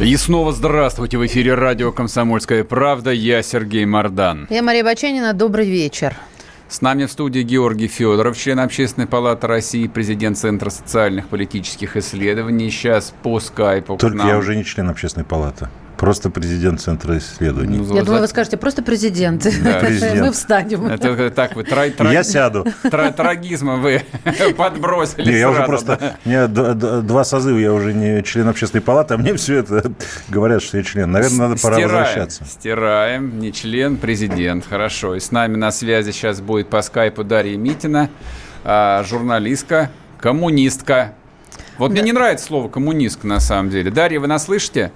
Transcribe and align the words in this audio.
И 0.00 0.16
снова 0.16 0.52
здравствуйте. 0.52 1.18
В 1.18 1.26
эфире 1.26 1.54
радио 1.54 1.90
«Комсомольская 1.90 2.62
правда». 2.62 3.10
Я 3.10 3.42
Сергей 3.42 3.84
Мордан. 3.84 4.46
Я 4.48 4.62
Мария 4.62 4.84
Баченина. 4.84 5.32
Добрый 5.32 5.68
вечер. 5.68 6.14
С 6.68 6.82
нами 6.82 7.06
в 7.06 7.10
студии 7.10 7.40
Георгий 7.40 7.88
Федоров, 7.88 8.38
член 8.38 8.60
Общественной 8.60 9.08
палаты 9.08 9.48
России, 9.48 9.88
президент 9.88 10.38
Центра 10.38 10.70
социальных 10.70 11.26
политических 11.26 11.96
исследований. 11.96 12.70
Сейчас 12.70 13.12
по 13.24 13.40
скайпу 13.40 13.96
к 13.96 14.00
Только 14.00 14.18
нам. 14.18 14.28
я 14.28 14.38
уже 14.38 14.54
не 14.54 14.64
член 14.64 14.88
общественной 14.88 15.26
палаты. 15.26 15.68
Просто 15.98 16.30
президент 16.30 16.80
Центра 16.80 17.18
исследований. 17.18 17.78
Ну, 17.78 17.94
Я 17.94 18.00
за- 18.00 18.06
думаю, 18.06 18.22
вы 18.22 18.28
скажете, 18.28 18.56
просто 18.56 18.82
президент. 18.82 19.42
Да. 19.64 19.80
Президент. 19.80 20.20
Мы 20.20 20.30
встанем. 20.32 20.86
Это 20.86 21.30
так 21.30 21.56
вы 21.56 21.64
тра- 21.64 21.90
тра- 21.90 22.12
Я 22.12 22.22
сяду. 22.22 22.64
тра- 22.88 23.10
трагизма 23.10 23.76
вы 23.76 24.02
подбросили 24.56 25.32
Не, 25.32 25.38
я 25.38 25.50
уже 25.50 25.64
просто... 25.64 25.96
да. 26.00 26.16
У 26.24 26.28
меня 26.28 26.46
д- 26.46 26.74
д- 26.74 27.00
два 27.02 27.24
созыва, 27.24 27.58
я 27.58 27.72
уже 27.72 27.92
не 27.92 28.22
член 28.22 28.46
общественной 28.48 28.80
палаты, 28.80 29.14
а 29.14 29.16
мне 29.18 29.34
все 29.34 29.56
это 29.56 29.90
говорят, 30.28 30.62
что 30.62 30.76
я 30.78 30.84
член. 30.84 31.10
Наверное, 31.10 31.48
надо 31.48 31.60
пора 31.60 31.74
Стираем, 31.76 31.90
возвращаться. 31.96 32.44
Стираем. 32.44 33.40
Не 33.40 33.52
член, 33.52 33.96
президент. 33.96 34.64
Хорошо. 34.68 35.16
И 35.16 35.20
с 35.20 35.32
нами 35.32 35.56
на 35.56 35.72
связи 35.72 36.12
сейчас 36.12 36.40
будет 36.40 36.70
по 36.70 36.80
скайпу 36.80 37.24
Дарья 37.24 37.56
Митина, 37.56 38.08
а, 38.64 39.02
журналистка, 39.02 39.90
коммунистка. 40.20 41.14
Вот 41.76 41.90
мне 41.90 42.02
не 42.02 42.12
нравится 42.12 42.46
слово 42.46 42.68
коммунистка 42.68 43.26
на 43.26 43.40
самом 43.40 43.70
деле. 43.70 43.90
Дарья, 43.90 44.20
вы 44.20 44.28
нас 44.28 44.44
слышите? 44.44 44.92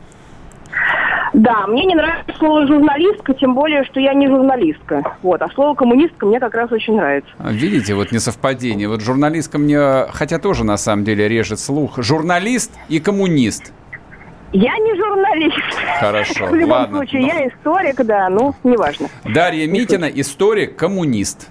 Да, 1.33 1.67
мне 1.67 1.87
не 1.87 1.95
нравится 1.95 2.35
слово 2.39 2.67
журналистка, 2.67 3.33
тем 3.35 3.55
более, 3.55 3.85
что 3.85 4.01
я 4.01 4.13
не 4.13 4.29
журналистка. 4.29 5.03
Вот, 5.23 5.41
а 5.41 5.49
слово 5.55 5.75
коммунистка 5.75 6.27
мне 6.27 6.39
как 6.39 6.55
раз 6.55 6.71
очень 6.71 6.95
нравится. 6.97 7.31
А, 7.39 7.51
Видите, 7.53 7.95
вот 7.95 8.13
несовпадение. 8.13 8.87
Вот 8.89 9.01
журналистка 9.01 9.59
мне, 9.59 10.07
хотя 10.11 10.39
тоже 10.39 10.65
на 10.65 10.77
самом 10.77 11.05
деле 11.05 11.29
режет 11.29 11.59
слух. 11.59 12.03
Журналист 12.03 12.73
и 12.89 13.01
коммунист. 13.01 13.73
Я 14.53 14.77
не 14.77 14.95
журналист. 14.95 15.57
Хорошо, 16.01 16.47
В 16.51 16.55
любом 16.55 16.73
ладно. 16.73 16.97
случае, 16.99 17.23
Ну. 17.23 17.29
я 17.29 17.49
историк, 17.49 18.05
да, 18.05 18.29
ну, 18.29 18.55
неважно. 18.65 19.09
Дарья 19.25 19.67
Митина, 19.67 20.05
историк, 20.05 20.77
коммунист. 20.77 21.49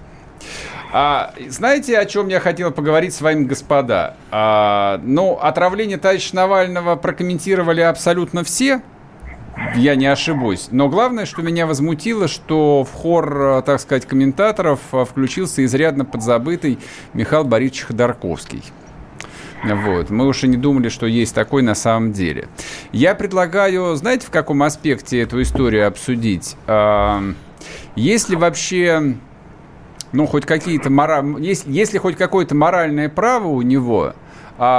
А, 0.92 1.32
знаете, 1.48 1.98
о 1.98 2.04
чем 2.04 2.28
я 2.28 2.38
хотел 2.38 2.70
поговорить 2.70 3.14
с 3.14 3.20
вами, 3.22 3.44
господа? 3.44 4.14
А, 4.30 5.00
ну, 5.02 5.38
отравление 5.40 5.96
товарища 5.98 6.36
Навального 6.36 6.94
прокомментировали 6.96 7.80
абсолютно 7.80 8.44
все. 8.44 8.82
Я 9.76 9.96
не 9.96 10.06
ошибусь. 10.06 10.68
Но 10.70 10.88
главное, 10.88 11.26
что 11.26 11.42
меня 11.42 11.66
возмутило, 11.66 12.28
что 12.28 12.84
в 12.84 12.92
хор, 12.92 13.58
э, 13.58 13.62
так 13.62 13.80
сказать, 13.80 14.06
комментаторов 14.06 14.80
э, 14.92 15.04
включился 15.04 15.64
изрядно 15.64 16.04
подзабытый 16.04 16.78
Михаил 17.12 17.44
Борисович 17.44 17.82
Ходорковский. 17.82 18.62
Вот. 19.64 20.10
Мы 20.10 20.26
уж 20.26 20.42
и 20.44 20.48
не 20.48 20.56
думали, 20.56 20.88
что 20.88 21.06
есть 21.06 21.34
такой 21.34 21.62
на 21.62 21.74
самом 21.74 22.12
деле. 22.12 22.48
Я 22.92 23.14
предлагаю, 23.14 23.94
знаете, 23.94 24.26
в 24.26 24.30
каком 24.30 24.62
аспекте 24.62 25.20
эту 25.20 25.40
историю 25.40 25.86
обсудить? 25.86 26.56
А, 26.66 27.22
Есть 27.94 28.28
ли 28.28 28.36
вообще, 28.36 29.16
ну, 30.12 30.26
хоть 30.26 30.46
какие-то 30.46 30.90
мора... 30.90 31.24
есть, 31.38 31.66
есть 31.66 31.92
ли 31.92 31.98
хоть 31.98 32.16
какое-то 32.16 32.54
моральное 32.54 33.08
право 33.08 33.48
у 33.48 33.62
него 33.62 34.14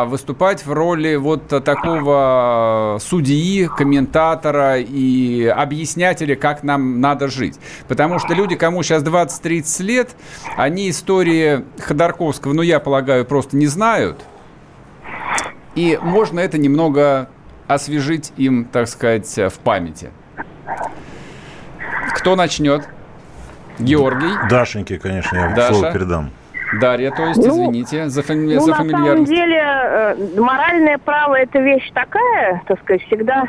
выступать 0.06 0.66
в 0.66 0.72
роли 0.72 1.16
вот 1.18 1.48
такого 1.48 3.00
судьи, 3.02 3.68
комментатора 3.68 4.78
и 4.80 5.46
объяснятеля, 5.46 6.38
как 6.38 6.64
нам 6.64 7.02
надо 7.02 7.28
жить. 7.28 7.60
Потому 7.90 8.20
что 8.20 8.34
люди, 8.34 8.56
кому 8.56 8.82
сейчас 8.82 9.04
20-30 9.04 9.84
лет, 9.84 10.16
они 10.56 10.90
истории 10.90 11.66
Ходорковского, 11.80 12.54
ну, 12.54 12.62
я 12.62 12.80
полагаю, 12.80 13.26
просто 13.26 13.58
не 13.58 13.68
знают. 13.68 14.24
И 15.76 16.00
можно 16.02 16.40
это 16.40 16.58
немного 16.58 17.28
освежить 17.68 18.32
им, 18.38 18.64
так 18.66 18.88
сказать, 18.88 19.36
в 19.36 19.60
памяти. 19.60 20.12
Кто 22.16 22.38
начнет? 22.38 22.88
Георгий, 23.80 24.32
Дашеньке, 24.50 24.98
конечно, 24.98 25.36
я 25.36 25.50
Даша? 25.50 25.74
слово 25.74 25.92
передам. 25.92 26.32
Дарья, 26.82 27.12
то 27.12 27.24
есть, 27.28 27.46
Ну, 27.46 27.54
извините 27.54 28.10
за, 28.10 28.22
фами- 28.24 28.56
Ну, 28.56 28.60
за 28.62 28.72
на 28.72 28.78
самом 28.78 28.92
фамильярность. 28.92 29.32
деле, 29.32 29.62
э, 29.64 30.16
моральное 30.40 30.98
право– 30.98 31.36
это 31.40 31.60
вещь 31.60 31.90
такая, 31.94 32.62
так 32.68 32.80
сказать, 32.82 33.04
всегда 33.08 33.44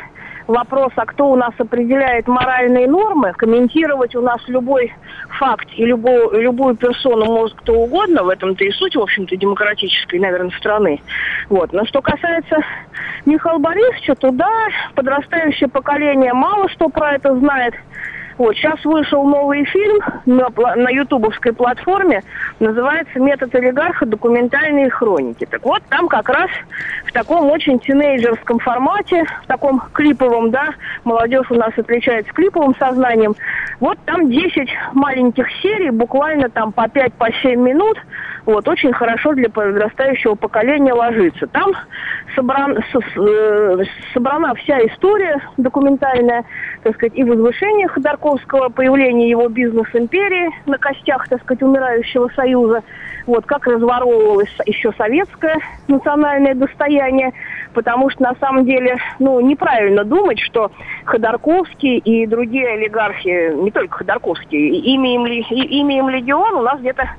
вопрос, 0.47 0.91
а 0.95 1.05
кто 1.05 1.31
у 1.31 1.35
нас 1.35 1.53
определяет 1.57 2.27
моральные 2.27 2.87
нормы, 2.87 3.33
комментировать 3.33 4.15
у 4.15 4.21
нас 4.21 4.39
любой 4.47 4.93
факт 5.39 5.67
и 5.75 5.85
любую, 5.85 6.39
любую 6.39 6.75
персону 6.75 7.25
может 7.25 7.57
кто 7.57 7.73
угодно, 7.73 8.23
в 8.23 8.29
этом-то 8.29 8.63
и 8.63 8.69
суть, 8.71 8.95
в 8.95 9.01
общем-то, 9.01 9.35
демократической, 9.35 10.19
наверное, 10.19 10.51
страны. 10.59 11.01
Вот. 11.49 11.73
Но 11.73 11.83
что 11.85 12.01
касается 12.01 12.57
Михаила 13.25 13.57
Борисовича, 13.57 14.13
то 14.15 14.29
да, 14.31 14.51
подрастающее 14.93 15.67
поколение 15.67 16.33
мало 16.33 16.69
что 16.69 16.89
про 16.89 17.13
это 17.13 17.35
знает. 17.39 17.73
Вот, 18.37 18.55
сейчас 18.55 18.83
вышел 18.83 19.23
новый 19.23 19.63
фильм 19.65 19.97
на, 20.25 20.49
на 20.75 20.89
ютубовской 20.89 21.53
платформе, 21.53 22.21
называется 22.59 23.19
«Метод 23.19 23.55
олигарха. 23.55 24.05
Документальные 24.05 24.89
хроники». 24.89 25.45
Так 25.45 25.63
вот, 25.63 25.81
там 25.89 26.07
как 26.07 26.27
раз 26.27 26.49
в 27.05 27.13
таком 27.13 27.49
очень 27.49 27.79
тинейджерском 27.79 28.59
формате, 28.59 29.23
в 29.43 29.47
таком 29.47 29.81
клиповом, 29.93 30.51
да, 30.51 30.69
молодежь 31.05 31.49
у 31.49 31.55
нас 31.55 31.71
отличается 31.77 32.33
клиповым 32.33 32.75
сознанием, 32.75 33.35
вот 33.79 33.97
там 34.05 34.29
10 34.29 34.69
маленьких 34.93 35.47
серий, 35.61 35.89
буквально 35.91 36.49
там 36.49 36.71
по 36.71 36.85
5-7 36.85 37.11
по 37.17 37.55
минут, 37.55 37.97
вот, 38.45 38.67
очень 38.67 38.93
хорошо 38.93 39.33
для 39.33 39.49
подрастающего 39.49 40.35
поколения 40.35 40.93
ложится. 40.93 41.47
Там 41.47 41.73
собран, 42.35 42.77
э, 42.77 43.83
собрана 44.13 44.53
вся 44.55 44.77
история 44.85 45.41
документальная, 45.57 46.43
так 46.85 46.93
сказать, 46.97 47.17
и 47.17 47.23
возвышение 47.23 47.87
Ходорковского, 47.87 48.69
появление 48.69 49.27
его 49.27 49.49
бизнес-империи 49.49 50.51
на 50.67 50.77
костях, 50.77 51.27
так 51.27 51.41
сказать, 51.41 51.63
умирающего 51.63 52.29
Союза, 52.35 52.83
вот, 53.25 53.43
как 53.47 53.65
разворовывалось 53.65 54.55
еще 54.67 54.93
советское 54.95 55.57
национальное 55.87 56.53
достояние, 56.53 57.33
потому 57.73 58.11
что 58.11 58.21
на 58.21 58.35
самом 58.35 58.65
деле, 58.65 58.97
ну, 59.17 59.39
неправильно 59.39 60.03
думать, 60.03 60.39
что 60.39 60.71
Ходорковский 61.05 61.97
и 61.97 62.27
другие 62.27 62.67
олигархи, 62.67 63.55
не 63.55 63.71
только 63.71 63.97
Ходорковский, 63.97 64.77
имя 64.93 65.15
им, 65.15 65.25
имя 65.25 65.97
им 65.97 66.09
легион 66.09 66.53
у 66.53 66.61
нас 66.61 66.79
где-то 66.81 67.09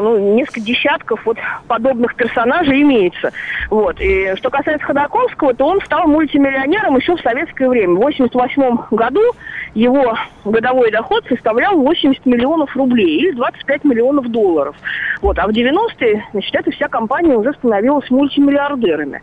ну, 0.00 0.34
несколько 0.34 0.60
десятков 0.60 1.24
вот 1.24 1.36
подобных 1.66 2.14
персонажей 2.14 2.82
имеется. 2.82 3.32
Вот. 3.70 4.00
И 4.00 4.34
что 4.36 4.50
касается 4.50 4.86
Ходорковского, 4.86 5.54
то 5.54 5.66
он 5.66 5.80
стал 5.82 6.06
мультимиллионером 6.06 6.96
еще 6.96 7.16
в 7.16 7.20
советское 7.20 7.68
время. 7.68 7.94
В 7.94 8.00
88 8.00 8.78
году 8.90 9.22
его 9.74 10.16
годовой 10.44 10.90
доход 10.90 11.24
составлял 11.28 11.76
80 11.76 12.24
миллионов 12.26 12.74
рублей 12.76 13.18
или 13.20 13.30
25 13.32 13.84
миллионов 13.84 14.28
долларов. 14.28 14.76
Вот. 15.20 15.38
А 15.38 15.46
в 15.46 15.50
90-е, 15.50 16.24
значит, 16.32 16.54
эта 16.54 16.70
вся 16.70 16.88
компания 16.88 17.36
уже 17.36 17.52
становилась 17.54 18.08
мультимиллиардерами. 18.10 19.22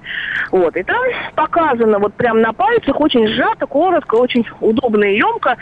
Вот. 0.51 0.75
И 0.75 0.83
там 0.83 1.01
показано 1.35 1.99
вот 1.99 2.13
прям 2.13 2.41
на 2.41 2.53
пальцах 2.53 2.99
очень 2.99 3.27
сжато, 3.27 3.65
коротко, 3.65 4.15
очень 4.15 4.45
удобно 4.61 5.03
и 5.03 5.17
емко, 5.17 5.57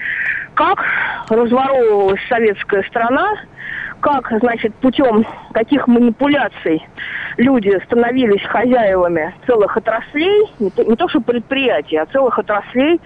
как 0.54 0.84
разворовывалась 1.30 2.22
советская 2.30 2.84
страна, 2.84 3.34
как, 4.04 4.34
значит, 4.42 4.76
путем 4.76 5.26
каких 5.54 5.88
манипуляций 5.88 6.86
люди 7.38 7.80
становились 7.86 8.44
хозяевами 8.44 9.34
целых 9.48 9.78
отраслей, 9.78 10.52
не 10.60 10.70
то, 10.70 10.84
не 10.84 10.96
то 10.98 11.08
что 11.08 11.22
предприятий, 11.22 11.96
а 11.96 12.06
целых 12.08 12.38
отраслей, 12.38 13.00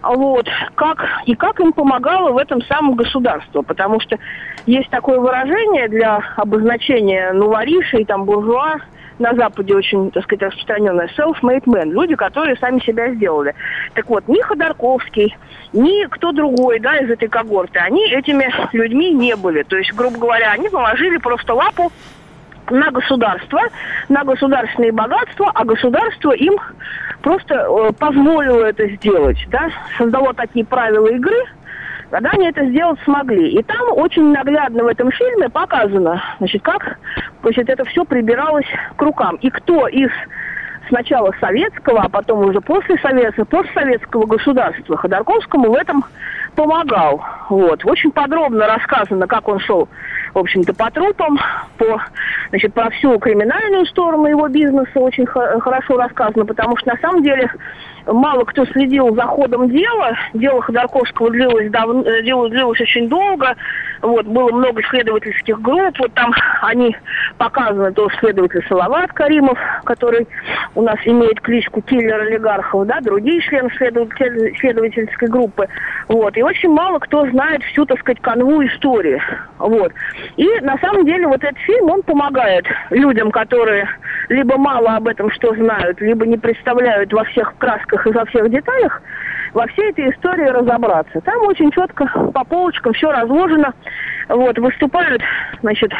вот, 0.00 0.46
как, 0.76 1.04
и 1.26 1.34
как 1.34 1.58
им 1.58 1.72
помогало 1.72 2.30
в 2.30 2.38
этом 2.38 2.62
самом 2.62 2.94
государство, 2.94 3.62
потому 3.62 3.98
что 3.98 4.16
есть 4.64 4.88
такое 4.90 5.18
выражение 5.18 5.88
для 5.88 6.20
обозначения 6.36 7.32
новоришей, 7.32 8.04
там, 8.04 8.24
буржуа, 8.24 8.76
на 9.18 9.34
Западе 9.34 9.74
очень, 9.74 10.10
так 10.10 10.24
сказать, 10.24 10.42
распространенное 10.42 11.08
self-made 11.16 11.64
man, 11.64 11.90
люди, 11.90 12.14
которые 12.14 12.56
сами 12.56 12.80
себя 12.80 13.12
сделали. 13.14 13.54
Так 13.94 14.08
вот, 14.08 14.26
ни 14.28 14.40
Ходорковский, 14.40 15.36
ни 15.72 16.06
кто 16.06 16.32
другой, 16.32 16.80
да, 16.80 16.96
из 16.98 17.10
этой 17.10 17.28
когорты, 17.28 17.78
они 17.78 18.08
этими 18.10 18.52
людьми 18.72 19.12
не 19.12 19.36
были. 19.36 19.62
То 19.62 19.76
есть, 19.76 19.92
грубо 19.92 20.18
говоря, 20.18 20.52
они 20.52 20.68
положили 20.68 21.18
просто 21.18 21.54
лапу 21.54 21.92
на 22.70 22.90
государство, 22.90 23.60
на 24.08 24.24
государственные 24.24 24.92
богатства, 24.92 25.50
а 25.54 25.64
государство 25.64 26.32
им 26.32 26.56
просто 27.22 27.54
э, 27.54 27.92
позволило 27.98 28.64
это 28.64 28.88
сделать, 28.88 29.38
да, 29.50 29.70
создало 29.96 30.34
такие 30.34 30.64
правила 30.64 31.08
игры, 31.08 31.44
когда 32.10 32.30
они 32.30 32.48
это 32.48 32.64
сделать 32.66 32.98
смогли. 33.04 33.52
И 33.52 33.62
там 33.62 33.92
очень 33.92 34.32
наглядно 34.32 34.84
в 34.84 34.86
этом 34.86 35.10
фильме 35.10 35.48
показано, 35.48 36.22
значит, 36.38 36.62
как 36.62 36.98
значит, 37.42 37.68
это 37.68 37.84
все 37.84 38.04
прибиралось 38.04 38.66
к 38.96 39.02
рукам. 39.02 39.36
И 39.36 39.50
кто 39.50 39.88
из 39.88 40.10
сначала 40.88 41.32
советского, 41.40 42.02
а 42.02 42.08
потом 42.08 42.40
уже 42.46 42.60
после 42.60 42.96
советского, 42.98 43.44
постсоветского 43.44 44.26
государства 44.26 44.96
Ходорковскому 44.96 45.70
в 45.70 45.74
этом 45.74 46.04
помогал. 46.54 47.22
Вот. 47.50 47.84
Очень 47.84 48.10
подробно 48.10 48.66
рассказано, 48.66 49.26
как 49.26 49.48
он 49.48 49.60
шел, 49.60 49.88
в 50.34 50.38
общем-то, 50.38 50.74
по 50.74 50.90
трупам, 50.90 51.38
по, 51.76 52.02
значит, 52.48 52.72
про 52.74 52.90
всю 52.90 53.18
криминальную 53.18 53.86
сторону 53.86 54.26
его 54.26 54.48
бизнеса 54.48 54.98
очень 54.98 55.26
хорошо 55.26 55.96
рассказано, 55.96 56.44
потому 56.46 56.76
что 56.78 56.90
на 56.90 56.96
самом 57.00 57.22
деле 57.22 57.50
мало 58.12 58.44
кто 58.44 58.64
следил 58.66 59.14
за 59.14 59.22
ходом 59.22 59.68
дела. 59.68 60.16
Дело 60.34 60.62
Ходорковского 60.62 61.30
длилось, 61.30 61.70
давно, 61.70 62.02
э, 62.02 62.22
длилось, 62.22 62.50
длилось 62.50 62.80
очень 62.80 63.08
долго. 63.08 63.54
Вот, 64.00 64.26
было 64.26 64.52
много 64.52 64.80
исследовательских 64.82 65.60
групп. 65.60 65.98
Вот 65.98 66.12
там 66.14 66.32
они 66.62 66.96
показаны, 67.36 67.92
то 67.92 68.08
следователь 68.20 68.64
Салават 68.68 69.12
Каримов, 69.12 69.58
который 69.84 70.26
у 70.74 70.82
нас 70.82 70.98
имеет 71.04 71.40
кличку 71.40 71.82
киллер 71.82 72.20
олигархов, 72.20 72.86
да, 72.86 73.00
другие 73.00 73.40
члены 73.40 73.70
следовательской 73.70 75.28
группы. 75.28 75.68
Вот. 76.08 76.36
И 76.36 76.42
очень 76.42 76.70
мало 76.70 76.98
кто 76.98 77.26
знает 77.30 77.62
всю, 77.64 77.84
так 77.86 77.98
сказать, 78.00 78.20
канву 78.20 78.64
истории. 78.64 79.20
Вот. 79.58 79.92
И 80.36 80.48
на 80.60 80.78
самом 80.78 81.04
деле 81.04 81.26
вот 81.26 81.42
этот 81.42 81.58
фильм, 81.58 81.90
он 81.90 82.02
помогает 82.02 82.66
людям, 82.90 83.30
которые 83.30 83.88
либо 84.28 84.56
мало 84.58 84.96
об 84.96 85.08
этом 85.08 85.30
что 85.30 85.54
знают, 85.54 86.00
либо 86.00 86.26
не 86.26 86.36
представляют 86.36 87.12
во 87.12 87.24
всех 87.24 87.56
красках 87.58 87.97
и 88.06 88.12
во 88.12 88.24
всех 88.26 88.50
деталях, 88.50 89.02
во 89.54 89.66
всей 89.68 89.90
этой 89.90 90.10
истории 90.10 90.46
разобраться. 90.46 91.20
Там 91.20 91.42
очень 91.46 91.70
четко 91.70 92.06
по 92.32 92.44
полочкам 92.44 92.92
все 92.92 93.10
разложено. 93.10 93.72
Вот, 94.28 94.58
выступают, 94.58 95.22
значит, 95.62 95.90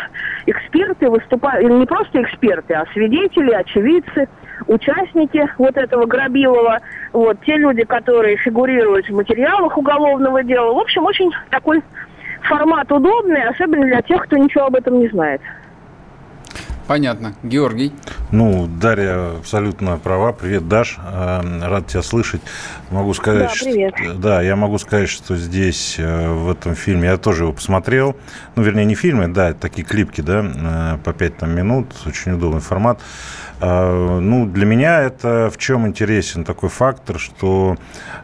эксперты, 0.47 1.09
выступают, 1.09 1.67
не 1.67 1.87
просто 1.87 2.23
эксперты, 2.23 2.75
а 2.75 2.85
свидетели, 2.93 3.53
очевидцы, 3.53 4.29
участники 4.67 5.49
вот 5.57 5.77
этого 5.79 6.05
Грабилова, 6.05 6.79
вот, 7.15 7.39
те 7.47 7.57
люди, 7.57 7.85
которые 7.85 8.37
фигурируют 8.37 9.09
в 9.09 9.15
материалах 9.15 9.79
уголовного 9.79 10.43
дела. 10.43 10.75
В 10.75 10.79
общем, 10.79 11.07
очень 11.07 11.31
такой 11.51 11.83
формат 12.43 12.93
удобный, 12.93 13.45
особенно 13.45 13.87
для 13.87 14.03
тех, 14.03 14.23
кто 14.25 14.37
ничего 14.37 14.67
об 14.67 14.75
этом 14.75 14.99
не 15.01 15.09
знает. 15.09 15.41
Понятно. 16.89 17.35
Георгий? 17.43 17.93
Ну, 18.31 18.67
Дарья 18.67 19.37
абсолютно 19.37 19.99
права. 19.99 20.33
Привет, 20.33 20.69
Даш. 20.69 20.97
Э, 20.99 21.43
рад 21.61 21.87
тебя 21.87 22.01
слышать. 22.01 22.41
Могу 22.91 23.13
сказать, 23.13 23.51
да, 23.51 23.71
привет. 23.71 23.95
Что, 23.95 24.15
да, 24.15 24.41
я 24.41 24.57
могу 24.57 24.79
сказать, 24.79 25.11
что 25.11 25.37
здесь, 25.37 25.97
э, 25.99 26.31
в 26.31 26.51
этом 26.51 26.75
фильме, 26.75 27.09
я 27.09 27.19
тоже 27.19 27.43
его 27.45 27.53
посмотрел. 27.53 28.17
Ну, 28.57 28.63
вернее, 28.63 28.87
не 28.87 28.95
фильмы, 28.95 29.29
да, 29.29 29.53
такие 29.53 29.87
клипки, 29.87 30.23
да, 30.23 30.43
э, 30.43 30.99
по 31.05 31.13
5 31.13 31.37
там, 31.37 31.55
минут. 31.55 31.89
Очень 32.07 32.33
удобный 32.33 32.63
формат. 32.63 33.01
Ну, 33.61 34.47
для 34.47 34.65
меня 34.67 35.03
это 35.03 35.51
в 35.53 35.59
чем 35.59 35.89
интересен 35.89 36.45
такой 36.45 36.69
фактор, 36.69 37.19
что, 37.19 37.77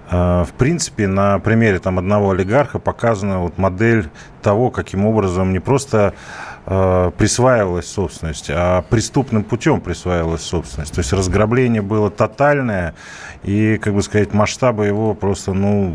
в 0.08 0.48
принципе, 0.56 1.08
на 1.08 1.40
примере 1.40 1.80
там 1.80 1.98
одного 1.98 2.30
олигарха 2.30 2.78
показана 2.78 3.40
вот 3.40 3.58
модель 3.58 4.10
того, 4.42 4.70
каким 4.70 5.04
образом 5.04 5.52
не 5.52 5.58
просто 5.58 6.14
присваивалась 6.64 7.86
собственность, 7.86 8.46
а 8.48 8.82
преступным 8.82 9.44
путем 9.44 9.80
присваивалась 9.80 10.42
собственность. 10.42 10.94
То 10.94 11.00
есть 11.00 11.12
разграбление 11.12 11.82
было 11.82 12.10
тотальное, 12.10 12.94
и, 13.42 13.76
как 13.76 13.94
бы 13.94 14.02
сказать, 14.02 14.32
масштабы 14.32 14.86
его 14.86 15.14
просто, 15.14 15.52
ну, 15.52 15.94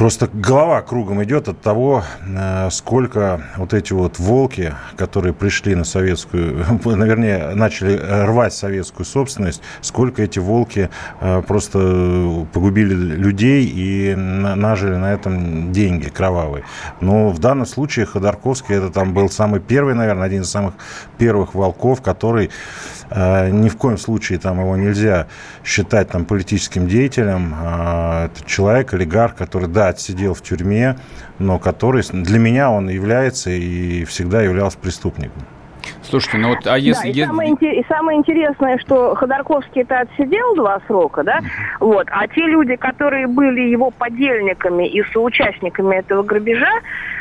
Просто 0.00 0.30
голова 0.32 0.80
кругом 0.80 1.22
идет 1.24 1.48
от 1.48 1.60
того, 1.60 2.02
э, 2.26 2.70
сколько 2.70 3.42
вот 3.58 3.74
эти 3.74 3.92
вот 3.92 4.18
волки, 4.18 4.72
которые 4.96 5.34
пришли 5.34 5.74
на 5.74 5.84
советскую, 5.84 6.64
наверное, 6.86 7.54
начали 7.54 8.00
рвать 8.24 8.54
советскую 8.54 9.04
собственность, 9.04 9.60
сколько 9.82 10.22
эти 10.22 10.38
волки 10.38 10.88
э, 11.20 11.42
просто 11.46 12.46
погубили 12.50 12.94
людей 12.94 13.66
и 13.66 14.14
нажили 14.14 14.94
на 14.94 15.12
этом 15.12 15.70
деньги 15.70 16.08
кровавые. 16.08 16.64
Но 17.02 17.28
в 17.28 17.38
данном 17.38 17.66
случае 17.66 18.06
Ходорковский 18.06 18.76
это 18.76 18.88
там 18.88 19.12
был 19.12 19.28
самый 19.28 19.60
первый, 19.60 19.92
наверное, 19.92 20.24
один 20.24 20.44
из 20.44 20.50
самых 20.50 20.72
первых 21.18 21.54
волков, 21.54 22.00
который 22.00 22.48
ни 23.14 23.68
в 23.68 23.76
коем 23.76 23.98
случае 23.98 24.38
там 24.38 24.60
его 24.60 24.76
нельзя 24.76 25.26
считать 25.64 26.08
там 26.10 26.24
политическим 26.24 26.86
деятелем. 26.86 27.54
А, 27.56 28.26
это 28.26 28.44
человек, 28.46 28.94
олигарх, 28.94 29.34
который, 29.34 29.68
да, 29.68 29.88
отсидел 29.88 30.34
в 30.34 30.42
тюрьме, 30.42 30.96
но 31.38 31.58
который 31.58 32.02
для 32.12 32.38
меня 32.38 32.70
он 32.70 32.88
является 32.88 33.50
и 33.50 34.04
всегда 34.04 34.42
являлся 34.42 34.78
преступником. 34.78 35.42
Слушайте, 36.02 36.38
ну 36.38 36.48
вот, 36.50 36.66
а 36.66 36.78
если... 36.78 37.12
Да, 37.12 37.22
и, 37.22 37.26
самое, 37.26 37.52
и 37.52 37.84
самое 37.88 38.18
интересное, 38.18 38.78
что 38.78 39.14
Ходорковский 39.14 39.82
это 39.82 40.00
отсидел 40.00 40.54
два 40.56 40.80
срока, 40.86 41.22
да, 41.22 41.40
вот, 41.78 42.06
а 42.10 42.26
те 42.28 42.42
люди, 42.46 42.76
которые 42.76 43.26
были 43.26 43.60
его 43.60 43.90
подельниками 43.90 44.88
и 44.88 45.02
соучастниками 45.12 45.96
этого 45.96 46.22
грабежа, 46.22 46.72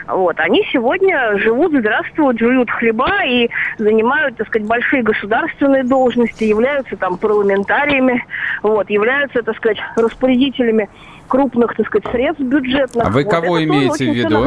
вот, 0.09 0.39
они 0.39 0.65
сегодня 0.71 1.37
живут, 1.37 1.73
здравствуют, 1.73 2.39
жуют 2.39 2.69
хлеба 2.69 3.23
и 3.25 3.49
занимают, 3.77 4.37
так 4.37 4.47
сказать, 4.47 4.67
большие 4.67 5.03
государственные 5.03 5.83
должности, 5.83 6.43
являются 6.43 6.97
там 6.97 7.17
парламентариями, 7.17 8.25
вот, 8.63 8.89
являются, 8.89 9.43
так 9.43 9.55
сказать, 9.57 9.77
распорядителями 9.95 10.89
крупных, 11.29 11.75
так 11.75 11.87
сказать, 11.87 12.11
средств 12.11 12.41
бюджетных. 12.41 13.05
А 13.05 13.09
вы 13.09 13.23
вот 13.23 13.31
кого 13.31 13.63
имеете 13.63 14.11
в 14.11 14.13
виду? 14.13 14.45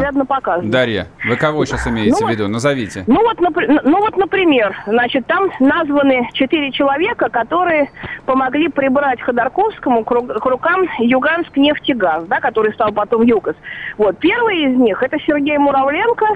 Дарья, 0.64 1.06
вы 1.25 1.37
кого 1.37 1.64
сейчас 1.64 1.87
имеете 1.87 2.17
ну, 2.20 2.26
в 2.26 2.31
виду? 2.31 2.49
Назовите. 2.49 3.05
Ну 3.06 3.23
вот, 3.23 3.40
ну 3.40 4.00
вот, 4.00 4.17
например, 4.19 4.76
значит, 4.87 5.26
там 5.26 5.50
названы 5.61 6.29
четыре 6.34 6.70
человека, 6.73 7.31
которые 7.31 7.90
помогли 8.26 8.69
прибрать 8.69 9.20
Ходорковскому 9.23 10.05
к 10.05 10.46
рукам 10.46 10.82
Юганск 10.99 11.56
нефтегаз, 11.56 12.25
да, 12.26 12.40
который 12.40 12.75
стал 12.75 12.93
потом 12.93 13.23
ЮКОС. 13.23 13.56
Вот, 13.96 14.19
первый 14.19 14.64
из 14.64 14.76
них 14.76 15.02
это 15.02 15.17
Сергей 15.26 15.58
Муравленко, 15.58 16.26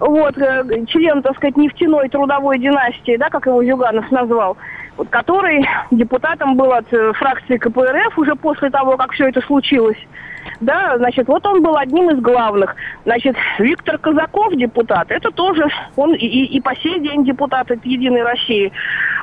вот, 0.00 0.36
э, 0.38 0.84
член, 0.88 1.22
так 1.22 1.36
сказать, 1.36 1.56
нефтяной 1.56 2.08
трудовой 2.08 2.58
династии, 2.58 3.16
да, 3.16 3.28
как 3.28 3.46
его 3.46 3.62
Зюганов 3.62 4.10
назвал 4.10 4.56
вот, 4.96 5.08
который 5.08 5.66
депутатом 5.90 6.56
был 6.56 6.72
от 6.72 6.92
э, 6.92 7.12
фракции 7.14 7.56
КПРФ 7.56 8.18
уже 8.18 8.34
после 8.36 8.70
того, 8.70 8.96
как 8.96 9.12
все 9.12 9.28
это 9.28 9.40
случилось. 9.42 9.98
Да, 10.60 10.96
значит, 10.98 11.26
вот 11.26 11.44
он 11.46 11.62
был 11.62 11.76
одним 11.76 12.10
из 12.10 12.20
главных. 12.20 12.76
Значит, 13.04 13.36
Виктор 13.58 13.98
Казаков, 13.98 14.54
депутат, 14.54 15.10
это 15.10 15.30
тоже, 15.30 15.66
он 15.96 16.14
и, 16.14 16.26
и 16.26 16.60
по 16.60 16.74
сей 16.76 17.00
день 17.00 17.24
депутат 17.24 17.70
от 17.70 17.84
Единой 17.84 18.22
России. 18.22 18.72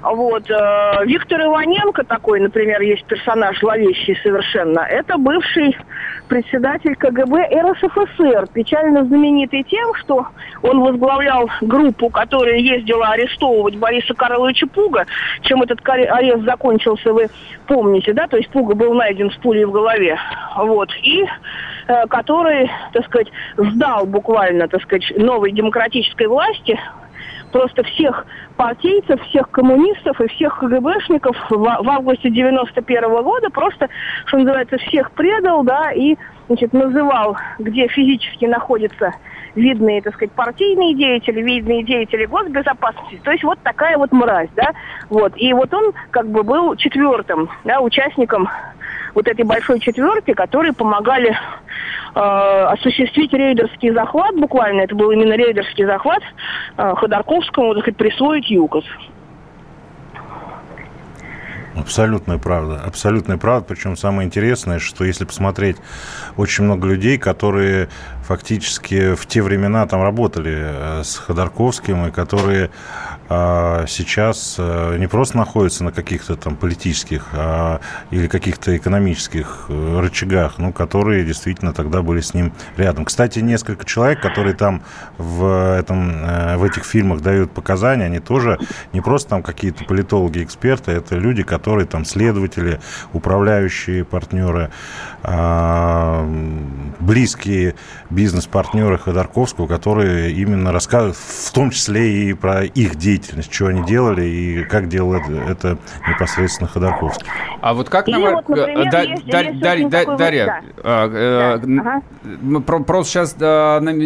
Вот, 0.01 0.49
э, 0.49 1.05
Виктор 1.05 1.41
Иваненко 1.41 2.03
такой, 2.03 2.39
например, 2.39 2.81
есть 2.81 3.05
персонаж 3.05 3.59
зловещий 3.59 4.17
совершенно. 4.23 4.79
Это 4.79 5.17
бывший 5.17 5.77
председатель 6.27 6.95
КГБ 6.95 7.49
РСФСР, 7.61 8.47
печально 8.53 9.03
знаменитый 9.05 9.63
тем, 9.63 9.93
что 9.95 10.27
он 10.63 10.79
возглавлял 10.79 11.49
группу, 11.61 12.09
которая 12.09 12.57
ездила 12.57 13.09
арестовывать 13.09 13.75
Бориса 13.75 14.13
Карловича 14.13 14.65
Пуга. 14.67 15.05
Чем 15.41 15.60
этот 15.61 15.79
арест 15.87 16.43
закончился, 16.43 17.13
вы 17.13 17.27
помните, 17.67 18.13
да? 18.13 18.27
То 18.27 18.37
есть 18.37 18.49
Пуга 18.49 18.75
был 18.75 18.93
найден 18.93 19.31
с 19.31 19.35
пулей 19.35 19.65
в 19.65 19.71
голове. 19.71 20.17
Вот. 20.57 20.89
И 21.03 21.25
э, 21.87 22.07
который, 22.07 22.69
так 22.93 23.05
сказать, 23.05 23.27
сдал 23.57 24.05
буквально, 24.05 24.67
так 24.67 24.81
сказать, 24.83 25.11
новой 25.17 25.51
демократической 25.51 26.27
власти 26.27 26.79
просто 27.51 27.83
всех 27.83 28.25
партийцев, 28.57 29.21
всех 29.27 29.49
коммунистов 29.51 30.19
и 30.21 30.27
всех 30.27 30.59
КГБшников 30.59 31.35
в, 31.49 31.57
в 31.57 31.89
августе 31.89 32.29
91 32.29 33.03
-го 33.03 33.23
года 33.23 33.49
просто, 33.49 33.89
что 34.25 34.37
называется, 34.37 34.77
всех 34.77 35.11
предал, 35.11 35.63
да, 35.63 35.91
и, 35.91 36.15
значит, 36.47 36.73
называл, 36.73 37.37
где 37.59 37.87
физически 37.87 38.45
находятся 38.45 39.13
видные, 39.55 40.01
так 40.01 40.15
сказать, 40.15 40.31
партийные 40.33 40.95
деятели, 40.95 41.41
видные 41.41 41.83
деятели 41.83 42.25
госбезопасности. 42.25 43.19
То 43.23 43.31
есть 43.31 43.43
вот 43.43 43.59
такая 43.63 43.97
вот 43.97 44.11
мразь, 44.11 44.49
да, 44.55 44.71
вот. 45.09 45.33
И 45.35 45.53
вот 45.53 45.73
он 45.73 45.93
как 46.11 46.27
бы 46.29 46.43
был 46.43 46.75
четвертым, 46.75 47.49
да, 47.63 47.81
участником 47.81 48.47
вот 49.13 49.27
этой 49.27 49.45
большой 49.45 49.79
четверки, 49.79 50.33
которые 50.33 50.73
помогали 50.73 51.31
э, 51.31 52.19
осуществить 52.19 53.33
рейдерский 53.33 53.91
захват, 53.93 54.35
буквально 54.35 54.81
это 54.81 54.95
был 54.95 55.11
именно 55.11 55.33
рейдерский 55.33 55.85
захват 55.85 56.21
э, 56.77 56.93
Ходорковскому, 56.97 57.73
так 57.73 57.83
сказать, 57.83 57.97
присвоить 57.97 58.49
ЮКОС. 58.49 58.85
Абсолютная 61.75 62.37
правда. 62.37 62.81
Абсолютная 62.85 63.37
правда. 63.37 63.65
Причем 63.67 63.95
самое 63.95 64.27
интересное, 64.27 64.79
что 64.79 65.05
если 65.05 65.23
посмотреть 65.23 65.77
очень 66.35 66.65
много 66.65 66.87
людей, 66.87 67.17
которые 67.17 67.87
фактически 68.23 69.15
в 69.15 69.25
те 69.25 69.41
времена 69.41 69.87
там 69.87 70.03
работали 70.03 70.53
э, 70.53 71.03
с 71.03 71.17
Ходорковским, 71.17 72.07
и 72.07 72.11
которые 72.11 72.71
сейчас 73.87 74.55
э, 74.57 74.97
не 74.97 75.07
просто 75.07 75.37
находятся 75.37 75.83
на 75.83 75.91
каких-то 75.91 76.35
там 76.35 76.55
политических 76.55 77.27
а, 77.33 77.79
или 78.09 78.27
каких-то 78.27 78.75
экономических 78.75 79.65
э, 79.69 79.99
рычагах, 79.99 80.57
ну, 80.57 80.73
которые 80.73 81.23
действительно 81.23 81.73
тогда 81.73 82.01
были 82.01 82.19
с 82.19 82.33
ним 82.33 82.51
рядом. 82.77 83.05
Кстати, 83.05 83.39
несколько 83.39 83.85
человек, 83.85 84.21
которые 84.21 84.53
там 84.55 84.83
в, 85.17 85.77
этом, 85.77 86.57
в 86.57 86.63
этих 86.63 86.83
фильмах 86.83 87.21
дают 87.21 87.51
показания, 87.51 88.05
они 88.05 88.19
тоже 88.19 88.59
не 88.93 89.01
просто 89.01 89.29
там 89.29 89.43
какие-то 89.43 89.85
политологи, 89.85 90.43
эксперты, 90.43 90.91
это 90.91 91.15
люди, 91.15 91.43
которые 91.43 91.85
там 91.85 92.05
следователи, 92.05 92.79
управляющие 93.13 94.03
партнеры, 94.03 94.71
а, 95.23 96.27
близкие 96.99 97.75
бизнес-партнеры 98.09 98.97
Ходорковского, 98.97 99.67
которые 99.67 100.31
именно 100.31 100.71
рассказывают 100.71 101.17
в 101.17 101.51
том 101.51 101.69
числе 101.69 102.29
и 102.29 102.33
про 102.33 102.63
их 102.63 102.95
деятельность, 102.95 103.20
что 103.49 103.67
они 103.67 103.85
делали 103.85 104.25
и 104.25 104.63
как 104.63 104.87
делал 104.87 105.13
это, 105.13 105.31
это 105.31 105.77
непосредственно 106.07 106.67
Ходорковский. 106.67 107.27
А 107.61 107.73
вот 107.73 107.89
как, 107.89 108.07
на... 108.07 108.19
вот, 108.19 108.49
например, 108.49 108.89
да, 108.91 109.01
есть, 109.01 109.25
да, 109.59 109.73
есть 109.73 110.17
Дарья, 110.17 110.63
а, 110.83 111.57
э, 111.57 111.59
да. 111.63 112.59
просто 112.59 113.11
сейчас 113.11 113.35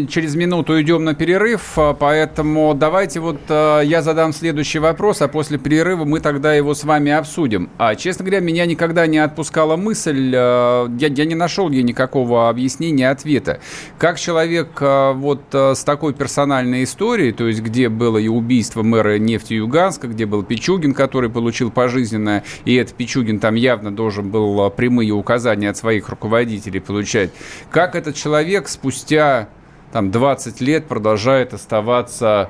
через 0.09 0.35
минуту 0.35 0.73
уйдем 0.73 1.03
на 1.03 1.13
перерыв, 1.13 1.77
а, 1.77 1.93
поэтому 1.93 2.73
давайте 2.73 3.19
вот 3.19 3.39
э, 3.47 3.81
я 3.85 4.01
задам 4.01 4.33
следующий 4.33 4.79
вопрос, 4.79 5.21
а 5.21 5.27
после 5.27 5.57
перерыва 5.57 6.05
мы 6.05 6.19
тогда 6.19 6.53
его 6.53 6.73
с 6.73 6.83
вами 6.83 7.11
обсудим. 7.11 7.69
А, 7.77 7.95
честно 7.95 8.25
говоря, 8.25 8.41
меня 8.41 8.65
никогда 8.65 9.07
не 9.07 9.19
отпускала 9.19 9.77
мысль, 9.77 10.33
э, 10.35 10.87
я, 10.99 11.07
я 11.07 11.25
не 11.25 11.35
нашел 11.35 11.69
ей 11.69 11.83
никакого 11.83 12.49
объяснения, 12.49 13.09
ответа. 13.09 13.59
Как 13.97 14.19
человек 14.19 14.81
вот 14.81 15.41
с 15.51 15.83
такой 15.83 16.13
персональной 16.13 16.83
историей, 16.83 17.31
то 17.31 17.47
есть 17.47 17.61
где 17.61 17.89
было 17.89 18.17
и 18.17 18.27
убийство 18.27 18.83
мэра 18.83 19.04
нефти 19.19 19.53
Юганска, 19.53 20.07
где 20.07 20.25
был 20.25 20.43
Пичугин, 20.43 20.93
который 20.93 21.29
получил 21.29 21.71
пожизненное, 21.71 22.43
и 22.65 22.75
этот 22.75 22.95
Пичугин 22.95 23.39
там 23.39 23.55
явно 23.55 23.95
должен 23.95 24.29
был 24.29 24.61
а, 24.61 24.69
прямые 24.69 25.11
указания 25.11 25.69
от 25.69 25.77
своих 25.77 26.09
руководителей 26.09 26.79
получать. 26.79 27.31
Как 27.71 27.95
этот 27.95 28.15
человек 28.15 28.67
спустя 28.67 29.49
там 29.91 30.11
20 30.11 30.61
лет 30.61 30.87
продолжает 30.87 31.53
оставаться 31.53 32.49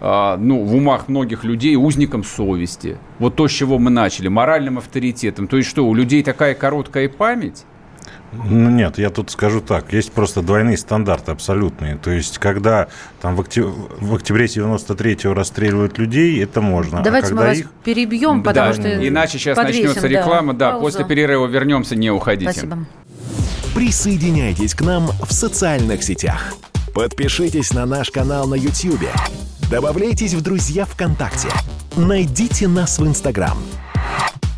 а, 0.00 0.36
ну, 0.36 0.64
в 0.64 0.74
умах 0.74 1.08
многих 1.08 1.44
людей 1.44 1.76
узником 1.76 2.24
совести. 2.24 2.98
Вот 3.18 3.36
то, 3.36 3.48
с 3.48 3.52
чего 3.52 3.78
мы 3.78 3.90
начали, 3.90 4.28
моральным 4.28 4.78
авторитетом. 4.78 5.46
То 5.48 5.56
есть 5.56 5.68
что, 5.68 5.86
у 5.86 5.94
людей 5.94 6.22
такая 6.22 6.54
короткая 6.54 7.08
память? 7.08 7.64
Ну, 8.44 8.70
нет, 8.70 8.98
я 8.98 9.10
тут 9.10 9.30
скажу 9.30 9.60
так. 9.60 9.92
Есть 9.92 10.12
просто 10.12 10.42
двойные 10.42 10.76
стандарты 10.76 11.32
абсолютные. 11.32 11.96
То 11.96 12.10
есть, 12.10 12.38
когда 12.38 12.88
там 13.20 13.36
в, 13.36 13.40
октябре, 13.40 13.72
в 14.00 14.14
октябре 14.14 14.46
93-го 14.46 15.34
расстреливают 15.34 15.98
людей, 15.98 16.42
это 16.42 16.60
можно. 16.60 17.00
А 17.00 17.02
Давайте 17.02 17.32
а 17.32 17.34
мы 17.34 17.42
вас 17.42 17.58
их... 17.58 17.70
перебьем, 17.84 18.42
потому 18.42 18.72
да, 18.72 18.74
что 18.74 19.08
Иначе 19.08 19.38
сейчас 19.38 19.56
подвесим, 19.56 19.86
начнется 19.86 20.06
реклама. 20.06 20.54
Да, 20.54 20.72
да 20.72 20.78
после 20.78 21.04
перерыва 21.04 21.46
вернемся, 21.46 21.96
не 21.96 22.10
уходите. 22.10 22.50
Спасибо. 22.50 22.78
Присоединяйтесь 23.74 24.74
к 24.74 24.82
нам 24.82 25.06
в 25.06 25.32
социальных 25.32 26.02
сетях. 26.02 26.54
Подпишитесь 26.94 27.72
на 27.74 27.84
наш 27.84 28.10
канал 28.10 28.48
на 28.48 28.54
YouTube. 28.54 29.08
Добавляйтесь 29.70 30.32
в 30.32 30.42
друзья 30.42 30.84
ВКонтакте. 30.84 31.48
Найдите 31.96 32.68
нас 32.68 32.98
в 32.98 33.06
Инстаграм– 33.06 33.56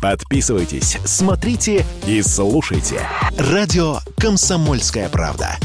Подписывайтесь, 0.01 0.97
смотрите 1.03 1.85
и 2.07 2.21
слушайте. 2.21 3.01
Радио 3.37 3.97
«Комсомольская 4.17 5.09
правда». 5.09 5.57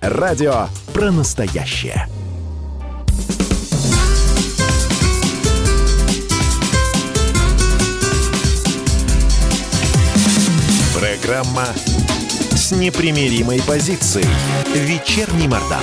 Радио 0.00 0.68
про 0.94 1.10
настоящее. 1.10 2.06
Программа 10.98 11.66
с 12.52 12.72
непримиримой 12.72 13.60
позицией. 13.62 14.26
Вечерний 14.74 15.48
Мордан. 15.48 15.82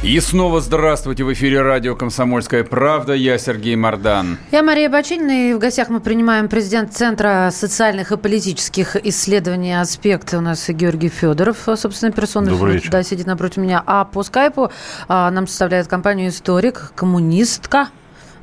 И 0.00 0.20
снова 0.20 0.60
здравствуйте. 0.60 1.24
В 1.24 1.32
эфире 1.32 1.60
радио 1.60 1.96
«Комсомольская 1.96 2.62
правда». 2.62 3.14
Я 3.14 3.36
Сергей 3.36 3.74
Мордан. 3.74 4.38
Я 4.52 4.62
Мария 4.62 4.88
Бачинина. 4.88 5.50
И 5.50 5.54
в 5.54 5.58
гостях 5.58 5.88
мы 5.88 5.98
принимаем 5.98 6.48
президент 6.48 6.92
Центра 6.92 7.50
социальных 7.52 8.12
и 8.12 8.16
политических 8.16 8.94
исследований 8.94 9.72
«Аспект». 9.72 10.32
У 10.34 10.40
нас 10.40 10.68
Георгий 10.68 11.08
Федоров, 11.08 11.56
собственно, 11.74 12.12
персона. 12.12 12.48
Добрый 12.48 12.74
вечер. 12.74 12.92
Да, 12.92 13.02
сидит 13.02 13.26
напротив 13.26 13.56
меня. 13.56 13.82
А 13.86 14.04
по 14.04 14.22
скайпу 14.22 14.70
а, 15.08 15.32
нам 15.32 15.48
составляет 15.48 15.88
компанию 15.88 16.28
«Историк», 16.28 16.92
коммунистка, 16.94 17.88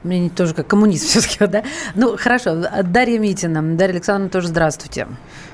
мне 0.06 0.30
тоже 0.30 0.54
как 0.54 0.68
коммунист 0.68 1.06
все-таки, 1.10 1.48
да? 1.48 1.64
Ну, 1.96 2.16
хорошо. 2.18 2.64
Дарья 2.84 3.18
Митина. 3.18 3.76
Дарья 3.76 3.94
Александровна, 3.94 4.30
тоже 4.30 4.50
здравствуйте. 4.50 5.08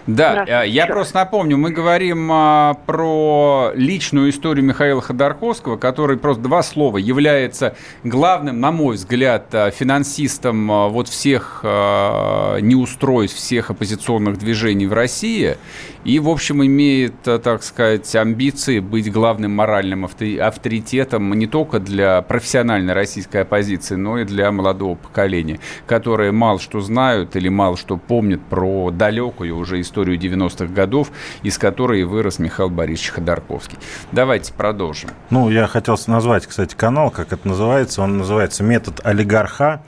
Да, 0.07 0.45
э, 0.63 0.67
я 0.67 0.87
просто 0.87 1.15
напомню, 1.15 1.57
мы 1.57 1.71
говорим 1.71 2.29
а, 2.31 2.73
про 2.85 3.71
личную 3.75 4.31
историю 4.31 4.65
Михаила 4.65 5.01
Ходорковского, 5.01 5.77
который 5.77 6.17
просто 6.17 6.43
два 6.43 6.63
слова 6.63 6.97
является 6.97 7.75
главным, 8.03 8.59
на 8.59 8.71
мой 8.71 8.95
взгляд, 8.95 9.53
а, 9.53 9.69
финансистом 9.69 10.71
а, 10.71 10.87
вот 10.87 11.07
всех 11.07 11.61
а, 11.63 12.57
неустройств, 12.57 13.37
всех 13.37 13.69
оппозиционных 13.69 14.39
движений 14.39 14.87
в 14.87 14.93
России. 14.93 15.57
И, 16.03 16.17
в 16.17 16.29
общем, 16.29 16.65
имеет, 16.65 17.13
так 17.21 17.61
сказать, 17.61 18.15
амбиции 18.15 18.79
быть 18.79 19.11
главным 19.11 19.51
моральным 19.55 20.05
авторитетом 20.05 21.31
не 21.33 21.45
только 21.45 21.79
для 21.79 22.23
профессиональной 22.23 22.95
российской 22.95 23.43
оппозиции, 23.43 23.95
но 23.95 24.17
и 24.17 24.25
для 24.25 24.51
молодого 24.51 24.95
поколения, 24.95 25.59
которые 25.85 26.31
мало 26.31 26.57
что 26.59 26.79
знают 26.79 27.35
или 27.35 27.49
мало 27.49 27.77
что 27.77 27.97
помнят 27.97 28.41
про 28.41 28.89
далекую 28.89 29.55
уже 29.55 29.79
историю 29.79 29.90
историю 29.91 30.17
90-х 30.17 30.73
годов, 30.73 31.11
из 31.43 31.57
которой 31.57 32.03
вырос 32.03 32.39
Михаил 32.39 32.69
Борисович 32.69 33.11
Ходорковский. 33.11 33.77
Давайте 34.13 34.53
продолжим. 34.53 35.09
Ну, 35.29 35.49
я 35.49 35.67
хотел 35.67 35.99
назвать, 36.07 36.47
кстати, 36.47 36.75
канал, 36.75 37.11
как 37.11 37.33
это 37.33 37.45
называется. 37.47 38.01
Он 38.01 38.17
называется 38.17 38.63
«Метод 38.63 39.01
олигарха». 39.03 39.81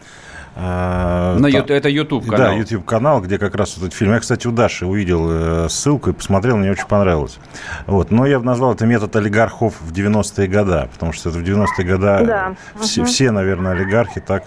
А, 0.56 1.36
На 1.40 1.52
там, 1.52 1.66
это 1.68 1.90
YouTube 1.90 2.26
канал. 2.26 2.52
Да, 2.52 2.54
YouTube 2.54 2.86
канал, 2.86 3.22
где 3.22 3.40
как 3.40 3.56
раз 3.56 3.76
этот 3.78 3.94
фильм. 3.94 4.12
Я, 4.12 4.20
кстати, 4.20 4.46
у 4.46 4.52
Даши 4.52 4.86
увидел 4.86 5.28
э, 5.32 5.68
ссылку 5.70 6.12
и 6.12 6.14
посмотрел, 6.14 6.58
мне 6.58 6.70
очень 6.70 6.86
понравилось. 6.86 7.40
Вот. 7.88 8.12
Но 8.12 8.28
я 8.28 8.38
бы 8.38 8.46
назвал 8.46 8.74
это 8.74 8.86
метод 8.86 9.16
олигархов 9.16 9.74
в 9.82 9.92
90-е 9.92 10.48
годы, 10.48 10.90
потому 10.94 11.12
что 11.12 11.30
это 11.30 11.40
в 11.40 11.42
90-е 11.42 11.86
годы 11.86 12.26
да. 12.28 12.56
все, 12.82 13.02
угу. 13.02 13.10
все, 13.10 13.32
наверное, 13.32 13.72
олигархи 13.72 14.22
так 14.22 14.44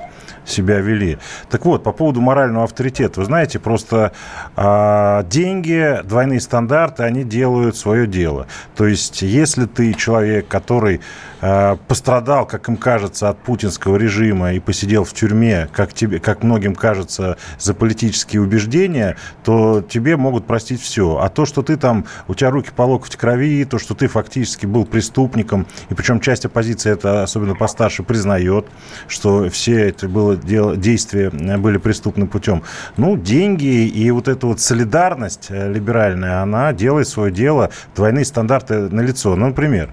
себя 0.46 0.80
вели. 0.80 1.18
Так 1.50 1.64
вот, 1.64 1.82
по 1.82 1.92
поводу 1.92 2.20
морального 2.20 2.64
авторитета. 2.64 3.20
Вы 3.20 3.26
знаете, 3.26 3.58
просто 3.58 4.12
э, 4.56 5.22
деньги, 5.28 6.00
двойные 6.04 6.40
стандарты, 6.40 7.02
они 7.02 7.24
делают 7.24 7.76
свое 7.76 8.06
дело. 8.06 8.46
То 8.76 8.86
есть, 8.86 9.22
если 9.22 9.66
ты 9.66 9.94
человек, 9.94 10.48
который 10.48 11.00
э, 11.40 11.76
пострадал, 11.88 12.46
как 12.46 12.68
им 12.68 12.76
кажется, 12.76 13.28
от 13.28 13.38
путинского 13.38 13.96
режима 13.96 14.52
и 14.52 14.60
посидел 14.60 15.04
в 15.04 15.12
тюрьме, 15.12 15.68
как, 15.72 15.92
тебе, 15.92 16.18
как 16.18 16.42
многим 16.42 16.74
кажется, 16.74 17.36
за 17.58 17.74
политические 17.74 18.42
убеждения, 18.42 19.16
то 19.44 19.82
тебе 19.82 20.16
могут 20.16 20.46
простить 20.46 20.80
все. 20.80 21.18
А 21.18 21.28
то, 21.28 21.46
что 21.46 21.62
ты 21.62 21.76
там, 21.76 22.06
у 22.28 22.34
тебя 22.34 22.50
руки 22.50 22.70
по 22.74 22.82
локоть 22.82 23.16
крови, 23.16 23.64
то, 23.64 23.78
что 23.78 23.94
ты 23.94 24.06
фактически 24.06 24.66
был 24.66 24.84
преступником, 24.84 25.66
и 25.88 25.94
причем 25.94 26.20
часть 26.20 26.44
оппозиции 26.44 26.90
это, 26.90 27.22
особенно 27.22 27.54
постарше, 27.54 28.02
признает, 28.02 28.66
что 29.08 29.48
все 29.50 29.88
это 29.88 30.08
было 30.08 30.35
дело, 30.36 30.76
действия 30.76 31.30
были 31.30 31.78
преступным 31.78 32.28
путем. 32.28 32.62
Ну, 32.96 33.16
деньги 33.16 33.86
и 33.86 34.10
вот 34.10 34.28
эта 34.28 34.46
вот 34.46 34.60
солидарность 34.60 35.46
э, 35.50 35.72
либеральная, 35.72 36.42
она 36.42 36.72
делает 36.72 37.08
свое 37.08 37.32
дело, 37.32 37.70
двойные 37.94 38.24
стандарты 38.24 38.88
на 38.88 39.00
лицо. 39.00 39.36
Ну, 39.36 39.48
например, 39.48 39.90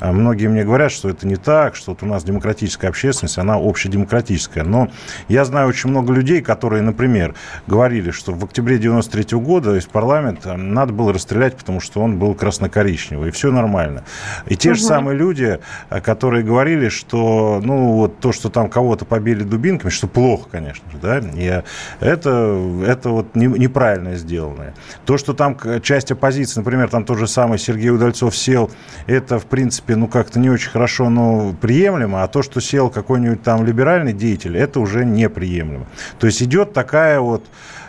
э, 0.00 0.12
многие 0.12 0.48
мне 0.48 0.64
говорят, 0.64 0.92
что 0.92 1.08
это 1.08 1.26
не 1.26 1.36
так, 1.36 1.76
что 1.76 1.92
вот 1.92 2.02
у 2.02 2.06
нас 2.06 2.24
демократическая 2.24 2.88
общественность, 2.88 3.38
она 3.38 3.54
общедемократическая. 3.54 4.64
Но 4.64 4.90
я 5.28 5.44
знаю 5.44 5.68
очень 5.68 5.90
много 5.90 6.12
людей, 6.12 6.42
которые, 6.42 6.82
например, 6.82 7.34
говорили, 7.66 8.10
что 8.10 8.32
в 8.32 8.44
октябре 8.44 8.78
93 8.78 9.36
-го 9.36 9.40
года 9.40 9.76
из 9.76 9.86
парламента 9.86 10.56
надо 10.56 10.92
было 10.92 11.12
расстрелять, 11.12 11.56
потому 11.56 11.80
что 11.80 12.00
он 12.00 12.18
был 12.18 12.34
красно-коричневый, 12.34 13.28
и 13.28 13.32
все 13.32 13.50
нормально. 13.50 14.04
И 14.46 14.56
те 14.56 14.70
угу. 14.70 14.76
же 14.76 14.82
самые 14.82 15.16
люди, 15.16 15.58
э, 15.90 16.00
которые 16.00 16.44
говорили, 16.44 16.88
что, 16.88 17.60
ну, 17.62 17.92
вот 17.94 18.20
то, 18.20 18.32
что 18.32 18.50
там 18.50 18.68
кого-то 18.68 19.04
побили 19.04 19.42
дубинкой, 19.42 19.79
чиновниками, 19.80 19.90
что 19.90 20.06
плохо, 20.06 20.48
конечно 20.50 20.90
же, 20.90 20.98
да, 20.98 21.18
и 21.18 21.62
это, 22.00 22.82
это 22.86 23.10
вот 23.10 23.34
не, 23.34 23.46
неправильно 23.46 24.16
сделанное. 24.16 24.74
То, 25.06 25.18
что 25.18 25.32
там 25.32 25.56
часть 25.82 26.12
оппозиции, 26.12 26.60
например, 26.60 26.88
там 26.88 27.04
тот 27.04 27.18
же 27.18 27.26
самый 27.26 27.58
Сергей 27.58 27.90
Удальцов 27.90 28.36
сел, 28.36 28.70
это, 29.06 29.38
в 29.38 29.46
принципе, 29.46 29.96
ну, 29.96 30.08
как-то 30.08 30.38
не 30.38 30.50
очень 30.50 30.70
хорошо, 30.70 31.10
но 31.10 31.54
приемлемо, 31.60 32.22
а 32.22 32.28
то, 32.28 32.42
что 32.42 32.60
сел 32.60 32.90
какой-нибудь 32.90 33.42
там 33.42 33.64
либеральный 33.64 34.12
деятель, 34.12 34.56
это 34.56 34.80
уже 34.80 35.04
неприемлемо. 35.04 35.86
То 36.18 36.26
есть 36.26 36.42
идет 36.42 36.72
такая 36.72 37.20
вот 37.20 37.44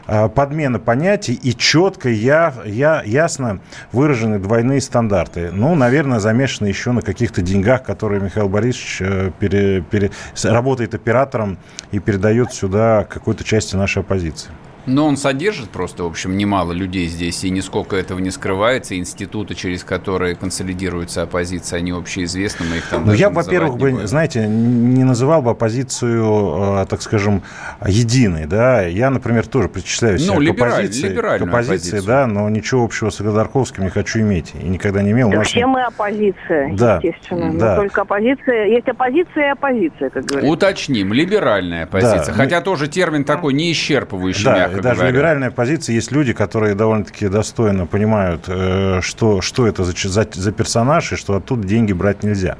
подмена 0.06 0.80
понятий 0.80 1.34
и 1.34 1.56
четко, 1.56 2.10
я, 2.10 2.54
я, 2.66 3.02
ясно 3.04 3.60
выражены 3.92 4.40
двойные 4.40 4.82
стандарты. 4.82 5.52
Ну, 5.52 5.76
наверное, 5.76 6.20
замешаны 6.20 6.68
еще 6.68 6.92
на 6.92 7.02
каких-то 7.02 7.42
деньгах, 7.42 7.84
которые 7.84 8.22
Михаил 8.22 8.50
Борисович 8.50 8.98
э, 9.02 9.32
пере, 9.40 9.82
пере, 9.82 10.12
работает 10.44 10.96
оператором 10.96 11.58
и 11.92 12.00
передает 12.00 12.54
сюда 12.54 13.06
какой-то 13.10 13.44
части 13.44 13.76
нашей 13.76 14.02
оппозиции. 14.02 14.52
Но 14.86 15.08
он 15.08 15.18
содержит 15.18 15.70
просто, 15.70 16.04
в 16.04 16.08
общем, 16.08 16.38
немало 16.38 16.72
людей 16.72 17.08
здесь, 17.08 17.44
и 17.44 17.50
нисколько 17.50 17.96
этого 17.96 18.20
не 18.20 18.32
скрывается. 18.32 18.98
Институты, 18.98 19.56
через 19.56 19.84
которые 19.84 20.36
консолидируется 20.36 21.24
оппозиция, 21.24 21.80
они 21.80 21.92
общеизвестны, 21.92 22.66
мы 22.70 22.78
их 22.78 22.90
там 22.90 23.06
Ну, 23.06 23.14
я, 23.14 23.30
во-первых, 23.30 23.78
бы, 23.78 24.08
знаете, 24.08 24.48
не 24.48 25.04
называл 25.04 25.42
бы 25.42 25.52
оппозицию, 25.52 26.82
э, 26.82 26.86
так 26.88 27.02
скажем, 27.02 27.44
единой, 27.86 28.46
да. 28.46 28.82
Я, 28.82 29.10
например, 29.10 29.48
тоже 29.48 29.70
причисляюсь 29.70 30.26
ну, 30.26 30.34
к 30.34 30.50
оппозиции, 30.50 31.16
к 31.16 31.42
оппозиции, 31.42 32.00
да, 32.00 32.28
но 32.28 32.50
ничего 32.50 32.84
общего 32.84 33.10
с 33.10 33.18
Ходорковским 33.18 33.84
не 33.84 33.90
хочу 33.90 34.20
иметь 34.20 34.54
и 34.60 34.68
никогда 34.68 35.02
не 35.02 35.12
имел. 35.12 35.30
Да 35.30 35.44
все 35.44 35.66
мы 35.66 35.84
оппозиция, 35.84 36.74
да, 36.76 37.00
естественно. 37.02 37.54
Да. 37.54 37.76
Но 37.76 37.82
только 37.82 38.02
оппозиция, 38.02 38.66
есть 38.68 38.88
оппозиция 38.88 39.48
и 39.48 39.52
оппозиция, 39.52 40.10
как 40.10 40.26
говорится. 40.26 40.52
Уточним, 40.52 41.14
либеральная 41.14 41.84
оппозиция, 41.84 42.26
да, 42.28 42.34
хотя 42.34 42.60
мы... 42.60 42.66
тоже 42.66 42.88
термин 42.88 43.24
такой 43.24 43.54
не 43.54 43.72
исчерпывающий, 43.72 44.44
да, 44.72 44.78
и 44.78 44.82
даже 44.82 44.96
говоря. 44.96 45.12
либеральная 45.12 45.52
позиция 45.52 45.94
есть 45.96 46.12
люди, 46.12 46.34
которые 46.34 46.76
довольно-таки 46.76 47.28
достойно 47.28 47.86
понимают, 47.86 48.46
э, 48.48 49.00
что, 49.02 49.42
что 49.42 49.68
это 49.68 49.84
за, 49.84 49.94
за, 49.94 50.28
за 50.32 50.52
персонаж 50.52 51.14
и 51.14 51.16
что 51.16 51.36
оттуда 51.36 51.68
деньги 51.68 51.94
брать 51.94 52.24
нельзя. 52.24 52.58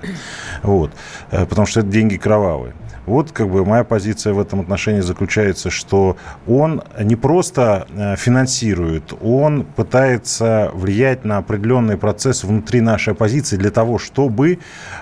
Вот. 0.64 0.92
Э, 1.32 1.46
потому 1.46 1.66
что 1.68 1.82
это 1.82 1.90
деньги 1.90 2.18
кровавые. 2.18 2.74
Вот 3.12 3.34
как 3.34 3.50
бы 3.50 3.66
моя 3.66 3.84
позиция 3.84 4.32
в 4.32 4.40
этом 4.40 4.62
отношении 4.62 5.02
заключается, 5.02 5.70
что 5.70 6.16
он 6.48 6.82
не 6.98 7.18
просто 7.18 7.86
э, 7.90 8.16
финансирует, 8.16 9.14
он 9.22 9.66
пытается 9.66 10.72
влиять 10.74 11.26
на 11.26 11.38
определенные 11.38 11.98
процессы 11.98 12.48
внутри 12.48 12.80
нашей 12.80 13.12
оппозиции 13.12 13.58
для 13.58 13.70
того, 13.70 13.98
чтобы 13.98 14.60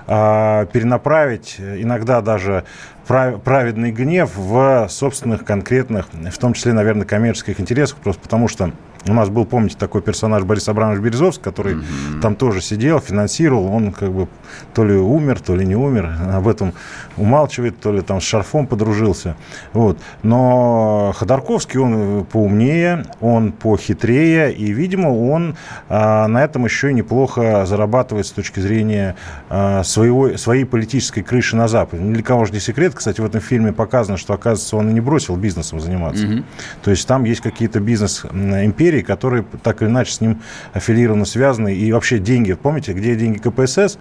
а, 0.07 0.65
перенаправить 0.65 1.57
иногда 1.59 2.21
даже 2.21 2.63
праведный 3.07 3.91
гнев 3.91 4.31
в 4.35 4.87
собственных 4.89 5.45
конкретных, 5.45 6.07
в 6.11 6.37
том 6.39 6.53
числе, 6.53 6.73
наверное, 6.73 7.05
коммерческих 7.05 7.59
интересах, 7.59 7.97
просто 7.97 8.21
потому 8.21 8.47
что 8.47 8.71
у 9.07 9.13
нас 9.13 9.29
был, 9.29 9.45
помните, 9.45 9.75
такой 9.77 10.01
персонаж 10.01 10.43
Борис 10.43 10.67
Абрамович 10.67 10.99
Березовский, 11.01 11.43
который 11.43 11.75
mm-hmm. 11.75 12.21
там 12.21 12.35
тоже 12.35 12.61
сидел, 12.61 12.99
финансировал. 12.99 13.67
Он 13.73 13.91
как 13.91 14.11
бы 14.11 14.27
то 14.73 14.83
ли 14.83 14.95
умер, 14.95 15.39
то 15.39 15.55
ли 15.55 15.65
не 15.65 15.75
умер. 15.75 16.11
Об 16.33 16.47
этом 16.47 16.73
умалчивает, 17.17 17.79
то 17.79 17.93
ли 17.93 18.01
там 18.01 18.19
с 18.19 18.23
шарфом 18.23 18.67
подружился. 18.67 19.35
Вот. 19.73 19.97
Но 20.23 21.13
Ходорковский, 21.15 21.79
он 21.79 22.25
поумнее, 22.25 23.05
он 23.21 23.51
похитрее. 23.51 24.53
И, 24.53 24.71
видимо, 24.71 25.09
он 25.09 25.55
а, 25.87 26.27
на 26.27 26.43
этом 26.43 26.65
еще 26.65 26.91
и 26.91 26.93
неплохо 26.93 27.65
зарабатывает 27.65 28.25
с 28.25 28.31
точки 28.31 28.59
зрения 28.59 29.15
а, 29.49 29.83
своего, 29.83 30.37
своей 30.37 30.65
политической 30.65 31.21
крыши 31.21 31.55
на 31.55 31.67
Западе. 31.67 32.03
Ни 32.03 32.13
для 32.13 32.23
кого 32.23 32.45
же 32.45 32.53
не 32.53 32.59
секрет. 32.59 32.93
Кстати, 32.95 33.21
в 33.21 33.25
этом 33.25 33.41
фильме 33.41 33.71
показано, 33.71 34.17
что, 34.17 34.33
оказывается, 34.33 34.75
он 34.75 34.89
и 34.89 34.93
не 34.93 35.01
бросил 35.01 35.35
бизнесом 35.37 35.79
заниматься. 35.79 36.25
Mm-hmm. 36.25 36.43
То 36.83 36.91
есть 36.91 37.07
там 37.07 37.23
есть 37.23 37.41
какие-то 37.41 37.79
бизнес-империи, 37.79 38.88
империи, 38.89 39.01
которые 39.01 39.46
так 39.63 39.81
или 39.81 39.89
иначе 39.89 40.13
с 40.13 40.22
ним 40.22 40.41
аффилированно 40.74 41.25
связаны. 41.25 41.74
И 41.74 41.91
вообще 41.91 42.19
деньги, 42.19 42.53
помните, 42.53 42.93
где 42.93 43.15
деньги 43.15 43.38
КПСС, 43.38 43.98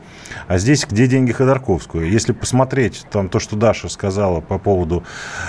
а 0.47 0.59
здесь 0.59 0.87
где 0.89 1.07
деньги 1.07 1.33
Ходорковского. 1.33 2.03
Если 2.03 2.33
посмотреть 2.33 3.05
там 3.11 3.29
то, 3.29 3.39
что 3.39 3.57
Даша 3.57 3.89
сказала 3.89 4.41
по 4.41 4.59
поводу 4.59 5.05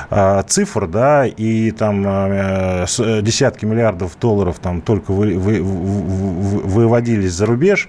э, 0.10 0.44
цифр, 0.48 0.88
да, 0.88 1.26
и 1.26 1.72
там 1.72 2.04
э, 2.06 2.86
десятки 3.22 3.66
миллиардов 3.66 4.18
долларов 4.20 4.60
там 4.60 4.82
только 4.82 5.12
вы, 5.12 5.38
вы, 5.38 5.62
вы, 5.62 6.60
выводились 6.60 7.34
за 7.34 7.46
рубеж, 7.46 7.88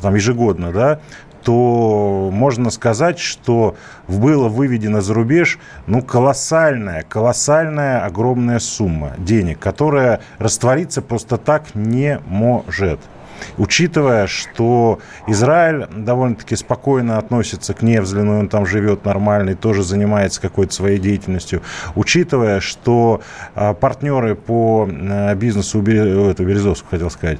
там 0.00 0.14
ежегодно, 0.14 0.72
да, 0.72 1.00
то 1.44 2.30
можно 2.32 2.70
сказать, 2.70 3.18
что 3.18 3.76
было 4.08 4.48
выведено 4.48 5.00
за 5.00 5.14
рубеж 5.14 5.58
ну, 5.86 6.02
колоссальная, 6.02 7.04
колоссальная, 7.08 8.04
огромная 8.04 8.58
сумма 8.58 9.12
денег, 9.18 9.58
которая 9.58 10.20
раствориться 10.38 11.02
просто 11.02 11.36
так 11.36 11.74
не 11.74 12.20
может 12.26 13.00
учитывая, 13.58 14.26
что 14.26 14.98
Израиль 15.26 15.86
довольно-таки 15.90 16.56
спокойно 16.56 17.18
относится 17.18 17.74
к 17.74 17.82
Невзлину, 17.82 18.40
он 18.40 18.48
там 18.48 18.66
живет 18.66 19.04
нормально 19.04 19.50
и 19.50 19.54
тоже 19.54 19.82
занимается 19.82 20.40
какой-то 20.40 20.72
своей 20.72 20.98
деятельностью, 20.98 21.62
учитывая, 21.94 22.60
что 22.60 23.20
а, 23.54 23.74
партнеры 23.74 24.34
по 24.34 24.88
а, 24.90 25.34
бизнесу, 25.34 25.80
у 25.80 25.82
это 25.82 26.44
Березовского 26.44 26.90
хотел 26.90 27.10
сказать, 27.10 27.38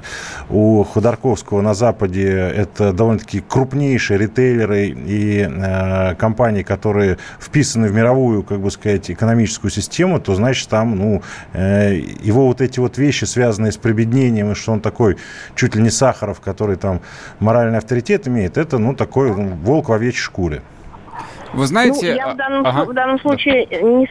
у 0.49 0.83
Ходорковского 0.83 1.61
на 1.61 1.73
Западе 1.73 2.29
это 2.29 2.93
довольно-таки 2.93 3.41
крупнейшие 3.41 4.17
ритейлеры 4.17 4.87
и 4.87 5.47
э, 5.49 6.15
компании, 6.15 6.63
которые 6.63 7.17
вписаны 7.39 7.87
в 7.87 7.93
мировую, 7.93 8.43
как 8.43 8.59
бы 8.59 8.71
сказать, 8.71 9.09
экономическую 9.11 9.71
систему, 9.71 10.19
то 10.19 10.35
значит 10.35 10.69
там, 10.69 10.95
ну, 10.95 11.21
э, 11.53 11.95
его 12.21 12.47
вот 12.47 12.61
эти 12.61 12.79
вот 12.79 12.97
вещи, 12.97 13.25
связанные 13.25 13.71
с 13.71 13.77
прибеднением, 13.77 14.51
и 14.51 14.55
что 14.55 14.73
он 14.73 14.81
такой 14.81 15.17
чуть 15.55 15.75
ли 15.75 15.81
не 15.81 15.89
Сахаров, 15.93 16.41
который 16.41 16.75
там 16.75 17.01
моральный 17.39 17.77
авторитет 17.77 18.27
имеет, 18.27 18.57
это, 18.57 18.77
ну, 18.77 18.95
такой 18.95 19.33
ну, 19.35 19.55
волк 19.55 19.89
в 19.89 19.93
овечьей 19.93 20.21
шкуре. 20.21 20.61
Вы 21.53 21.67
знаете... 21.67 22.11
Ну, 22.11 22.17
я 22.17 22.33
в 22.33 22.35
данном, 22.35 22.65
ага. 22.65 22.85
в 22.85 22.93
данном 22.93 23.19
случае 23.19 23.65
не, 23.67 24.07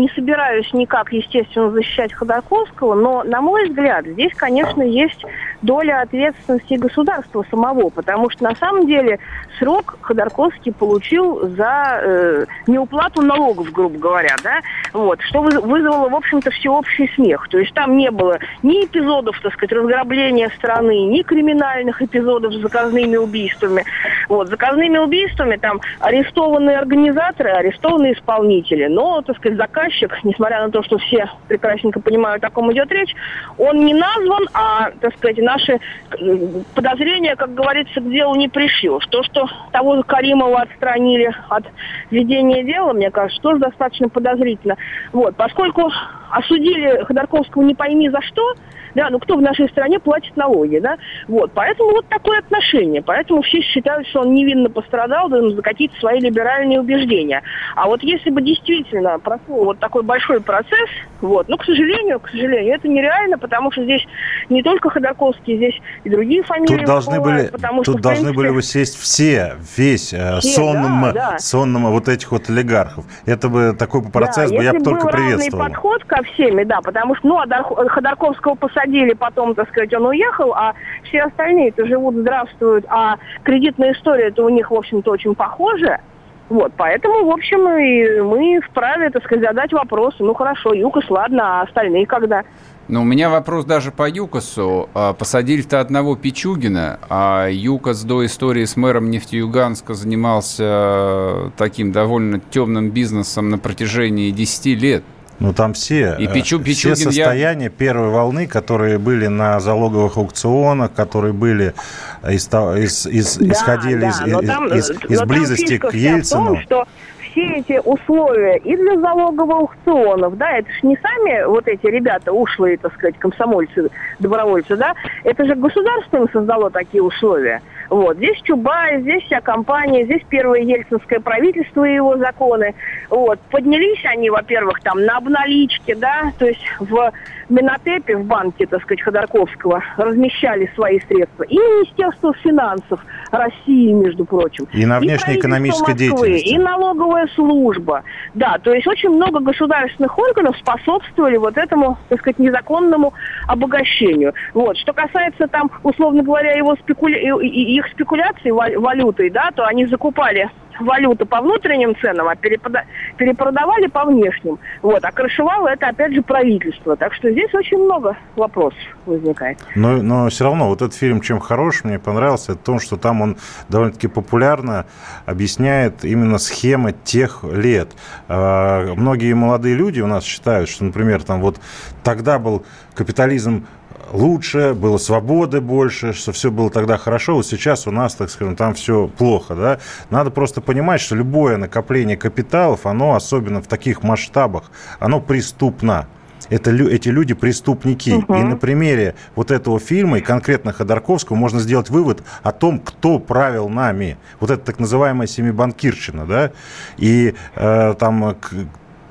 не 0.00 0.08
собираюсь 0.14 0.72
никак, 0.72 1.12
естественно, 1.12 1.70
защищать 1.70 2.12
Ходорковского, 2.12 2.94
но, 2.94 3.22
на 3.22 3.40
мой 3.40 3.68
взгляд, 3.68 4.04
здесь, 4.06 4.32
конечно, 4.34 4.82
есть 4.82 5.24
доля 5.62 6.00
ответственности 6.00 6.74
государства 6.74 7.44
самого, 7.50 7.90
потому 7.90 8.30
что, 8.30 8.44
на 8.44 8.56
самом 8.56 8.86
деле, 8.86 9.20
срок 9.58 9.96
Ходорковский 10.00 10.72
получил 10.72 11.48
за 11.50 12.00
э, 12.02 12.46
неуплату 12.66 13.22
налогов, 13.22 13.70
грубо 13.70 13.98
говоря, 13.98 14.34
да, 14.42 14.60
вот, 14.92 15.20
что 15.22 15.40
вызвало, 15.42 16.08
в 16.08 16.14
общем-то, 16.14 16.50
всеобщий 16.50 17.10
смех. 17.14 17.46
То 17.48 17.58
есть 17.58 17.72
там 17.74 17.96
не 17.96 18.10
было 18.10 18.38
ни 18.62 18.84
эпизодов, 18.84 19.40
так 19.40 19.52
сказать, 19.52 19.72
разграбления 19.72 20.50
страны, 20.56 21.06
ни 21.06 21.22
криминальных 21.22 22.02
эпизодов 22.02 22.54
с 22.54 22.60
заказными 22.60 23.16
убийствами. 23.16 23.84
Вот, 24.28 24.48
заказными 24.48 24.98
убийствами 24.98 25.56
там 25.56 25.80
арестованы 26.00 26.71
арестованы 26.72 26.92
организаторы, 26.92 27.50
арестованы 27.50 28.12
исполнители. 28.12 28.86
Но, 28.86 29.22
так 29.22 29.36
сказать, 29.36 29.58
заказчик, 29.58 30.12
несмотря 30.24 30.62
на 30.62 30.70
то, 30.70 30.82
что 30.82 30.98
все 30.98 31.28
прекрасненько 31.48 32.00
понимают, 32.00 32.44
о 32.44 32.50
ком 32.50 32.72
идет 32.72 32.90
речь, 32.90 33.14
он 33.58 33.84
не 33.84 33.94
назван, 33.94 34.48
а, 34.54 34.90
так 35.00 35.16
сказать, 35.16 35.38
наши 35.38 35.72
э, 35.72 36.38
подозрения, 36.74 37.36
как 37.36 37.54
говорится, 37.54 38.00
к 38.00 38.10
делу 38.10 38.34
не 38.34 38.48
пришли. 38.48 38.90
То, 39.10 39.22
что 39.22 39.46
того 39.70 40.02
Каримова 40.02 40.62
отстранили 40.62 41.32
от 41.48 41.64
ведения 42.10 42.62
дела, 42.64 42.92
мне 42.92 43.10
кажется, 43.10 43.40
тоже 43.42 43.58
достаточно 43.58 44.08
подозрительно. 44.08 44.76
Вот, 45.12 45.36
поскольку 45.36 45.90
осудили 46.30 47.04
Ходорковского 47.04 47.62
не 47.62 47.74
пойми 47.74 48.08
за 48.08 48.20
что, 48.22 48.54
да, 48.94 49.10
ну 49.10 49.18
кто 49.18 49.36
в 49.36 49.42
нашей 49.42 49.68
стране 49.68 49.98
платит 49.98 50.36
налоги, 50.36 50.78
да, 50.78 50.96
вот, 51.28 51.52
поэтому 51.54 51.92
вот 51.92 52.06
такое 52.08 52.38
отношение, 52.38 53.02
поэтому 53.02 53.42
все 53.42 53.60
считают, 53.60 54.06
что 54.08 54.20
он 54.20 54.34
невинно 54.34 54.70
пострадал 54.70 55.28
да, 55.28 55.40
за 55.48 55.62
какие-то 55.62 55.98
свои 55.98 56.20
либеральные 56.20 56.80
убеждения. 56.80 57.42
А 57.74 57.86
вот 57.86 58.02
если 58.02 58.30
бы 58.30 58.42
действительно 58.42 59.18
прошел 59.18 59.64
вот 59.64 59.78
такой 59.78 60.02
большой 60.02 60.40
процесс, 60.40 60.90
вот, 61.20 61.48
ну, 61.48 61.56
к 61.56 61.64
сожалению, 61.64 62.20
к 62.20 62.28
сожалению, 62.28 62.74
это 62.74 62.88
нереально, 62.88 63.38
потому 63.38 63.70
что 63.72 63.84
здесь 63.84 64.04
не 64.48 64.62
только 64.62 64.90
Ходорковский, 64.90 65.56
здесь 65.56 65.80
и 66.04 66.10
другие 66.10 66.42
фамилии. 66.42 66.78
Тут 66.78 66.86
должны 66.86 67.20
были, 67.20 67.48
потому 67.48 67.82
тут 67.82 67.94
что, 67.94 68.02
должны 68.02 68.24
принципе, 68.24 68.36
были 68.36 68.48
высесть 68.48 68.98
все, 68.98 69.54
весь 69.76 70.12
э, 70.12 70.40
все, 70.40 70.48
сонным, 70.48 71.02
да, 71.02 71.12
да. 71.12 71.38
сонным 71.38 71.90
вот 71.90 72.08
этих 72.08 72.32
вот 72.32 72.50
олигархов. 72.50 73.04
Это 73.26 73.48
бы 73.48 73.74
такой 73.78 74.02
процесс 74.02 74.50
да, 74.50 74.56
бы 74.56 74.64
я 74.64 74.72
бы 74.72 74.80
только 74.80 75.08
приветствовал. 75.08 75.64
подход 75.64 76.04
ко 76.04 76.22
всеми, 76.24 76.64
да, 76.64 76.80
потому 76.80 77.14
что, 77.16 77.28
ну, 77.28 77.38
а 77.38 77.88
Ходорковского 77.88 78.54
посадили 78.56 78.81
посадили, 78.82 79.14
потом, 79.14 79.54
так 79.54 79.68
сказать, 79.68 79.92
он 79.94 80.06
уехал, 80.06 80.52
а 80.52 80.74
все 81.04 81.22
остальные-то 81.22 81.86
живут, 81.86 82.16
здравствуют, 82.16 82.84
а 82.88 83.16
кредитная 83.42 83.92
история-то 83.92 84.44
у 84.44 84.48
них, 84.48 84.70
в 84.70 84.74
общем-то, 84.74 85.10
очень 85.10 85.34
похожа. 85.34 86.00
Вот, 86.48 86.72
поэтому, 86.76 87.24
в 87.24 87.30
общем, 87.30 87.66
и 87.78 88.20
мы 88.20 88.60
вправе, 88.60 89.10
так 89.10 89.24
сказать, 89.24 89.44
задать 89.44 89.72
вопрос, 89.72 90.14
ну 90.18 90.34
хорошо, 90.34 90.74
ЮКОС, 90.74 91.08
ладно, 91.08 91.60
а 91.60 91.62
остальные 91.62 92.06
когда? 92.06 92.42
Ну, 92.88 93.02
у 93.02 93.04
меня 93.04 93.30
вопрос 93.30 93.64
даже 93.64 93.90
по 93.90 94.06
ЮКОСу. 94.06 94.90
А, 94.92 95.14
посадили-то 95.14 95.80
одного 95.80 96.14
Пичугина, 96.14 96.98
а 97.08 97.48
ЮКОС 97.48 98.02
до 98.02 98.26
истории 98.26 98.66
с 98.66 98.76
мэром 98.76 99.08
Нефтеюганска 99.08 99.94
занимался 99.94 100.64
э, 100.64 101.50
таким 101.56 101.92
довольно 101.92 102.40
темным 102.50 102.90
бизнесом 102.90 103.48
на 103.48 103.56
протяжении 103.56 104.30
10 104.30 104.82
лет. 104.82 105.04
Ну, 105.42 105.52
там 105.52 105.72
все, 105.72 106.14
и 106.20 106.28
Пичу, 106.28 106.60
э, 106.60 106.64
все 106.72 106.94
состояния 106.94 107.64
я... 107.64 107.70
первой 107.70 108.10
волны, 108.10 108.46
которые 108.46 108.98
были 108.98 109.26
на 109.26 109.58
залоговых 109.58 110.16
аукционах, 110.16 110.92
которые 110.92 111.32
были, 111.32 111.74
из, 112.22 112.46
из, 112.46 113.06
из, 113.06 113.36
да, 113.38 113.52
исходили 113.52 114.02
да, 114.02 114.08
из, 114.08 114.18
там, 114.46 114.66
из, 114.68 114.90
из 115.08 115.22
близости 115.22 115.78
к 115.78 115.92
Ельцину. 115.92 116.46
Том, 116.46 116.60
что 116.62 116.86
все 117.32 117.56
эти 117.56 117.80
условия 117.84 118.58
и 118.58 118.76
для 118.76 118.98
залоговых 119.00 119.52
аукционов, 119.52 120.36
да, 120.36 120.58
это 120.58 120.70
же 120.70 120.86
не 120.86 120.96
сами 120.96 121.44
вот 121.46 121.66
эти 121.66 121.86
ребята 121.86 122.32
ушлые, 122.32 122.76
так 122.76 122.94
сказать, 122.94 123.18
комсомольцы, 123.18 123.90
добровольцы, 124.18 124.76
да, 124.76 124.94
это 125.24 125.44
же 125.44 125.54
государство 125.54 126.18
им 126.18 126.28
создало 126.30 126.70
такие 126.70 127.02
условия. 127.02 127.60
Вот. 127.92 128.16
Здесь 128.16 128.40
Чубай, 128.42 129.02
здесь 129.02 129.22
вся 129.24 129.42
компания, 129.42 130.04
здесь 130.04 130.22
первое 130.30 130.60
ельцинское 130.60 131.20
правительство 131.20 131.84
и 131.84 131.94
его 131.94 132.16
законы. 132.16 132.74
Вот. 133.10 133.38
Поднялись 133.50 134.02
они, 134.06 134.30
во-первых, 134.30 134.80
там 134.80 135.04
на 135.04 135.18
обналичке, 135.18 135.94
да, 135.94 136.32
то 136.38 136.46
есть 136.46 136.62
в 136.80 137.12
Минотепе, 137.50 138.16
в 138.16 138.24
банке, 138.24 138.66
так 138.66 138.80
сказать, 138.82 139.02
Ходорковского, 139.02 139.82
размещали 139.98 140.70
свои 140.74 141.00
средства. 141.00 141.42
И 141.42 141.54
Министерство 141.54 142.32
финансов 142.42 143.04
России, 143.30 143.92
между 143.92 144.24
прочим. 144.24 144.66
И 144.72 144.86
на 144.86 144.98
внешнеэкономической 144.98 145.94
деятельности. 145.94 146.48
И 146.48 146.58
налоговая 146.58 147.21
служба. 147.34 148.02
Да, 148.34 148.58
то 148.62 148.72
есть 148.72 148.86
очень 148.86 149.10
много 149.10 149.40
государственных 149.40 150.18
органов 150.18 150.56
способствовали 150.58 151.36
вот 151.36 151.56
этому, 151.56 151.98
так 152.08 152.20
сказать, 152.20 152.38
незаконному 152.38 153.12
обогащению. 153.46 154.34
Вот. 154.54 154.76
Что 154.76 154.92
касается 154.92 155.48
там, 155.48 155.70
условно 155.82 156.22
говоря, 156.22 156.52
его 156.52 156.76
спекуля... 156.76 157.18
их 157.18 157.86
спекуляций 157.88 158.50
валютой, 158.50 159.30
да, 159.30 159.50
то 159.54 159.64
они 159.64 159.86
закупали 159.86 160.50
валюту 160.80 161.26
по 161.26 161.40
внутренним 161.40 161.96
ценам, 162.00 162.28
а 162.28 162.36
перепрода... 162.36 162.84
перепродавали 163.16 163.86
по 163.86 164.04
внешним. 164.04 164.58
Вот. 164.82 165.04
А 165.04 165.12
крышевало 165.12 165.68
это, 165.68 165.88
опять 165.88 166.14
же, 166.14 166.22
правительство. 166.22 166.96
Так 166.96 167.14
что 167.14 167.30
здесь 167.30 167.52
очень 167.54 167.78
много 167.78 168.16
вопросов 168.36 168.78
возникает. 169.06 169.58
Но, 169.74 170.02
но 170.02 170.28
все 170.28 170.44
равно 170.44 170.68
вот 170.68 170.82
этот 170.82 170.94
фильм 170.94 171.20
чем 171.20 171.40
хорош, 171.40 171.84
мне 171.84 171.98
понравился, 171.98 172.52
это 172.52 172.62
то, 172.62 172.78
что 172.78 172.96
там 172.96 173.22
он 173.22 173.36
довольно-таки 173.68 174.08
популярно 174.08 174.86
объясняет 175.26 176.04
именно 176.04 176.38
схемы 176.38 176.94
тех 177.04 177.44
лет. 177.44 177.90
А, 178.28 178.94
многие 178.94 179.32
молодые 179.34 179.74
люди 179.74 180.00
у 180.00 180.06
нас 180.06 180.24
считают, 180.24 180.68
что, 180.68 180.84
например, 180.84 181.22
там 181.22 181.40
вот 181.40 181.60
тогда 182.02 182.38
был 182.38 182.64
капитализм 182.94 183.66
лучше, 184.12 184.74
было 184.74 184.98
свободы 184.98 185.60
больше, 185.60 186.12
что 186.12 186.32
все 186.32 186.50
было 186.50 186.70
тогда 186.70 186.96
хорошо. 186.96 187.34
Вот 187.34 187.46
сейчас 187.46 187.86
у 187.86 187.90
нас, 187.90 188.14
так 188.14 188.30
скажем, 188.30 188.56
там 188.56 188.74
все 188.74 189.08
плохо. 189.08 189.54
Да? 189.54 189.78
Надо 190.10 190.30
просто 190.30 190.60
понимать, 190.60 191.00
что 191.00 191.14
любое 191.14 191.56
накопление 191.56 192.16
капиталов, 192.16 192.86
оно, 192.86 193.14
особенно 193.14 193.62
в 193.62 193.66
таких 193.66 194.02
масштабах, 194.02 194.70
оно 194.98 195.20
преступно 195.20 196.06
это, 196.48 196.70
эти 196.70 197.08
люди 197.08 197.34
преступники. 197.34 198.10
Угу. 198.10 198.34
И 198.34 198.42
на 198.42 198.56
примере 198.56 199.14
вот 199.34 199.50
этого 199.50 199.78
фильма 199.78 200.18
и 200.18 200.20
конкретно 200.20 200.72
Ходорковского 200.72 201.36
можно 201.36 201.60
сделать 201.60 201.90
вывод 201.90 202.22
о 202.42 202.52
том, 202.52 202.80
кто 202.80 203.18
правил 203.18 203.68
нами. 203.68 204.18
Вот 204.40 204.50
это 204.50 204.62
так 204.62 204.78
называемая 204.78 205.26
семибанкирщина, 205.26 206.26
да, 206.26 206.52
и 206.98 207.34
э, 207.54 207.94
там 207.98 208.36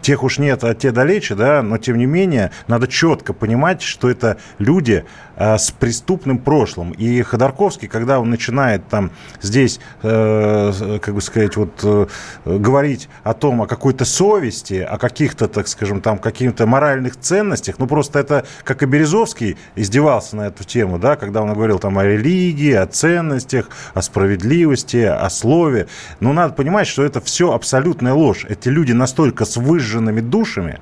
тех 0.02 0.24
уж 0.24 0.40
нет, 0.40 0.64
а 0.64 0.74
те 0.74 0.92
далече, 0.92 1.36
да, 1.36 1.62
но 1.62 1.78
тем 1.78 1.98
не 1.98 2.06
менее 2.06 2.52
надо 2.68 2.88
четко 2.88 3.34
понимать, 3.34 3.82
что 3.82 4.10
это 4.10 4.38
люди 4.58 5.06
э, 5.36 5.58
с 5.58 5.72
преступным 5.72 6.40
прошлым. 6.40 6.92
И 6.92 7.22
Ходорковский, 7.22 7.88
когда 7.88 8.20
он 8.20 8.30
начинает 8.30 8.88
там 8.88 9.12
здесь, 9.42 9.80
э, 10.02 11.00
как 11.02 11.14
бы 11.14 11.22
сказать, 11.22 11.56
вот 11.56 11.80
э, 11.84 12.08
говорить 12.46 13.10
о 13.24 13.34
том, 13.34 13.62
о 13.62 13.68
какой-то 13.68 14.06
совести, 14.06 14.76
о 14.76 14.98
каких-то, 14.98 15.48
так 15.48 15.68
скажем, 15.68 16.02
там 16.02 16.18
каких-то 16.18 16.66
моральных 16.66 17.18
ценностях, 17.20 17.76
ну 17.80 17.88
просто 17.88 18.20
это, 18.20 18.46
как 18.64 18.84
и 18.84 18.86
Березовский 18.86 19.58
издевался 19.76 20.36
на 20.36 20.48
эту 20.48 20.64
тему, 20.64 21.00
да, 21.00 21.16
когда 21.16 21.42
он 21.42 21.54
говорил 21.54 21.80
там 21.80 21.98
о 21.98 22.04
религии, 22.04 22.74
о 22.74 22.86
ценностях, 22.86 23.70
о 23.94 24.02
справедливости, 24.02 24.98
о 24.98 25.30
слове. 25.30 25.88
Но 26.20 26.34
надо 26.34 26.54
понимать, 26.54 26.88
что 26.88 27.04
это 27.04 27.22
все 27.22 27.54
абсолютная 27.54 28.14
ложь. 28.14 28.46
Эти 28.48 28.70
люди 28.70 28.92
настолько 28.92 29.46
с 29.46 29.58
выжженными 29.92 30.22
душами, 30.22 30.80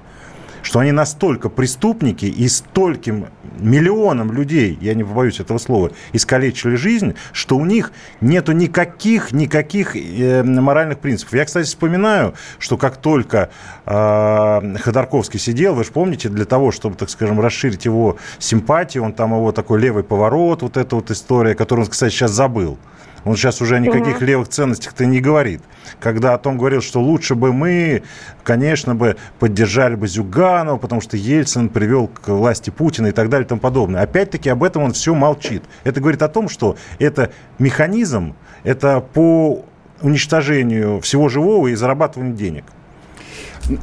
что 0.62 0.80
они 0.80 0.92
настолько 0.92 1.50
преступники 1.50 2.26
и 2.26 2.48
стольким 2.50 3.28
миллионам 3.60 4.32
людей, 4.32 4.78
я 4.82 4.94
не 4.94 5.04
побоюсь 5.04 5.40
этого 5.40 5.58
слова, 5.58 5.92
искалечили 6.14 6.76
жизнь, 6.76 7.16
что 7.32 7.58
у 7.58 7.66
них 7.66 7.92
нету 8.22 8.52
никаких, 8.52 9.32
никаких 9.32 9.96
э, 9.96 10.44
моральных 10.44 11.00
принципов. 11.00 11.34
Я, 11.34 11.46
кстати, 11.46 11.66
вспоминаю, 11.66 12.34
что 12.60 12.78
как 12.78 12.98
только 12.98 13.50
э, 13.86 14.76
Ходорковский 14.84 15.40
сидел, 15.40 15.76
вы 15.76 15.86
же 15.86 15.92
помните, 15.92 16.30
для 16.30 16.46
того, 16.46 16.72
чтобы, 16.72 16.96
так 16.96 17.10
скажем, 17.10 17.40
расширить 17.40 17.86
его 17.86 18.18
симпатию, 18.38 19.04
он 19.04 19.14
там 19.14 19.32
его 19.32 19.52
такой 19.54 19.80
левый 19.80 20.04
поворот, 20.04 20.62
вот 20.62 20.76
эта 20.76 20.96
вот 20.96 21.10
история, 21.10 21.56
которую 21.56 21.86
он, 21.86 21.92
кстати, 21.92 22.14
сейчас 22.14 22.32
забыл. 22.32 22.78
Он 23.26 23.36
сейчас 23.36 23.62
уже 23.62 23.76
о 23.76 23.80
никаких 23.80 24.18
угу. 24.18 24.26
левых 24.26 24.48
ценностях-то 24.50 25.06
не 25.06 25.20
говорит. 25.20 25.62
Когда 26.00 26.34
о 26.34 26.38
том 26.38 26.58
говорил, 26.58 26.82
что 26.82 27.02
лучше 27.02 27.36
бы 27.36 27.54
мы, 27.54 28.04
конечно 28.44 28.96
бы, 28.96 29.18
поддержали 29.40 29.96
бы 29.96 30.08
Зюганова, 30.08 30.78
потому 30.78 31.02
что 31.02 31.18
Ельцин 31.18 31.70
привел 31.70 32.08
к 32.08 32.30
власти 32.30 32.70
Путина 32.70 33.08
и 33.08 33.12
так 33.12 33.30
далее 33.30 33.46
и 33.46 33.50
тому 33.50 33.62
подобное. 33.62 34.02
Опять-таки 34.02 34.50
об 34.50 34.64
этом 34.64 34.84
он 34.84 34.94
все 34.94 35.14
молчит. 35.14 35.64
Это 35.84 36.00
говорит 36.00 36.22
о 36.22 36.28
том, 36.28 36.50
что 36.50 36.78
это 37.00 37.32
механизм, 37.58 38.36
это 38.64 39.02
по 39.02 39.66
уничтожению 40.02 41.02
всего 41.02 41.30
живого 41.30 41.68
и 41.68 41.76
зарабатыванию 41.76 42.36
денег. 42.36 42.64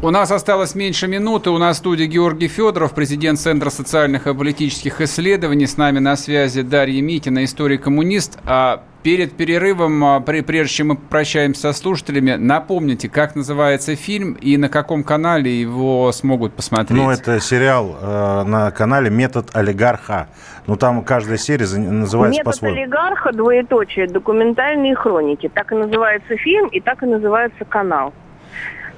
У 0.03 0.11
нас 0.11 0.33
осталось 0.33 0.75
меньше 0.75 1.07
минуты. 1.07 1.51
У 1.51 1.59
нас 1.59 1.77
в 1.77 1.79
студии 1.79 2.07
Георгий 2.07 2.49
Федоров, 2.49 2.93
президент 2.93 3.39
Центра 3.39 3.71
социальных 3.71 4.27
и 4.27 4.35
политических 4.35 5.01
исследований. 5.01 5.67
С 5.67 5.77
нами 5.77 6.01
на 6.01 6.17
связи 6.17 6.63
Дарья 6.63 7.01
Митина, 7.03 7.45
историк-коммунист. 7.45 8.39
А 8.45 8.83
перед 9.07 9.37
перерывом, 9.37 10.05
а, 10.05 10.21
прежде 10.21 10.75
чем 10.75 10.89
мы 10.89 10.97
прощаемся 10.97 11.73
со 11.73 11.73
слушателями, 11.73 12.33
напомните, 12.33 13.09
как 13.09 13.37
называется 13.37 13.95
фильм 13.95 14.33
и 14.33 14.57
на 14.57 14.69
каком 14.69 15.05
канале 15.05 15.61
его 15.61 16.11
смогут 16.11 16.55
посмотреть. 16.55 16.99
Ну, 17.01 17.09
это 17.13 17.39
сериал 17.39 17.97
э, 18.03 18.43
на 18.43 18.73
канале 18.73 19.09
«Метод 19.09 19.51
олигарха». 19.55 20.27
Ну, 20.67 20.75
там 20.75 21.05
каждая 21.05 21.37
серия 21.37 21.67
называется 21.79 22.43
по-своему. 22.43 22.77
«Метод 22.77 22.95
олигарха», 22.95 23.33
двоеточие, 23.33 24.09
документальные 24.09 24.97
хроники. 24.97 25.49
Так 25.55 25.71
и 25.71 25.77
называется 25.77 26.37
фильм, 26.39 26.67
и 26.67 26.81
так 26.81 27.01
и 27.05 27.07
называется 27.07 27.65
канал. 27.65 28.13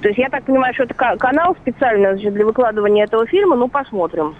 То 0.00 0.08
есть 0.08 0.18
я 0.18 0.30
так 0.30 0.42
понимаю, 0.44 0.72
что 0.72 0.84
это 0.84 0.94
канал 0.94 1.54
специально 1.60 2.14
для 2.14 2.46
выкладывания 2.46 3.04
этого 3.04 3.26
фильма, 3.26 3.56
ну 3.56 3.68
посмотрим. 3.68 4.36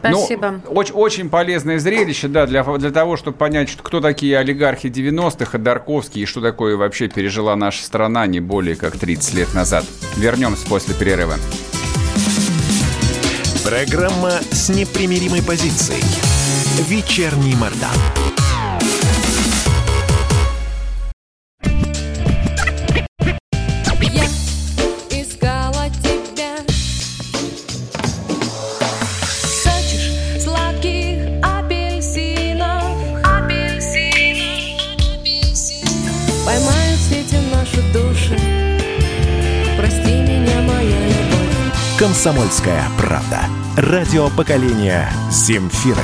Спасибо. 0.00 0.60
Ну, 0.64 0.70
очень, 0.72 0.94
очень 0.94 1.30
полезное 1.30 1.78
зрелище, 1.78 2.28
да, 2.28 2.46
для, 2.46 2.62
для 2.62 2.90
того, 2.90 3.16
чтобы 3.16 3.36
понять, 3.36 3.68
что, 3.68 3.82
кто 3.82 4.00
такие 4.00 4.38
олигархи 4.38 4.86
90-х, 4.86 5.46
Ходорковский, 5.46 6.22
и 6.22 6.26
что 6.26 6.40
такое 6.40 6.76
вообще 6.76 7.08
пережила 7.08 7.54
наша 7.56 7.82
страна 7.82 8.26
не 8.26 8.40
более 8.40 8.76
как 8.76 8.96
30 8.96 9.34
лет 9.34 9.54
назад. 9.54 9.84
Вернемся 10.16 10.66
после 10.66 10.94
перерыва. 10.94 11.34
Программа 13.64 14.32
с 14.50 14.68
непримиримой 14.68 15.42
позицией. 15.42 16.02
Вечерний 16.88 17.54
Мордан. 17.54 18.41
«Комсомольская 42.02 42.82
правда». 42.98 43.44
Радио 43.76 44.28
поколения 44.28 45.08
«Земфиры». 45.30 46.02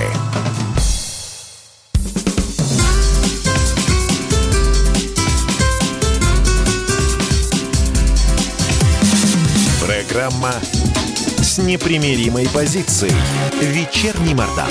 Программа 9.85 10.53
с 11.39 11.59
непримиримой 11.59 12.49
позицией. 12.55 13.13
Вечерний 13.61 14.35
Мордан. 14.35 14.71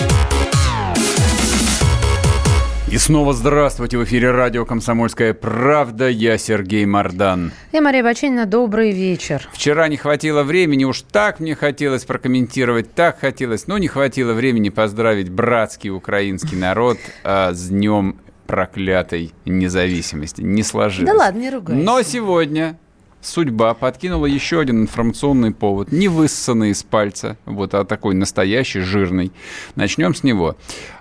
И 2.90 2.98
снова 2.98 3.34
здравствуйте. 3.34 3.98
В 3.98 4.06
эфире 4.06 4.32
радио 4.32 4.64
«Комсомольская 4.64 5.34
правда». 5.34 6.08
Я 6.08 6.38
Сергей 6.38 6.86
Мордан. 6.86 7.52
Я 7.74 7.82
Мария 7.82 8.02
Баченина. 8.02 8.46
Добрый 8.46 8.92
вечер. 8.92 9.50
Вчера 9.52 9.90
не 9.90 9.98
хватило 9.98 10.44
времени. 10.44 10.86
Уж 10.86 11.02
так 11.02 11.42
мне 11.42 11.54
хотелось 11.54 12.06
прокомментировать, 12.06 12.94
так 12.94 13.20
хотелось. 13.20 13.68
Но 13.68 13.78
не 13.78 13.90
хватило 13.90 14.32
времени 14.32 14.70
поздравить 14.70 15.30
братский 15.30 15.90
украинский 15.90 16.56
народ 16.56 16.98
а, 17.26 17.52
с 17.52 17.68
днем 17.68 18.22
проклятой 18.48 19.34
независимости. 19.44 20.42
Не 20.42 20.64
сложилось. 20.64 21.12
Да 21.12 21.18
ладно, 21.18 21.40
не 21.40 21.50
ругайся. 21.50 21.84
Но 21.84 22.02
сегодня 22.04 22.80
судьба 23.28 23.74
подкинула 23.74 24.26
еще 24.26 24.60
один 24.60 24.82
информационный 24.82 25.52
повод, 25.52 25.92
не 25.92 26.08
высосанный 26.08 26.72
из 26.72 26.84
пальца, 26.84 27.38
вот, 27.46 27.74
а 27.74 27.86
такой 27.86 28.16
настоящий, 28.16 28.80
жирный. 28.80 29.32
Начнем 29.76 30.16
с 30.16 30.24
него 30.24 30.56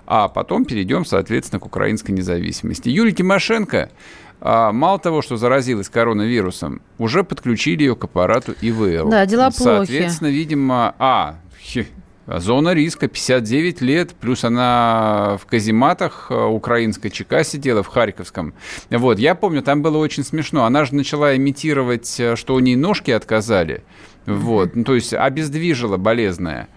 а 0.07 0.29
потом 0.29 0.63
перейдем, 0.63 1.05
соответственно, 1.05 1.59
к 1.59 1.65
украинской 1.65 2.11
независимости. 2.11 2.87
Юлия 2.87 3.11
Тимошенко 3.11 3.91
а, 4.39 4.71
мало 4.71 4.99
того, 4.99 5.21
что 5.21 5.35
заразилась 5.35 5.89
коронавирусом, 5.89 6.81
уже 6.97 7.23
подключили 7.23 7.83
ее 7.83 7.95
к 7.95 8.05
аппарату 8.05 8.55
ИВЛ. 8.61 9.09
Да, 9.09 9.25
дела 9.25 9.51
плохи. 9.51 9.63
Соответственно, 9.63 10.29
видимо, 10.29 10.95
а, 10.97 11.35
Зона 12.27 12.73
риска 12.73 13.07
59 13.07 13.81
лет, 13.81 14.13
плюс 14.19 14.43
она 14.43 15.37
в 15.41 15.45
казематах 15.45 16.27
а, 16.29 16.47
украинской 16.47 17.09
ЧК 17.09 17.43
сидела, 17.43 17.83
в 17.83 17.87
Харьковском. 17.87 18.53
Вот, 18.89 19.17
я 19.17 19.33
помню, 19.33 19.61
там 19.61 19.81
было 19.81 19.97
очень 19.97 20.23
смешно. 20.23 20.65
Она 20.65 20.83
же 20.83 20.93
начала 20.93 21.35
имитировать, 21.37 22.17
а, 22.19 22.35
что 22.35 22.55
у 22.55 22.59
нее 22.59 22.75
ножки 22.75 23.11
отказали. 23.11 23.83
Вот, 24.25 24.75
ну, 24.75 24.83
то 24.83 24.95
есть 24.95 25.13
обездвижила 25.13 25.95
болезная. 25.95 26.67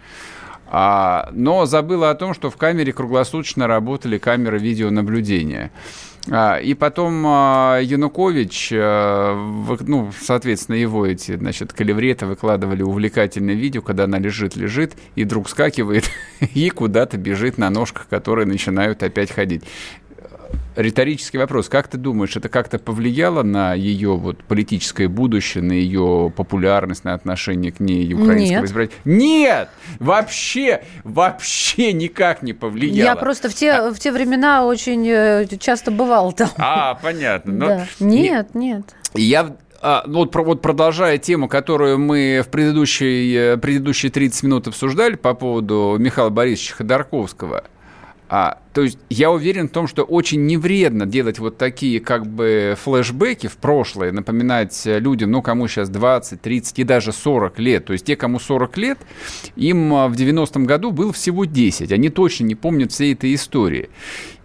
А, 0.72 1.28
но 1.33 1.66
забыла 1.66 2.11
о 2.11 2.14
том, 2.14 2.33
что 2.33 2.48
в 2.48 2.56
камере 2.56 2.92
круглосуточно 2.92 3.66
работали 3.66 4.18
камеры 4.18 4.59
видеонаблюдения. 4.59 5.72
А, 6.30 6.59
и 6.59 6.74
потом 6.74 7.24
а, 7.26 7.80
Янукович, 7.80 8.70
в, 8.70 9.78
ну, 9.80 10.12
соответственно, 10.20 10.76
его 10.76 11.04
эти, 11.04 11.37
значит, 11.37 11.72
калевреты 11.72 12.26
выкладывали 12.26 12.83
увлекательное 12.83 13.54
видео, 13.54 13.83
когда 13.83 14.04
она 14.04 14.18
лежит, 14.18 14.54
лежит, 14.54 14.94
и 15.16 15.24
вдруг 15.24 15.48
скакивает 15.48 16.09
и 16.54 16.70
куда-то 16.70 17.16
бежит 17.16 17.59
на 17.59 17.68
ножках, 17.68 18.06
которые 18.09 18.46
начинают 18.46 19.02
опять 19.02 19.33
ходить 19.33 19.64
риторический 20.80 21.38
вопрос. 21.38 21.68
Как 21.68 21.88
ты 21.88 21.98
думаешь, 21.98 22.36
это 22.36 22.48
как-то 22.48 22.78
повлияло 22.78 23.42
на 23.42 23.74
ее 23.74 24.16
вот 24.16 24.42
политическое 24.44 25.08
будущее, 25.08 25.62
на 25.62 25.72
ее 25.72 26.32
популярность, 26.34 27.04
на 27.04 27.14
отношение 27.14 27.72
к 27.72 27.80
ней 27.80 28.12
украинского 28.14 28.64
избирателя? 28.64 28.98
Нет! 29.04 29.68
Вообще, 29.98 30.84
вообще 31.04 31.92
никак 31.92 32.42
не 32.42 32.52
повлияло. 32.52 33.06
Я 33.06 33.16
просто 33.16 33.48
в 33.48 33.54
те, 33.54 33.72
а... 33.72 33.92
в 33.92 33.98
те 33.98 34.12
времена 34.12 34.64
очень 34.64 35.06
э, 35.08 35.46
часто 35.58 35.90
бывал 35.90 36.32
там. 36.32 36.50
А, 36.58 36.94
понятно. 36.94 37.52
Но... 37.52 37.66
Да. 37.66 37.86
Нет, 38.00 38.54
нет. 38.54 38.82
Я 39.14 39.56
а, 39.82 40.04
ну, 40.06 40.18
вот, 40.20 40.34
вот 40.34 40.60
продолжая 40.60 41.16
тему, 41.18 41.48
которую 41.48 41.98
мы 41.98 42.42
в 42.44 42.50
предыдущие, 42.50 43.54
э, 43.54 43.56
предыдущие 43.56 44.12
30 44.12 44.42
минут 44.42 44.68
обсуждали 44.68 45.14
по 45.14 45.34
поводу 45.34 45.96
Михаила 45.98 46.28
Борисовича 46.30 46.74
Ходорковского– 46.76 47.64
а, 48.32 48.58
то 48.74 48.82
есть 48.82 48.96
я 49.08 49.32
уверен 49.32 49.68
в 49.68 49.72
том, 49.72 49.88
что 49.88 50.04
очень 50.04 50.46
невредно 50.46 51.04
делать 51.04 51.40
вот 51.40 51.58
такие 51.58 51.98
как 51.98 52.28
бы 52.28 52.76
флешбеки 52.80 53.48
в 53.48 53.56
прошлое, 53.56 54.12
напоминать 54.12 54.82
людям, 54.84 55.32
ну, 55.32 55.42
кому 55.42 55.66
сейчас 55.66 55.88
20, 55.88 56.40
30 56.40 56.78
и 56.78 56.84
даже 56.84 57.10
40 57.10 57.58
лет. 57.58 57.86
То 57.86 57.92
есть 57.92 58.04
те, 58.04 58.14
кому 58.14 58.38
40 58.38 58.76
лет, 58.76 58.98
им 59.56 59.92
а, 59.92 60.06
в 60.06 60.12
90-м 60.12 60.64
году 60.64 60.92
было 60.92 61.12
всего 61.12 61.44
10. 61.44 61.90
Они 61.90 62.08
точно 62.08 62.44
не 62.44 62.54
помнят 62.54 62.92
всей 62.92 63.14
этой 63.14 63.34
истории. 63.34 63.90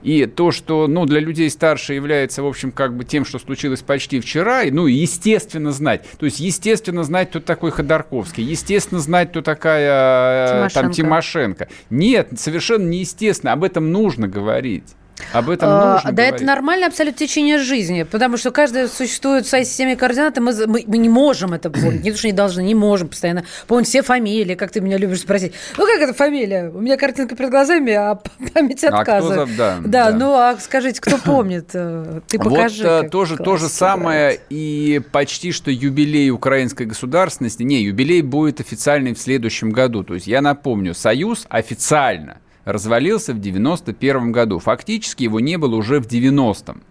И 0.05 0.27
то, 0.27 0.51
что 0.51 0.85
ну, 0.87 1.07
для 1.07 1.19
людей 1.19 1.49
старше 1.49 1.95
является, 1.95 2.43
в 2.43 2.45
общем, 2.47 2.71
как 2.71 2.95
бы 2.95 3.05
тем, 3.05 3.25
что 3.25 3.39
случилось 3.39 3.81
почти 3.81 4.19
вчера, 4.19 4.61
ну, 4.69 4.85
естественно 4.85 5.71
знать. 5.71 6.05
То 6.19 6.27
есть, 6.27 6.39
естественно 6.39 7.03
знать, 7.03 7.31
кто 7.31 7.39
такой 7.39 7.71
Ходорковский, 7.71 8.43
естественно 8.43 8.99
знать, 8.99 9.31
кто 9.31 9.41
такая 9.41 10.47
Тимошенко. 10.69 10.73
там 10.79 10.91
Тимошенко. 10.91 11.67
Нет, 11.89 12.29
совершенно 12.37 12.87
неестественно. 12.87 13.53
Об 13.53 13.63
этом 13.63 13.91
нужно 13.91 14.27
говорить. 14.27 14.93
Об 15.32 15.49
этом 15.49 15.69
а, 15.69 15.93
нужно 15.95 16.10
а, 16.10 16.12
Да, 16.12 16.23
говорить. 16.23 16.36
это 16.36 16.45
нормальное 16.45 16.88
абсолютно 16.88 17.17
течение 17.17 17.60
жизни, 17.60 18.04
потому 18.04 18.38
что 18.38 18.51
каждый 18.51 18.88
существует 18.88 19.45
в 19.45 19.49
своей 19.49 19.65
системе 19.65 19.95
координат, 19.95 20.38
и 20.38 20.41
мы, 20.41 20.54
мы, 20.67 20.84
мы 20.86 20.97
не 20.97 21.10
можем 21.10 21.54
это 21.54 21.69
помнить, 21.69 22.04
не 22.04 22.12
то, 22.12 22.17
что 22.17 22.28
не 22.28 22.34
должны, 22.34 22.62
не 22.62 22.75
можем 22.75 23.08
постоянно 23.08 23.45
помнить 23.67 23.88
все 23.88 24.01
фамилии, 24.01 24.56
как 24.56 24.71
ты 24.71 24.82
меня 24.82 24.97
любишь 24.97 25.21
спросить. 25.21 25.54
Ну, 25.78 25.86
как 25.86 26.01
это 26.01 26.13
фамилия? 26.13 26.69
У 26.69 26.82
меня 26.82 26.97
картинка 26.97 27.36
перед 27.36 27.49
глазами, 27.49 27.93
а 27.93 28.15
память 28.54 28.84
отказывает. 28.84 29.39
А 29.39 29.45
кто, 29.45 29.56
да, 29.58 29.78
да, 29.84 30.12
да, 30.12 30.17
ну, 30.17 30.34
а 30.34 30.58
скажите, 30.60 30.99
кто 31.01 31.17
помнит? 31.17 31.69
Э, 31.73 32.21
ты 32.28 32.38
покажи. 32.38 32.84
Вот 32.84 33.12
тоже, 33.12 33.38
то 33.38 33.58
же 33.58 33.69
самое 33.69 34.39
и 34.49 35.01
почти 35.12 35.51
что 35.51 35.71
юбилей 35.71 36.30
украинской 36.30 36.86
государственности. 36.86 37.63
Не, 37.63 37.82
юбилей 37.84 38.21
будет 38.21 38.60
официальный 38.60 39.13
в 39.13 39.19
следующем 39.19 39.71
году. 39.71 40.04
То 40.04 40.13
есть 40.15 40.28
я 40.28 40.41
напомню, 40.41 40.93
Союз 40.93 41.45
официально 41.49 42.38
развалился 42.65 43.34
в 43.34 43.39
91 43.39 44.32
году. 44.32 44.60
Фактически 44.60 45.23
его 45.23 45.39
не 45.39 45.58
было 45.58 45.75
уже 45.75 46.01
в 46.01 46.08
90-м. 46.08 46.82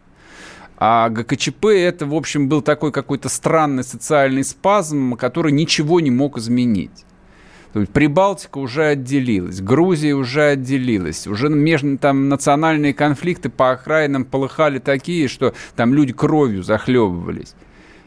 А 0.76 1.08
ГКЧП 1.08 1.66
это, 1.66 2.06
в 2.06 2.14
общем, 2.14 2.48
был 2.48 2.62
такой 2.62 2.90
какой-то 2.90 3.28
странный 3.28 3.84
социальный 3.84 4.44
спазм, 4.44 5.14
который 5.14 5.52
ничего 5.52 6.00
не 6.00 6.10
мог 6.10 6.38
изменить. 6.38 7.04
То 7.72 7.80
есть 7.80 7.92
Прибалтика 7.92 8.58
уже 8.58 8.84
отделилась, 8.84 9.60
Грузия 9.60 10.12
уже 10.14 10.42
отделилась, 10.42 11.26
уже 11.26 11.48
между 11.48 11.98
там 11.98 12.28
национальные 12.28 12.94
конфликты 12.94 13.48
по 13.48 13.72
окраинам 13.72 14.24
полыхали 14.24 14.78
такие, 14.78 15.26
что 15.26 15.54
там 15.74 15.92
люди 15.92 16.12
кровью 16.12 16.62
захлебывались. 16.62 17.54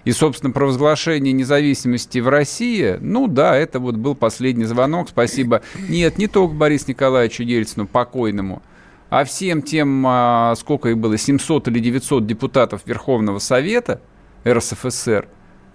И, 0.07 0.13
собственно, 0.13 0.53
провозглашение 0.53 1.33
независимости 1.33 2.19
в 2.19 2.29
России, 2.29 2.97
ну 3.01 3.27
да, 3.27 3.57
это 3.57 3.81
вот 3.81 3.95
был 3.95 4.15
последний 4.15 4.63
звонок. 4.63 5.09
Спасибо. 5.09 5.63
Нет, 5.89 6.17
не 6.17 6.27
только 6.27 6.53
Борису 6.53 6.85
Николаевичу 6.87 7.43
Ельцину, 7.43 7.87
покойному, 7.87 8.61
а 9.09 9.25
всем 9.25 9.61
тем, 9.61 10.05
а, 10.07 10.55
сколько 10.55 10.87
их 10.87 10.97
было, 10.97 11.17
700 11.17 11.67
или 11.67 11.79
900 11.79 12.25
депутатов 12.25 12.83
Верховного 12.85 13.39
Совета 13.39 13.99
РСФСР, 14.47 15.27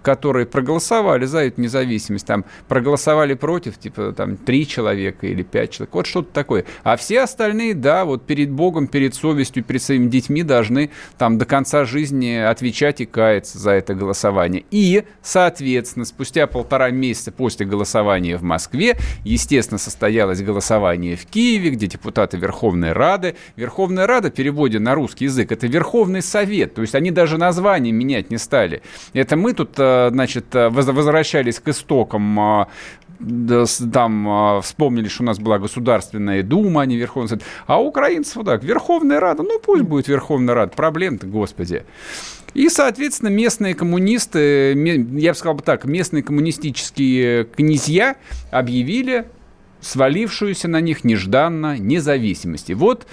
которые 0.03 0.45
проголосовали 0.45 1.25
за 1.25 1.39
эту 1.39 1.61
независимость, 1.61 2.27
там 2.27 2.45
проголосовали 2.67 3.33
против, 3.33 3.79
типа 3.79 4.13
там 4.13 4.37
три 4.37 4.67
человека 4.67 5.25
или 5.25 5.41
пять 5.41 5.71
человек, 5.71 5.95
вот 5.95 6.05
что-то 6.05 6.31
такое. 6.33 6.65
А 6.83 6.97
все 6.97 7.21
остальные, 7.21 7.73
да, 7.73 8.05
вот 8.05 8.25
перед 8.25 8.51
Богом, 8.51 8.87
перед 8.87 9.15
совестью, 9.15 9.63
перед 9.63 9.81
своими 9.81 10.07
детьми 10.07 10.43
должны 10.43 10.91
там 11.17 11.37
до 11.37 11.45
конца 11.45 11.85
жизни 11.85 12.35
отвечать 12.35 13.01
и 13.01 13.05
каяться 13.05 13.57
за 13.57 13.71
это 13.71 13.95
голосование. 13.95 14.65
И, 14.69 15.03
соответственно, 15.21 16.05
спустя 16.05 16.45
полтора 16.45 16.91
месяца 16.91 17.31
после 17.31 17.65
голосования 17.65 18.37
в 18.37 18.43
Москве, 18.43 18.97
естественно, 19.23 19.77
состоялось 19.77 20.41
голосование 20.41 21.15
в 21.15 21.25
Киеве, 21.25 21.71
где 21.71 21.87
депутаты 21.87 22.37
Верховной 22.37 22.91
Рады. 22.91 23.35
Верховная 23.55 24.05
Рада, 24.05 24.29
переводе 24.29 24.79
на 24.79 24.95
русский 24.95 25.25
язык, 25.25 25.51
это 25.51 25.67
Верховный 25.67 26.21
Совет, 26.21 26.73
то 26.73 26.81
есть 26.81 26.93
они 26.95 27.11
даже 27.11 27.37
название 27.37 27.93
менять 27.93 28.29
не 28.29 28.37
стали. 28.37 28.81
Это 29.13 29.37
мы 29.37 29.53
тут 29.53 29.71
э, 29.77 29.92
значит, 30.11 30.53
э, 30.53 30.69
возвращались 30.69 31.59
к 31.59 31.69
истокам 31.69 32.39
а, 32.39 32.67
там 33.93 34.61
вспомнили, 34.61 35.07
что 35.07 35.23
у 35.23 35.25
нас 35.25 35.39
была 35.39 35.57
Государственная 35.57 36.43
Дума, 36.43 36.81
а 36.81 36.85
не 36.85 36.97
Верховный 36.97 37.29
Совет. 37.29 37.43
А 37.67 37.81
украинцев 37.81 38.35
вот 38.37 38.47
так, 38.47 38.63
Верховная 38.63 39.21
Рада, 39.21 39.43
ну 39.43 39.59
пусть 39.59 39.83
будет 39.83 40.09
Верховная 40.09 40.53
Рада, 40.55 40.73
проблем-то, 40.75 41.27
господи. 41.27 41.83
И, 42.53 42.69
соответственно, 42.69 43.29
местные 43.29 43.75
коммунисты, 43.75 44.73
я 44.73 45.31
бы 45.31 45.37
сказал 45.37 45.55
бы 45.55 45.63
так, 45.63 45.85
местные 45.85 46.21
коммунистические 46.21 47.45
князья 47.45 48.15
объявили 48.51 49.25
свалившуюся 49.81 50.67
на 50.67 50.79
них 50.81 51.03
нежданно 51.03 51.77
независимость. 51.77 52.69
И 52.69 52.73
вот 52.73 53.07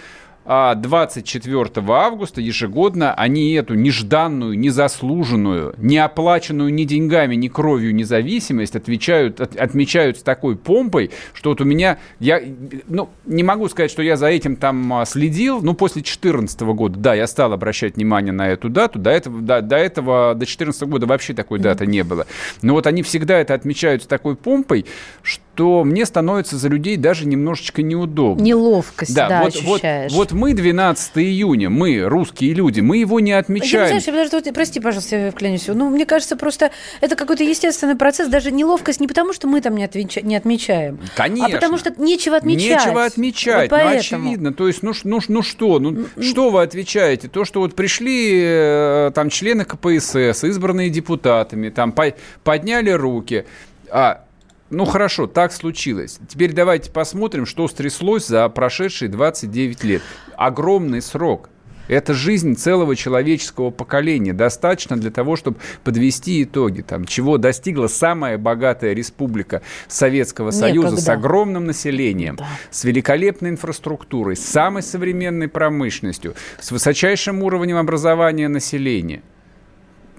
24 0.46 1.70
а 1.76 1.92
августа 1.92 2.40
ежегодно 2.40 3.12
они 3.14 3.52
эту 3.52 3.74
нежданную, 3.74 4.58
незаслуженную, 4.58 5.74
не 5.76 5.98
оплаченную 5.98 6.72
ни 6.72 6.84
деньгами, 6.84 7.34
ни 7.34 7.48
кровью 7.48 7.94
независимость 7.94 8.74
отвечают, 8.74 9.40
от, 9.40 9.56
отмечают 9.56 10.18
с 10.18 10.22
такой 10.22 10.56
помпой, 10.56 11.10
что 11.34 11.50
вот 11.50 11.60
у 11.60 11.64
меня, 11.64 11.98
я, 12.20 12.40
ну, 12.88 13.10
не 13.26 13.42
могу 13.42 13.68
сказать, 13.68 13.90
что 13.90 14.02
я 14.02 14.16
за 14.16 14.28
этим 14.28 14.56
там 14.56 14.92
а, 14.94 15.04
следил, 15.04 15.60
но 15.60 15.74
после 15.74 16.00
2014 16.00 16.60
года, 16.60 16.98
да, 16.98 17.14
я 17.14 17.26
стал 17.26 17.52
обращать 17.52 17.96
внимание 17.96 18.32
на 18.32 18.48
эту 18.48 18.70
дату, 18.70 18.98
до 18.98 19.10
этого, 19.10 19.42
до, 19.42 19.60
до 19.60 19.76
этого, 19.76 20.32
до 20.32 20.40
2014 20.40 20.82
года 20.84 21.06
вообще 21.06 21.34
такой 21.34 21.58
даты 21.58 21.86
не 21.86 22.02
было. 22.02 22.26
Но 22.62 22.74
вот 22.74 22.86
они 22.86 23.02
всегда 23.02 23.38
это 23.38 23.52
отмечают 23.52 24.04
с 24.04 24.06
такой 24.06 24.36
помпой, 24.36 24.86
что 25.22 25.84
мне 25.84 26.06
становится 26.06 26.56
за 26.56 26.68
людей 26.68 26.96
даже 26.96 27.26
немножечко 27.26 27.82
неудобно. 27.82 28.42
Неловкость, 28.42 29.14
да, 29.14 29.28
да 29.28 29.42
вот, 29.42 29.62
вот, 29.62 29.82
вот 30.10 30.29
вот 30.30 30.38
мы 30.38 30.54
12 30.54 31.18
июня, 31.18 31.70
мы, 31.70 32.00
русские 32.02 32.54
люди, 32.54 32.80
мы 32.80 32.98
его 32.98 33.20
не 33.20 33.32
отмечаем. 33.32 33.94
Я, 33.94 34.00
знаешь, 34.00 34.28
подожди, 34.30 34.50
прости, 34.52 34.80
пожалуйста, 34.80 35.16
я 35.16 35.30
вклянусь. 35.30 35.66
Ну, 35.68 35.90
мне 35.90 36.06
кажется, 36.06 36.36
просто 36.36 36.70
это 37.00 37.16
какой-то 37.16 37.44
естественный 37.44 37.96
процесс, 37.96 38.28
даже 38.28 38.50
неловкость 38.50 39.00
не 39.00 39.08
потому, 39.08 39.32
что 39.32 39.46
мы 39.46 39.60
там 39.60 39.76
не, 39.76 39.84
отвеча- 39.84 40.22
не 40.22 40.36
отмечаем, 40.36 40.98
Конечно. 41.14 41.46
а 41.46 41.50
потому 41.50 41.78
что 41.78 41.92
нечего 41.98 42.36
отмечать. 42.36 42.84
Нечего 42.86 43.04
отмечать, 43.04 43.70
вот 43.70 43.78
ну, 43.78 43.84
поэтому. 43.84 44.24
очевидно. 44.26 44.52
То 44.52 44.66
есть, 44.68 44.82
ну, 44.82 44.92
ну, 45.04 45.20
ну 45.28 45.42
что, 45.42 45.78
ну, 45.78 46.06
что 46.20 46.50
вы 46.50 46.62
отвечаете? 46.62 47.28
То, 47.28 47.44
что 47.44 47.60
вот 47.60 47.74
пришли 47.74 48.40
э, 48.42 49.10
там 49.14 49.30
члены 49.30 49.64
КПСС, 49.64 50.44
избранные 50.44 50.90
депутатами, 50.90 51.68
там 51.70 51.92
по- 51.92 52.14
подняли 52.44 52.90
руки, 52.90 53.44
а 53.90 54.24
ну 54.70 54.84
хорошо, 54.84 55.26
так 55.26 55.52
случилось. 55.52 56.18
Теперь 56.28 56.52
давайте 56.52 56.90
посмотрим, 56.90 57.46
что 57.46 57.66
стряслось 57.68 58.26
за 58.26 58.48
прошедшие 58.48 59.08
29 59.08 59.84
лет. 59.84 60.02
Огромный 60.36 61.02
срок. 61.02 61.50
Это 61.88 62.14
жизнь 62.14 62.54
целого 62.54 62.94
человеческого 62.94 63.70
поколения. 63.70 64.32
Достаточно 64.32 64.96
для 64.96 65.10
того, 65.10 65.34
чтобы 65.34 65.56
подвести 65.82 66.44
итоги. 66.44 66.82
Там, 66.82 67.04
чего 67.04 67.36
достигла 67.36 67.88
самая 67.88 68.38
богатая 68.38 68.94
республика 68.94 69.62
Советского 69.88 70.52
Союза 70.52 70.90
Некогда. 70.90 71.00
с 71.02 71.08
огромным 71.08 71.64
населением, 71.64 72.36
Да. 72.36 72.46
с 72.70 72.84
великолепной 72.84 73.50
инфраструктурой, 73.50 74.36
с 74.36 74.44
самой 74.46 74.84
современной 74.84 75.48
промышленностью, 75.48 76.36
с 76.60 76.70
высочайшим 76.70 77.42
уровнем 77.42 77.76
образования 77.76 78.46
населения. 78.46 79.22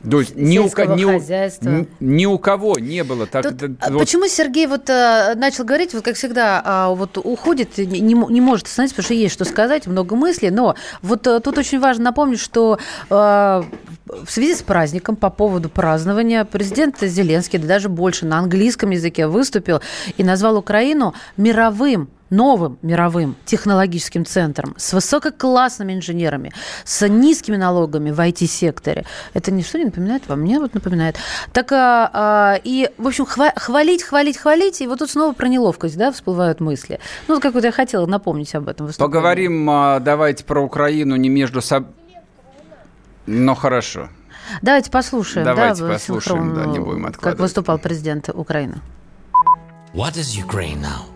То 0.10 0.20
есть 0.20 0.36
ни 0.36 0.58
у, 0.58 0.64
ни 0.66 1.04
хозяйства. 1.04 1.86
ни 2.00 2.26
у 2.26 2.38
кого 2.40 2.78
не 2.80 3.04
было 3.04 3.28
так. 3.28 3.44
Тут, 3.44 3.78
а 3.80 3.92
вот 3.92 4.00
Почему 4.00 4.28
Сергей 4.28 4.68
вот 4.68 4.90
а, 4.90 5.36
начал 5.36 5.64
говорить, 5.64 5.94
вот 5.94 6.04
как 6.04 6.16
всегда, 6.16 6.62
а, 6.64 6.90
вот 6.90 7.18
уходит, 7.18 7.78
не, 7.78 8.14
не 8.14 8.42
может 8.42 8.68
остановиться, 8.68 8.96
потому 8.96 9.06
что 9.06 9.14
есть 9.14 9.34
что 9.34 9.46
сказать, 9.46 9.88
много 9.88 10.16
мыслей, 10.16 10.50
но 10.50 10.76
вот 11.02 11.28
а, 11.28 11.40
тут 11.40 11.58
очень 11.58 11.80
важно 11.80 12.06
напомнить, 12.06 12.40
что 12.40 12.80
а, 13.10 13.64
в 14.06 14.32
связи 14.32 14.56
с 14.56 14.62
праздником 14.62 15.16
по 15.16 15.30
поводу 15.30 15.70
празднования 15.70 16.46
президент 16.46 17.00
Зеленский, 17.00 17.60
да 17.60 17.68
даже 17.68 17.90
больше 17.90 18.26
на 18.26 18.40
английском 18.40 18.90
языке 18.90 19.28
выступил 19.28 19.82
и 20.18 20.24
назвал 20.24 20.58
Украину 20.58 21.14
мировым 21.38 22.10
новым 22.32 22.80
мировым 22.82 23.36
технологическим 23.46 24.26
центром 24.26 24.74
с 24.78 24.94
высококлассными 24.94 25.94
инженерами, 25.94 26.52
с 26.84 27.08
низкими 27.08 27.58
налогами 27.58 28.10
в 28.10 28.20
IT-секторе. 28.20 29.06
Это 29.34 29.52
ничто 29.52 29.78
не 29.78 29.86
напоминает 29.86 30.28
вам? 30.28 30.42
Мне 30.42 30.60
вот 30.60 30.74
напоминает. 30.74 31.18
Так, 31.54 31.72
а, 31.72 32.10
а, 32.12 32.60
и, 32.64 32.90
в 32.98 33.08
общем, 33.08 33.26
хва- 33.26 33.54
хвалить, 33.56 34.02
хвалить, 34.02 34.38
хвалить, 34.38 34.82
и 34.82 34.88
вот 34.88 35.00
тут 35.00 35.12
снова 35.12 35.34
про 35.34 35.48
неловкость, 35.48 35.98
да, 35.98 36.12
всплывают 36.12 36.60
мысли. 36.60 37.00
Ну, 37.28 37.36
вот 37.36 37.44
как 37.44 37.54
вот 37.54 37.64
я 37.64 37.72
хотела 37.72 38.06
напомнить 38.08 38.56
об 38.56 38.68
этом 38.68 38.88
выступлении. 38.88 39.14
Поговорим, 39.14 39.70
а, 39.70 40.00
давайте 40.00 40.44
про 40.44 40.62
Украину 40.62 41.16
не 41.18 41.30
между 41.30 41.62
собой. 41.62 41.92
Ну 43.28 43.54
хорошо. 43.56 44.10
Давайте 44.62 44.90
послушаем. 44.90 45.46
Давайте 45.46 45.84
да, 45.84 45.94
послушаем, 45.94 46.56
да, 46.56 46.66
не 46.66 46.80
будем 46.80 47.04
Как 47.04 47.16
откладывать. 47.16 47.40
выступал 47.42 47.78
президент 47.78 48.30
Украины. 48.30 48.82
What 49.94 50.14
is 50.14 50.42
Ukraine 50.42 50.82
now? 50.82 51.11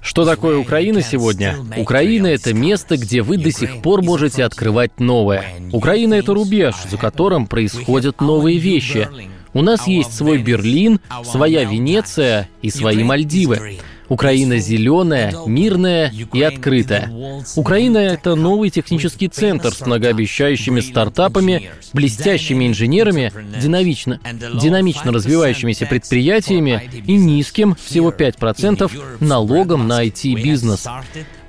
Что 0.00 0.24
такое 0.24 0.58
Украина 0.58 1.02
сегодня? 1.02 1.56
Украина– 1.76 2.26
это 2.28 2.54
место, 2.54 2.96
где 2.96 3.22
вы 3.22 3.38
до 3.38 3.50
сих 3.50 3.82
пор 3.82 4.02
можете 4.02 4.44
открывать 4.44 5.00
новое. 5.00 5.44
Украина– 5.72 6.14
это 6.14 6.32
рубеж, 6.32 6.76
за 6.88 6.96
которым 6.96 7.48
происходят 7.48 8.20
новые 8.20 8.58
вещи. 8.58 9.08
У 9.52 9.62
нас 9.62 9.86
есть 9.88 10.14
свой 10.14 10.38
Берлин, 10.38 11.00
своя 11.24 11.64
Венеция 11.64 12.48
и 12.62 12.70
свои 12.70 13.02
Мальдивы. 13.02 13.78
Украина 14.08 14.58
зеленая, 14.58 15.34
мирная 15.46 16.12
и 16.32 16.42
открытая. 16.42 17.10
Украина– 17.56 17.98
это 17.98 18.34
новый 18.34 18.70
технический 18.70 19.28
центр 19.28 19.72
с 19.74 19.84
многообещающими 19.84 20.80
стартапами, 20.80 21.70
блестящими 21.92 22.66
инженерами, 22.66 23.32
динамично, 23.60 24.20
динамично 24.60 25.12
развивающимися 25.12 25.86
предприятиями 25.86 26.90
и 27.06 27.14
низким, 27.14 27.74
всего 27.74 28.10
5%, 28.10 28.90
налогом 29.20 29.88
на 29.88 30.04
IT-бизнес. 30.04 30.86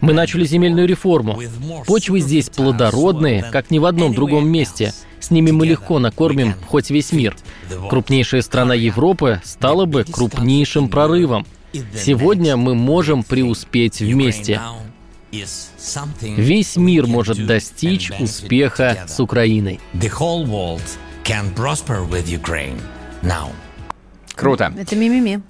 Мы 0.01 0.13
начали 0.13 0.45
земельную 0.45 0.87
реформу. 0.87 1.39
Почвы 1.85 2.19
здесь 2.19 2.49
плодородные, 2.49 3.43
как 3.51 3.71
ни 3.71 3.79
в 3.79 3.85
одном 3.85 4.13
другом 4.13 4.47
месте. 4.47 4.93
С 5.19 5.31
ними 5.31 5.51
мы 5.51 5.65
легко 5.65 5.99
накормим 5.99 6.53
хоть 6.67 6.89
весь 6.89 7.11
мир. 7.11 7.35
Крупнейшая 7.89 8.41
страна 8.41 8.75
Европы 8.75 9.41
стала 9.43 9.85
бы 9.85 10.03
крупнейшим 10.03 10.89
прорывом. 10.89 11.45
Сегодня 11.73 12.57
мы 12.57 12.75
можем 12.75 13.23
преуспеть 13.23 13.99
вместе. 13.99 14.61
Весь 16.21 16.77
мир 16.77 17.07
может 17.07 17.45
достичь 17.45 18.11
успеха 18.19 19.05
с 19.07 19.19
Украиной. 19.19 19.79
Круто. 24.35 24.73
Это 24.77 24.95
мимими. 24.95 25.41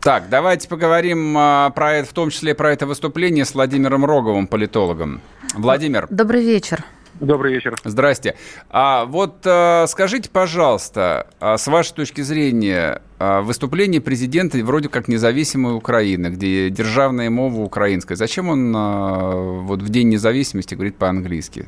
Так, 0.00 0.30
давайте 0.30 0.66
поговорим 0.66 1.36
а, 1.36 1.70
про 1.70 1.96
это, 1.96 2.08
в 2.08 2.14
том 2.14 2.30
числе 2.30 2.54
про 2.54 2.72
это 2.72 2.86
выступление 2.86 3.44
с 3.44 3.52
Владимиром 3.52 4.06
Роговым, 4.06 4.46
политологом. 4.46 5.20
Владимир, 5.54 6.06
Добрый 6.08 6.42
вечер. 6.42 6.84
Добрый 7.18 7.52
вечер. 7.54 7.74
здрасте. 7.84 8.36
А 8.70 9.04
вот 9.04 9.44
а, 9.44 9.86
скажите, 9.86 10.30
пожалуйста, 10.30 11.26
а, 11.40 11.58
с 11.58 11.66
вашей 11.66 11.94
точки 11.94 12.20
зрения, 12.20 13.02
а, 13.18 13.42
выступление 13.42 14.00
президента 14.00 14.58
вроде 14.58 14.88
как 14.88 15.08
независимой 15.08 15.74
Украины, 15.74 16.28
где 16.28 16.70
державная 16.70 17.28
мова 17.28 17.60
украинская, 17.60 18.16
зачем 18.16 18.48
он 18.48 18.72
а, 18.76 19.32
вот 19.62 19.82
в 19.82 19.88
День 19.88 20.08
независимости 20.08 20.74
говорит 20.74 20.96
по-английски? 20.96 21.66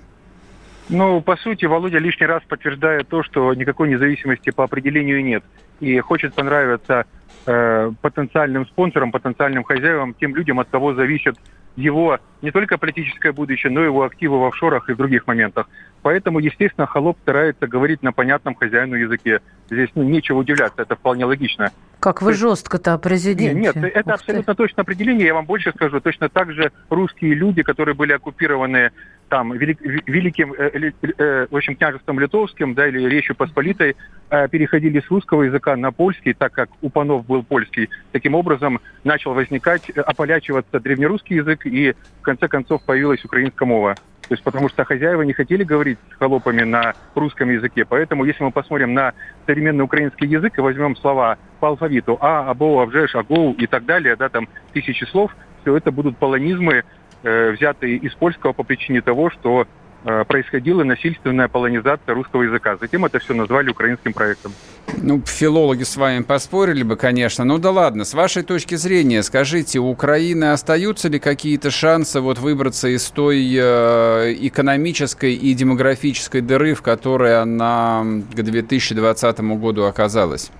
Ну, 0.88 1.20
по 1.20 1.37
сути, 1.37 1.64
Володя 1.64 1.98
лишний 1.98 2.26
раз 2.26 2.42
подтверждает 2.46 3.09
то, 3.09 3.22
что 3.22 3.55
никакой 3.55 3.88
независимости 3.88 4.50
по 4.50 4.64
определению 4.64 5.24
нет. 5.24 5.42
И 5.81 5.98
хочет 6.00 6.35
понравиться 6.35 7.07
э, 7.46 7.92
потенциальным 8.00 8.66
спонсорам, 8.66 9.12
потенциальным 9.12 9.64
хозяевам, 9.64 10.14
тем 10.14 10.35
людям, 10.35 10.61
от 10.61 10.68
кого 10.68 10.94
зависит 10.94 11.37
его 11.76 12.18
не 12.42 12.50
только 12.50 12.78
политическое 12.78 13.33
будущее, 13.33 13.72
но 13.72 13.83
и 13.83 13.87
его 13.87 14.05
активы 14.05 14.38
в 14.38 14.44
офшорах 14.44 14.88
и 14.88 14.92
в 14.92 14.96
других 14.96 15.26
моментах. 15.26 15.68
Поэтому, 16.02 16.38
естественно, 16.38 16.87
Холоп 16.87 17.18
старается 17.22 17.66
говорить 17.66 18.02
на 18.02 18.12
понятном 18.12 18.55
хозяину 18.55 18.96
языке. 18.96 19.40
Здесь 19.70 19.90
ну, 19.94 20.02
нечего 20.02 20.38
удивляться, 20.38 20.83
это 20.83 20.96
вполне 20.96 21.24
логично. 21.24 21.70
Как 22.02 22.20
вы 22.20 22.32
жестко-то 22.32 22.94
о 22.94 22.98
президенте. 22.98 23.54
Нет, 23.54 23.76
нет, 23.76 23.84
это 23.94 23.98
Ух 24.00 24.04
ты. 24.06 24.10
абсолютно 24.10 24.54
точное 24.56 24.82
определение. 24.82 25.24
Я 25.24 25.34
вам 25.34 25.46
больше 25.46 25.70
скажу. 25.70 26.00
Точно 26.00 26.28
так 26.28 26.52
же 26.52 26.72
русские 26.90 27.34
люди, 27.34 27.62
которые 27.62 27.94
были 27.94 28.10
оккупированы 28.10 28.90
там 29.28 29.52
велик- 29.52 29.80
великим, 29.80 30.52
э, 30.52 30.90
э, 31.16 31.46
в 31.48 31.56
общем, 31.56 31.76
княжеством 31.76 32.18
литовским, 32.18 32.74
да, 32.74 32.88
или 32.88 33.08
Речью 33.08 33.36
Посполитой, 33.36 33.94
э, 34.30 34.48
переходили 34.48 34.98
с 34.98 35.08
русского 35.12 35.44
языка 35.44 35.76
на 35.76 35.92
польский, 35.92 36.32
так 36.34 36.52
как 36.52 36.70
у 36.82 36.90
панов 36.90 37.24
был 37.24 37.44
польский. 37.44 37.88
Таким 38.10 38.34
образом 38.34 38.80
начал 39.04 39.32
возникать, 39.32 39.88
э, 39.94 40.00
ополячиваться 40.00 40.80
древнерусский 40.80 41.36
язык, 41.36 41.64
и 41.66 41.94
в 42.18 42.22
конце 42.22 42.48
концов 42.48 42.82
появилась 42.84 43.24
украинская 43.24 43.68
мова. 43.68 43.94
То 44.33 44.35
есть 44.35 44.45
потому 44.45 44.71
что 44.71 44.87
хозяева 44.87 45.21
не 45.21 45.35
хотели 45.35 45.62
говорить 45.62 45.99
с 46.11 46.18
холопами 46.18 46.62
на 46.62 46.95
русском 47.14 47.51
языке. 47.51 47.85
Поэтому 47.85 48.25
если 48.25 48.42
мы 48.42 48.51
посмотрим 48.51 48.95
на 48.95 49.12
современный 49.45 49.85
украинский 49.85 50.27
язык 50.27 50.57
и 50.57 50.62
возьмем 50.62 50.97
слова 50.97 51.37
по 51.61 51.68
алфавиту 51.68 52.16
А, 52.18 52.49
Або, 52.49 52.81
Авжеш, 52.81 53.14
Агоу 53.14 53.53
и 53.53 53.66
так 53.66 53.85
далее, 53.85 54.16
да, 54.16 54.31
там 54.31 54.49
тысячи 54.73 55.05
слов, 55.05 55.37
все 55.61 55.77
это 55.77 55.92
будут 55.92 56.16
полонизмы, 56.16 56.85
э, 57.23 57.51
взятые 57.51 57.97
из 57.99 58.14
польского 58.14 58.55
по 58.55 58.62
причине 58.62 59.03
того, 59.03 59.29
что 59.29 59.66
происходила 60.02 60.84
насильственная 60.84 61.48
полонизация 61.48 62.14
русского 62.14 62.42
языка. 62.42 62.76
Затем 62.80 63.04
это 63.04 63.18
все 63.18 63.34
назвали 63.34 63.70
украинским 63.70 64.12
проектом. 64.12 64.52
Ну, 65.00 65.22
филологи 65.24 65.84
с 65.84 65.96
вами 65.96 66.22
поспорили 66.22 66.82
бы, 66.82 66.96
конечно. 66.96 67.44
Ну 67.44 67.58
да 67.58 67.70
ладно, 67.70 68.04
с 68.04 68.14
вашей 68.14 68.42
точки 68.42 68.74
зрения, 68.74 69.22
скажите, 69.22 69.78
у 69.78 69.88
Украины 69.88 70.52
остаются 70.52 71.08
ли 71.08 71.18
какие-то 71.18 71.70
шансы 71.70 72.20
вот 72.20 72.38
выбраться 72.38 72.88
из 72.88 73.08
той 73.10 73.54
э, 73.54 74.34
экономической 74.40 75.34
и 75.34 75.54
демографической 75.54 76.40
дыры, 76.40 76.74
в 76.74 76.82
которой 76.82 77.40
она 77.40 78.04
к 78.34 78.42
2020 78.42 79.40
году 79.40 79.84
оказалась? 79.84 80.50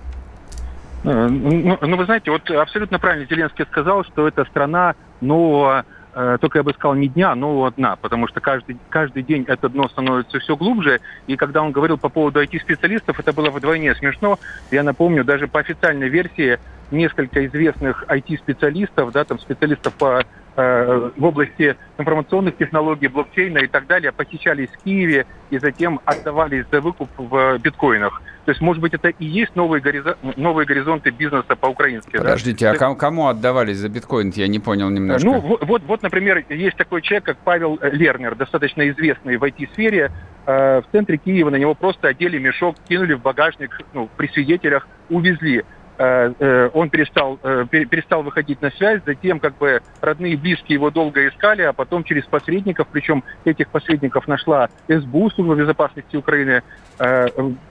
Э, 1.03 1.27
Ну, 1.27 1.77
ну, 1.81 1.97
вы 1.97 2.05
знаете, 2.05 2.31
вот 2.31 2.49
абсолютно 2.49 2.99
правильно 2.99 3.27
Зеленский 3.29 3.65
сказал, 3.65 4.03
что 4.03 4.27
это 4.27 4.45
страна 4.45 4.95
нового, 5.21 5.81
э, 5.81 5.83
только 6.13 6.59
я 6.59 6.63
бы 6.63 6.73
сказал, 6.73 6.95
не 6.95 7.07
дня, 7.07 7.33
нового 7.35 7.71
дна, 7.71 7.95
потому 7.95 8.27
что 8.27 8.39
каждый, 8.39 8.77
каждый 8.89 9.23
день 9.23 9.45
это 9.47 9.69
дно 9.69 9.87
становится 9.87 10.39
все 10.39 10.55
глубже, 10.55 11.01
и 11.27 11.35
когда 11.35 11.61
он 11.61 11.71
говорил 11.71 11.97
по 11.97 12.09
поводу 12.09 12.41
IT-специалистов, 12.43 13.19
это 13.19 13.33
было 13.33 13.49
вдвойне 13.49 13.95
смешно. 13.95 14.39
Я 14.71 14.83
напомню, 14.83 15.23
даже 15.23 15.47
по 15.47 15.59
официальной 15.59 16.09
версии 16.09 16.59
несколько 16.91 17.45
известных 17.45 18.05
IT-специалистов, 18.07 19.11
да, 19.11 19.23
там 19.23 19.39
специалистов 19.39 19.93
по 19.93 20.23
э, 20.55 21.09
в 21.15 21.25
области 21.25 21.75
информационных 21.97 22.57
технологий, 22.57 23.07
блокчейна 23.07 23.59
и 23.59 23.67
так 23.67 23.87
далее, 23.87 24.11
похищались 24.11 24.69
в 24.69 24.83
Киеве 24.83 25.25
и 25.49 25.57
затем 25.57 25.99
отдавались 26.05 26.65
за 26.71 26.81
выкуп 26.81 27.09
в 27.17 27.57
биткоинах. 27.57 28.21
То 28.45 28.51
есть, 28.51 28.61
может 28.61 28.81
быть, 28.81 28.93
это 28.93 29.07
и 29.07 29.25
есть 29.25 29.55
новые, 29.55 29.81
горизон... 29.81 30.15
новые 30.35 30.65
горизонты 30.65 31.11
бизнеса 31.11 31.55
по-украински. 31.55 32.17
Подождите, 32.17 32.73
да? 32.73 32.87
а 32.87 32.95
кому 32.95 33.27
отдавались 33.27 33.77
за 33.77 33.87
биткоин? 33.87 34.31
Я 34.35 34.47
не 34.47 34.59
понял 34.59 34.89
немножко. 34.89 35.25
Ну, 35.25 35.39
вот, 35.39 35.83
вот, 35.83 36.01
например, 36.03 36.43
есть 36.49 36.75
такой 36.75 37.01
человек, 37.01 37.23
как 37.23 37.37
Павел 37.37 37.79
Лернер, 37.81 38.35
достаточно 38.35 38.89
известный 38.89 39.37
в 39.37 39.43
IT-сфере. 39.43 40.11
Э, 40.45 40.81
в 40.81 40.85
центре 40.91 41.17
Киева 41.17 41.49
на 41.49 41.55
него 41.55 41.73
просто 41.73 42.09
одели 42.09 42.37
мешок, 42.37 42.75
кинули 42.87 43.13
в 43.13 43.21
багажник, 43.21 43.79
ну, 43.93 44.09
при 44.17 44.27
свидетелях 44.27 44.87
увезли. 45.09 45.63
Э, 45.97 46.33
э, 46.39 46.69
он 46.73 46.89
перестал, 46.89 47.39
э, 47.43 47.65
перестал 47.69 48.23
выходить 48.23 48.61
на 48.61 48.71
связь, 48.71 49.01
затем 49.05 49.39
как 49.39 49.57
бы 49.57 49.81
родные 50.01 50.33
и 50.33 50.37
близкие 50.37 50.75
его 50.75 50.89
долго 50.89 51.27
искали, 51.27 51.61
а 51.61 51.73
потом 51.73 52.03
через 52.03 52.25
посредников, 52.25 52.87
причем 52.91 53.23
этих 53.45 53.67
посредников 53.69 54.27
нашла 54.27 54.69
СБУ, 54.87 55.29
Служба 55.31 55.55
безопасности 55.55 56.15
Украины, 56.15 56.63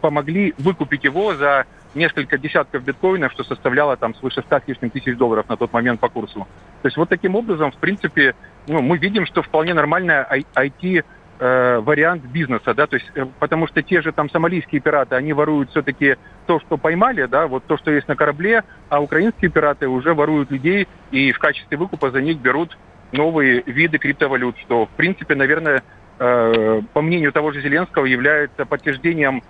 помогли 0.00 0.52
выкупить 0.58 1.04
его 1.04 1.34
за 1.34 1.64
несколько 1.94 2.38
десятков 2.38 2.84
биткоинов, 2.84 3.32
что 3.32 3.44
составляло 3.44 3.96
там 3.96 4.14
свыше 4.14 4.42
100 4.42 4.58
с 4.58 4.62
лишним 4.66 4.90
тысяч 4.90 5.16
долларов 5.16 5.48
на 5.48 5.56
тот 5.56 5.72
момент 5.72 6.00
по 6.00 6.08
курсу. 6.08 6.46
То 6.82 6.88
есть 6.88 6.96
вот 6.96 7.08
таким 7.08 7.36
образом, 7.36 7.70
в 7.70 7.76
принципе, 7.76 8.34
ну, 8.66 8.82
мы 8.82 8.98
видим, 8.98 9.26
что 9.26 9.42
вполне 9.42 9.74
нормальная 9.74 10.26
IT 10.54 11.04
э, 11.42 11.80
вариант 11.80 12.24
бизнеса, 12.24 12.72
да, 12.72 12.86
то 12.86 12.94
есть, 12.94 13.10
э, 13.16 13.26
потому 13.40 13.66
что 13.66 13.82
те 13.82 14.00
же 14.00 14.12
там 14.12 14.30
сомалийские 14.30 14.80
пираты, 14.80 15.16
они 15.16 15.32
воруют 15.32 15.70
все-таки 15.70 16.16
то, 16.46 16.60
что 16.60 16.76
поймали, 16.76 17.26
да, 17.26 17.48
вот 17.48 17.64
то, 17.64 17.76
что 17.76 17.90
есть 17.90 18.06
на 18.06 18.14
корабле, 18.14 18.62
а 18.88 19.02
украинские 19.02 19.50
пираты 19.50 19.88
уже 19.88 20.14
воруют 20.14 20.52
людей 20.52 20.86
и 21.10 21.32
в 21.32 21.40
качестве 21.40 21.76
выкупа 21.76 22.12
за 22.12 22.20
них 22.20 22.38
берут 22.38 22.78
новые 23.10 23.62
виды 23.66 23.98
криптовалют, 23.98 24.56
что, 24.58 24.86
в 24.86 24.90
принципе, 24.90 25.34
наверное, 25.34 25.82
э, 26.20 26.80
по 26.92 27.02
мнению 27.02 27.32
того 27.32 27.50
же 27.50 27.60
Зеленского, 27.60 28.04
является 28.04 28.64
подтверждением 28.64 29.42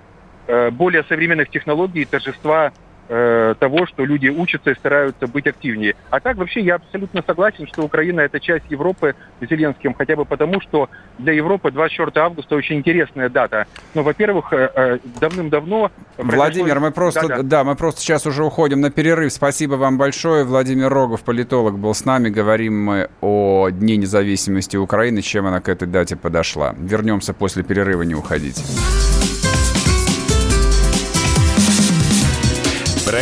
э, 0.46 0.70
более 0.70 1.04
современных 1.04 1.50
технологий 1.50 2.06
торжества 2.06 2.72
Э, 3.08 3.54
того, 3.58 3.84
что 3.86 4.04
люди 4.04 4.28
учатся 4.28 4.70
и 4.70 4.74
стараются 4.74 5.26
быть 5.26 5.46
активнее. 5.46 5.96
А 6.08 6.20
так 6.20 6.36
вообще 6.36 6.60
я 6.60 6.76
абсолютно 6.76 7.22
согласен, 7.26 7.66
что 7.66 7.82
Украина 7.82 8.20
это 8.20 8.40
часть 8.40 8.64
Европы 8.70 9.16
с 9.40 9.46
Зеленским, 9.46 9.92
хотя 9.92 10.14
бы 10.16 10.24
потому, 10.24 10.60
что 10.60 10.88
для 11.18 11.32
Европы 11.32 11.72
24 11.72 12.24
августа 12.24 12.54
очень 12.54 12.76
интересная 12.76 13.28
дата. 13.28 13.66
Но, 13.94 14.02
во-первых, 14.02 14.52
э, 14.52 14.70
э, 14.74 14.98
давным-давно... 15.20 15.90
Владимир, 16.16 16.78
мы 16.78 16.92
просто, 16.92 17.28
да, 17.28 17.36
да. 17.36 17.42
да, 17.42 17.64
мы 17.64 17.74
просто 17.74 18.00
сейчас 18.00 18.24
уже 18.24 18.44
уходим 18.44 18.80
на 18.80 18.90
перерыв. 18.90 19.32
Спасибо 19.32 19.74
вам 19.74 19.98
большое. 19.98 20.44
Владимир 20.44 20.88
Рогов, 20.88 21.22
политолог, 21.22 21.78
был 21.78 21.94
с 21.94 22.04
нами. 22.04 22.30
Говорим 22.30 22.82
мы 22.82 23.10
о 23.20 23.68
Дне 23.70 23.96
независимости 23.96 24.76
Украины, 24.76 25.22
чем 25.22 25.46
она 25.46 25.60
к 25.60 25.68
этой 25.68 25.88
дате 25.88 26.16
подошла. 26.16 26.74
Вернемся 26.78 27.34
после 27.34 27.64
перерыва, 27.64 28.02
не 28.02 28.14
уходите. 28.14 28.62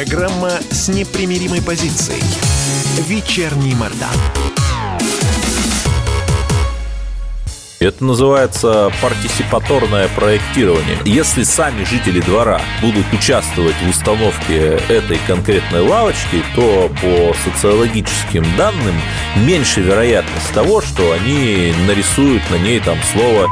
Программа 0.01 0.53
с 0.71 0.89
непримиримой 0.89 1.61
позицией. 1.61 2.23
Вечерний 3.07 3.75
Мордан. 3.75 4.09
Это 7.81 8.03
называется 8.03 8.91
партисипаторное 9.03 10.09
проектирование. 10.17 10.97
Если 11.05 11.43
сами 11.43 11.85
жители 11.85 12.23
двора 12.23 12.63
будут 12.81 13.13
участвовать 13.13 13.75
в 13.85 13.91
установке 13.91 14.81
этой 14.89 15.19
конкретной 15.27 15.83
лавочки, 15.83 16.43
то 16.55 16.91
по 17.03 17.35
социологическим 17.45 18.47
данным 18.57 18.95
меньше 19.37 19.83
вероятность 19.83 20.51
того, 20.55 20.81
что 20.81 21.13
они 21.13 21.75
нарисуют 21.87 22.49
на 22.51 22.57
ней 22.57 22.81
там 22.81 22.97
слово 23.13 23.51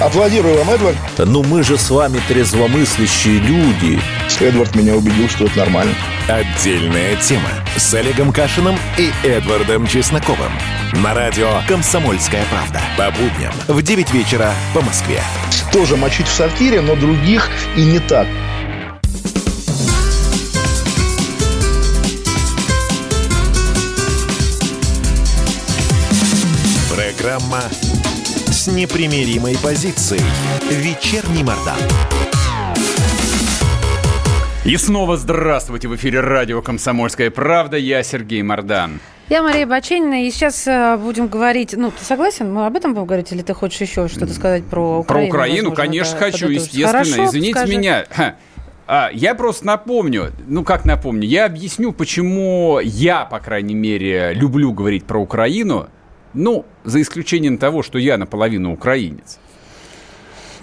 Аплодирую 0.00 0.58
вам, 0.58 0.70
Эдвард. 0.70 0.96
Ну 1.18 1.42
мы 1.44 1.62
же 1.62 1.78
с 1.78 1.88
вами 1.88 2.20
трезвомыслящие 2.26 3.38
люди. 3.38 4.00
Эдвард 4.42 4.74
меня 4.74 4.96
убедил, 4.96 5.28
что 5.28 5.44
это 5.44 5.56
нормально. 5.60 5.94
Отдельная 6.26 7.14
тема 7.14 7.48
с 7.76 7.94
Олегом 7.94 8.32
Кашиным 8.32 8.76
и 8.98 9.12
Эдвардом 9.24 9.86
Чесноковым. 9.86 10.50
На 10.94 11.14
радио 11.14 11.60
«Комсомольская 11.68 12.44
правда». 12.50 12.80
По 12.98 13.12
будням 13.12 13.52
в 13.68 13.80
9 13.80 14.12
вечера 14.12 14.52
по 14.74 14.80
Москве. 14.80 15.22
Тоже 15.72 15.96
мочить 15.96 16.26
в 16.26 16.32
сортире, 16.32 16.80
но 16.80 16.96
других 16.96 17.48
и 17.76 17.84
не 17.84 18.00
так. 18.00 18.26
Программа 26.92 27.62
с 28.50 28.66
непримиримой 28.66 29.56
позицией. 29.58 30.24
Вечерний 30.68 31.44
Мордан. 31.44 31.78
И 34.64 34.76
снова 34.76 35.16
здравствуйте 35.16 35.88
в 35.88 35.96
эфире 35.96 36.20
радио 36.20 36.62
«Комсомольская 36.62 37.32
правда». 37.32 37.76
Я 37.76 38.04
Сергей 38.04 38.42
Мордан. 38.42 39.00
Я 39.28 39.42
Мария 39.42 39.66
Баченина, 39.66 40.24
и 40.24 40.30
сейчас 40.30 40.68
э, 40.68 40.96
будем 40.98 41.26
говорить... 41.26 41.74
Ну, 41.76 41.90
ты 41.90 42.04
согласен? 42.04 42.52
Мы 42.52 42.64
об 42.64 42.76
этом 42.76 42.94
будем 42.94 43.06
говорить, 43.06 43.32
или 43.32 43.42
ты 43.42 43.54
хочешь 43.54 43.80
еще 43.80 44.06
что-то 44.06 44.32
сказать 44.32 44.64
про 44.64 45.00
Украину? 45.00 45.30
Про 45.30 45.36
Украину, 45.36 45.70
возможно, 45.70 45.84
конечно, 45.84 46.12
да, 46.12 46.24
хочу, 46.26 46.48
естественно. 46.48 46.86
Хорошо, 46.86 47.24
Извините 47.24 47.58
скажи. 47.58 47.76
меня. 47.76 48.06
А, 48.86 49.10
я 49.12 49.34
просто 49.34 49.66
напомню, 49.66 50.30
ну 50.46 50.62
как 50.62 50.84
напомню, 50.84 51.26
я 51.26 51.46
объясню, 51.46 51.92
почему 51.92 52.78
я, 52.80 53.24
по 53.24 53.40
крайней 53.40 53.74
мере, 53.74 54.32
люблю 54.32 54.72
говорить 54.72 55.04
про 55.04 55.18
Украину, 55.18 55.88
ну, 56.34 56.66
за 56.84 57.00
исключением 57.02 57.58
того, 57.58 57.82
что 57.82 57.98
я 57.98 58.16
наполовину 58.16 58.72
украинец. 58.72 59.40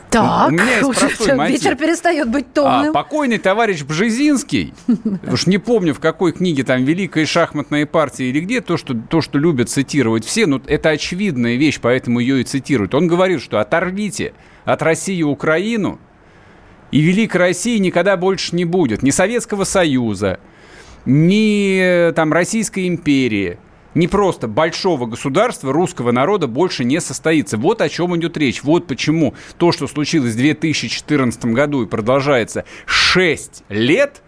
Так, 0.09 0.49
у 0.49 0.51
меня 0.51 0.77
есть 0.77 0.99
простой 0.99 1.35
мотив. 1.35 1.61
вечер 1.61 1.75
перестает 1.75 2.29
быть 2.29 2.51
томным. 2.53 2.89
А, 2.89 2.93
покойный 2.93 3.37
товарищ 3.37 3.83
Бжезинский, 3.83 4.73
уж 5.31 5.45
не 5.45 5.57
помню, 5.57 5.93
в 5.93 5.99
какой 5.99 6.31
книге 6.31 6.63
там 6.63 6.83
«Великая 6.83 7.25
шахматная 7.25 7.85
партия» 7.85 8.29
или 8.29 8.39
где, 8.39 8.61
то 8.61 8.77
что, 8.77 8.95
то, 8.95 9.21
что 9.21 9.37
любят 9.37 9.69
цитировать 9.69 10.25
все, 10.25 10.47
ну, 10.47 10.61
это 10.65 10.89
очевидная 10.89 11.55
вещь, 11.57 11.79
поэтому 11.81 12.19
ее 12.19 12.41
и 12.41 12.43
цитируют. 12.43 12.95
Он 12.95 13.07
говорит, 13.07 13.41
что 13.41 13.59
оторвите 13.59 14.33
от 14.65 14.81
России 14.81 15.21
Украину, 15.21 15.99
и 16.91 17.01
Великой 17.01 17.37
России 17.37 17.77
никогда 17.77 18.17
больше 18.17 18.55
не 18.55 18.65
будет. 18.65 19.03
Ни 19.03 19.11
Советского 19.11 19.63
Союза, 19.63 20.39
ни 21.05 22.11
там 22.13 22.33
Российской 22.33 22.87
империи– 22.87 23.59
не 23.95 24.07
просто 24.07 24.47
большого 24.47 25.05
государства 25.05 25.73
русского 25.73 26.11
народа 26.11 26.47
больше 26.47 26.83
не 26.83 26.99
состоится. 27.01 27.57
Вот 27.57 27.81
о 27.81 27.89
чем 27.89 28.15
идет 28.17 28.37
речь. 28.37 28.63
Вот 28.63 28.87
почему 28.87 29.33
то, 29.57 29.71
что 29.71 29.87
случилось 29.87 30.33
в 30.33 30.37
2014 30.37 31.45
году 31.45 31.83
и 31.83 31.87
продолжается 31.87 32.65
6 32.85 33.63
лет, 33.69 34.21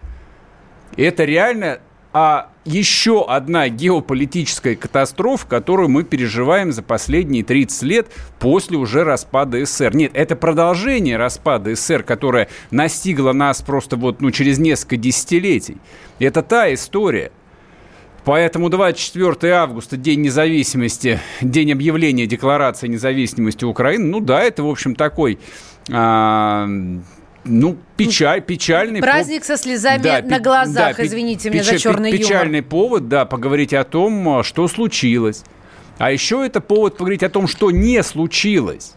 это 0.97 1.23
реально 1.23 1.79
а 2.13 2.49
еще 2.65 3.25
одна 3.25 3.69
геополитическая 3.69 4.75
катастрофа, 4.75 5.47
которую 5.47 5.87
мы 5.87 6.03
переживаем 6.03 6.73
за 6.73 6.83
последние 6.83 7.43
30 7.43 7.83
лет 7.83 8.07
после 8.37 8.77
уже 8.77 9.05
распада 9.05 9.65
СССР. 9.65 9.95
Нет, 9.95 10.11
это 10.13 10.35
продолжение 10.35 11.15
распада 11.15 11.73
СССР, 11.73 12.03
которое 12.03 12.49
настигло 12.69 13.31
нас 13.31 13.61
просто 13.61 13.95
вот 13.95 14.19
ну, 14.19 14.31
через 14.31 14.59
несколько 14.59 14.97
десятилетий. 14.97 15.77
Это 16.19 16.43
та 16.43 16.73
история– 16.73 17.31
Поэтому 18.23 18.69
24 18.69 19.53
августа, 19.53 19.97
День 19.97 20.21
независимости, 20.21 21.19
день 21.41 21.71
объявления 21.71 22.27
Декларации 22.27 22.87
независимости 22.87 23.65
Украины, 23.65 24.05
ну 24.05 24.19
да, 24.19 24.43
это, 24.43 24.63
в 24.63 24.69
общем, 24.69 24.95
такой... 24.95 25.39
А, 25.91 26.67
ну, 27.43 27.75
печаль, 27.97 28.41
печальный 28.41 29.01
Праздник 29.01 29.43
со 29.43 29.57
слезами 29.57 30.03
да, 30.03 30.21
на 30.21 30.39
глазах, 30.39 30.97
да, 30.97 31.05
извините 31.05 31.49
печ, 31.49 31.61
меня 31.61 31.63
за 31.63 31.79
черный 31.79 32.11
печальный 32.11 32.11
юмор. 32.11 32.27
Печальный 32.27 32.61
повод, 32.61 33.07
да, 33.07 33.25
поговорить 33.25 33.73
о 33.73 33.83
том, 33.83 34.43
что 34.43 34.67
случилось. 34.67 35.43
А 35.97 36.11
еще 36.11 36.45
это 36.45 36.61
повод 36.61 36.97
поговорить 36.97 37.23
о 37.23 37.29
том, 37.29 37.47
что 37.47 37.71
не 37.71 38.03
случилось. 38.03 38.93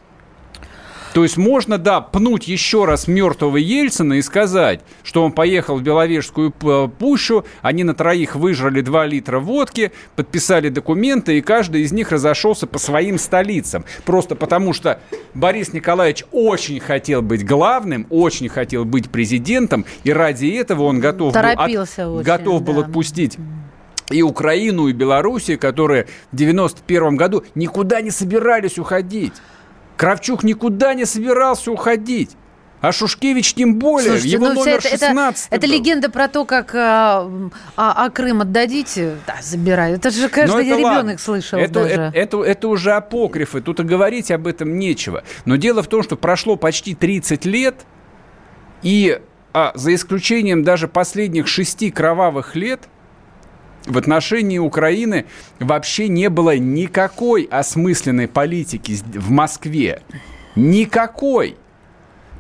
То 1.14 1.22
есть 1.22 1.36
можно, 1.36 1.78
да, 1.78 2.00
пнуть 2.00 2.48
еще 2.48 2.86
раз 2.86 3.06
мертвого 3.06 3.56
Ельцина 3.56 4.14
и 4.14 4.22
сказать, 4.22 4.80
что 5.04 5.24
он 5.24 5.30
поехал 5.30 5.76
в 5.76 5.82
Беловежскую 5.82 6.50
пущу, 6.50 7.44
они 7.62 7.84
на 7.84 7.94
троих 7.94 8.34
выжрали 8.34 8.80
2 8.80 9.06
литра 9.06 9.38
водки, 9.38 9.92
подписали 10.16 10.70
документы, 10.70 11.38
и 11.38 11.40
каждый 11.40 11.82
из 11.82 11.92
них 11.92 12.10
разошелся 12.10 12.66
по 12.66 12.80
своим 12.80 13.20
столицам. 13.20 13.84
Просто 14.04 14.34
потому 14.34 14.72
что 14.72 14.98
Борис 15.34 15.72
Николаевич 15.72 16.24
очень 16.32 16.80
хотел 16.80 17.22
быть 17.22 17.46
главным, 17.46 18.08
очень 18.10 18.48
хотел 18.48 18.84
быть 18.84 19.08
президентом, 19.08 19.86
и 20.02 20.12
ради 20.12 20.46
этого 20.46 20.82
он 20.82 20.98
готов, 20.98 21.32
был, 21.32 21.40
от, 21.40 21.70
очень, 21.70 22.22
готов 22.22 22.62
да. 22.62 22.72
был 22.72 22.80
отпустить 22.80 23.38
и 24.10 24.20
Украину, 24.22 24.88
и 24.88 24.92
Белоруссию, 24.92 25.60
которые 25.60 26.08
в 26.32 26.36
91 26.36 27.16
году 27.16 27.44
никуда 27.54 28.00
не 28.00 28.10
собирались 28.10 28.78
уходить. 28.78 29.34
Кравчук 29.96 30.42
никуда 30.42 30.94
не 30.94 31.04
собирался 31.04 31.70
уходить. 31.70 32.36
А 32.84 32.92
Шушкевич 32.92 33.54
тем 33.54 33.78
более, 33.78 34.10
Слушайте, 34.10 34.28
его 34.28 34.48
ну, 34.48 34.54
номер 34.56 34.74
это, 34.74 34.88
16 34.90 35.46
это, 35.46 35.56
это 35.56 35.66
легенда 35.66 36.10
про 36.10 36.28
то, 36.28 36.44
как 36.44 36.74
а, 36.74 37.30
а, 37.76 38.04
а 38.04 38.10
Крым 38.10 38.42
отдадите, 38.42 39.16
да, 39.26 39.36
забирают. 39.40 40.00
Это 40.00 40.10
же 40.10 40.28
каждый 40.28 40.66
это 40.66 40.76
ребенок 40.76 40.94
ладно. 40.94 41.18
слышал 41.18 41.58
это, 41.58 41.72
даже. 41.72 41.94
Это, 41.94 42.12
это, 42.14 42.42
это 42.42 42.68
уже 42.68 42.92
апокрифы, 42.92 43.62
тут 43.62 43.80
и 43.80 43.84
говорить 43.84 44.30
об 44.30 44.46
этом 44.46 44.78
нечего. 44.78 45.24
Но 45.46 45.56
дело 45.56 45.82
в 45.82 45.86
том, 45.86 46.02
что 46.02 46.16
прошло 46.16 46.56
почти 46.56 46.94
30 46.94 47.46
лет, 47.46 47.86
и 48.82 49.18
а, 49.54 49.72
за 49.74 49.94
исключением 49.94 50.62
даже 50.62 50.86
последних 50.86 51.48
шести 51.48 51.90
кровавых 51.90 52.54
лет, 52.54 52.82
в 53.86 53.98
отношении 53.98 54.58
Украины 54.58 55.26
вообще 55.60 56.08
не 56.08 56.30
было 56.30 56.56
никакой 56.56 57.44
осмысленной 57.44 58.28
политики 58.28 58.98
в 59.14 59.30
Москве. 59.30 60.02
Никакой. 60.56 61.56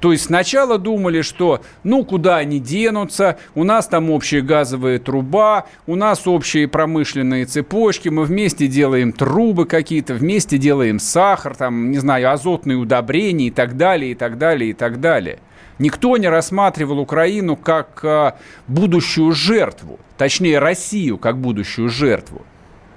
То 0.00 0.12
есть 0.12 0.24
сначала 0.24 0.76
думали, 0.76 1.22
что 1.22 1.62
ну 1.82 2.04
куда 2.04 2.36
они 2.36 2.60
денутся, 2.60 3.38
у 3.54 3.64
нас 3.64 3.86
там 3.86 4.10
общая 4.10 4.42
газовая 4.42 4.98
труба, 4.98 5.64
у 5.86 5.96
нас 5.96 6.26
общие 6.26 6.68
промышленные 6.68 7.46
цепочки, 7.46 8.10
мы 8.10 8.24
вместе 8.24 8.66
делаем 8.66 9.12
трубы 9.12 9.64
какие-то, 9.64 10.12
вместе 10.12 10.58
делаем 10.58 10.98
сахар, 10.98 11.56
там, 11.56 11.90
не 11.90 11.98
знаю, 11.98 12.30
азотные 12.30 12.76
удобрения 12.76 13.46
и 13.46 13.50
так 13.50 13.78
далее, 13.78 14.12
и 14.12 14.14
так 14.14 14.36
далее, 14.36 14.70
и 14.70 14.74
так 14.74 15.00
далее. 15.00 15.38
Никто 15.78 16.16
не 16.16 16.28
рассматривал 16.28 16.98
Украину 16.98 17.56
как 17.56 18.00
а, 18.04 18.38
будущую 18.68 19.32
жертву, 19.32 19.98
точнее 20.16 20.58
Россию 20.58 21.18
как 21.18 21.38
будущую 21.38 21.88
жертву. 21.88 22.42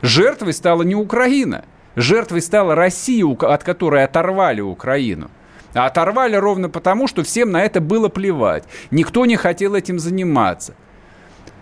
Жертвой 0.02 0.54
стала 0.54 0.84
не 0.84 0.96
Украина, 0.96 1.66
жертвой 1.96 2.42
стала 2.42 2.76
Россия, 2.76 3.26
от 3.26 3.64
которой 3.64 4.04
оторвали 4.04 4.62
Украину. 4.62 5.32
А 5.74 5.88
оторвали 5.88 6.36
ровно 6.36 6.70
потому, 6.70 7.08
что 7.08 7.24
всем 7.24 7.52
на 7.52 7.64
это 7.64 7.82
было 7.82 8.10
плевать. 8.10 8.64
Никто 8.92 9.26
не 9.26 9.36
хотел 9.36 9.76
этим 9.76 10.00
заниматься. 10.00 10.76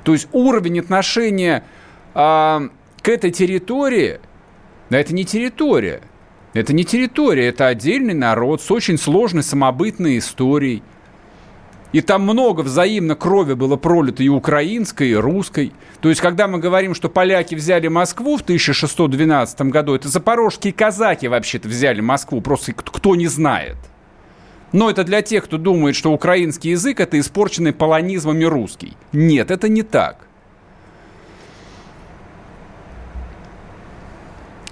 То 0.03 0.13
есть 0.13 0.28
уровень 0.32 0.80
отношения 0.80 1.63
а, 2.13 2.63
к 3.01 3.09
этой 3.09 3.32
территории, 3.32 4.20
да 4.89 4.99
это 4.99 5.13
не 5.13 5.26
территория, 5.26 6.01
это 6.53 6.74
не 6.74 6.86
территория, 6.86 7.47
это 7.47 7.68
отдельный 7.68 8.13
народ 8.13 8.61
с 8.61 8.70
очень 8.70 8.97
сложной 8.97 9.43
самобытной 9.43 10.18
историей. 10.20 10.84
И 11.95 12.01
там 12.01 12.23
много 12.23 12.59
взаимно 12.59 13.15
крови 13.15 13.53
было 13.53 13.77
пролито 13.77 14.21
и 14.21 14.27
украинской, 14.27 15.11
и 15.11 15.15
русской. 15.15 15.71
То 16.01 16.09
есть, 16.09 16.19
когда 16.19 16.45
мы 16.45 16.59
говорим, 16.59 16.93
что 16.93 17.07
поляки 17.07 17.55
взяли 17.55 17.87
Москву 17.87 18.35
в 18.35 18.41
1612 18.41 19.61
году, 19.61 19.95
это 19.95 20.09
запорожские 20.09 20.73
казаки 20.73 21.29
вообще-то 21.29 21.69
взяли 21.69 22.01
Москву, 22.01 22.41
просто 22.41 22.73
кто 22.73 23.15
не 23.15 23.27
знает– 23.27 23.77
но 24.73 24.89
это 24.89 25.05
для 25.05 25.21
тех, 25.21 25.45
кто 25.45 25.57
думает, 25.57 25.95
что 25.95 26.11
украинский 26.11 26.71
язык 26.71 26.99
это 26.99 27.17
испорченный 27.17 27.71
полонизмами 27.71 28.43
русский. 28.43 28.97
Нет, 29.13 29.49
это 29.49 29.69
не 29.69 29.83
так. 29.83 30.27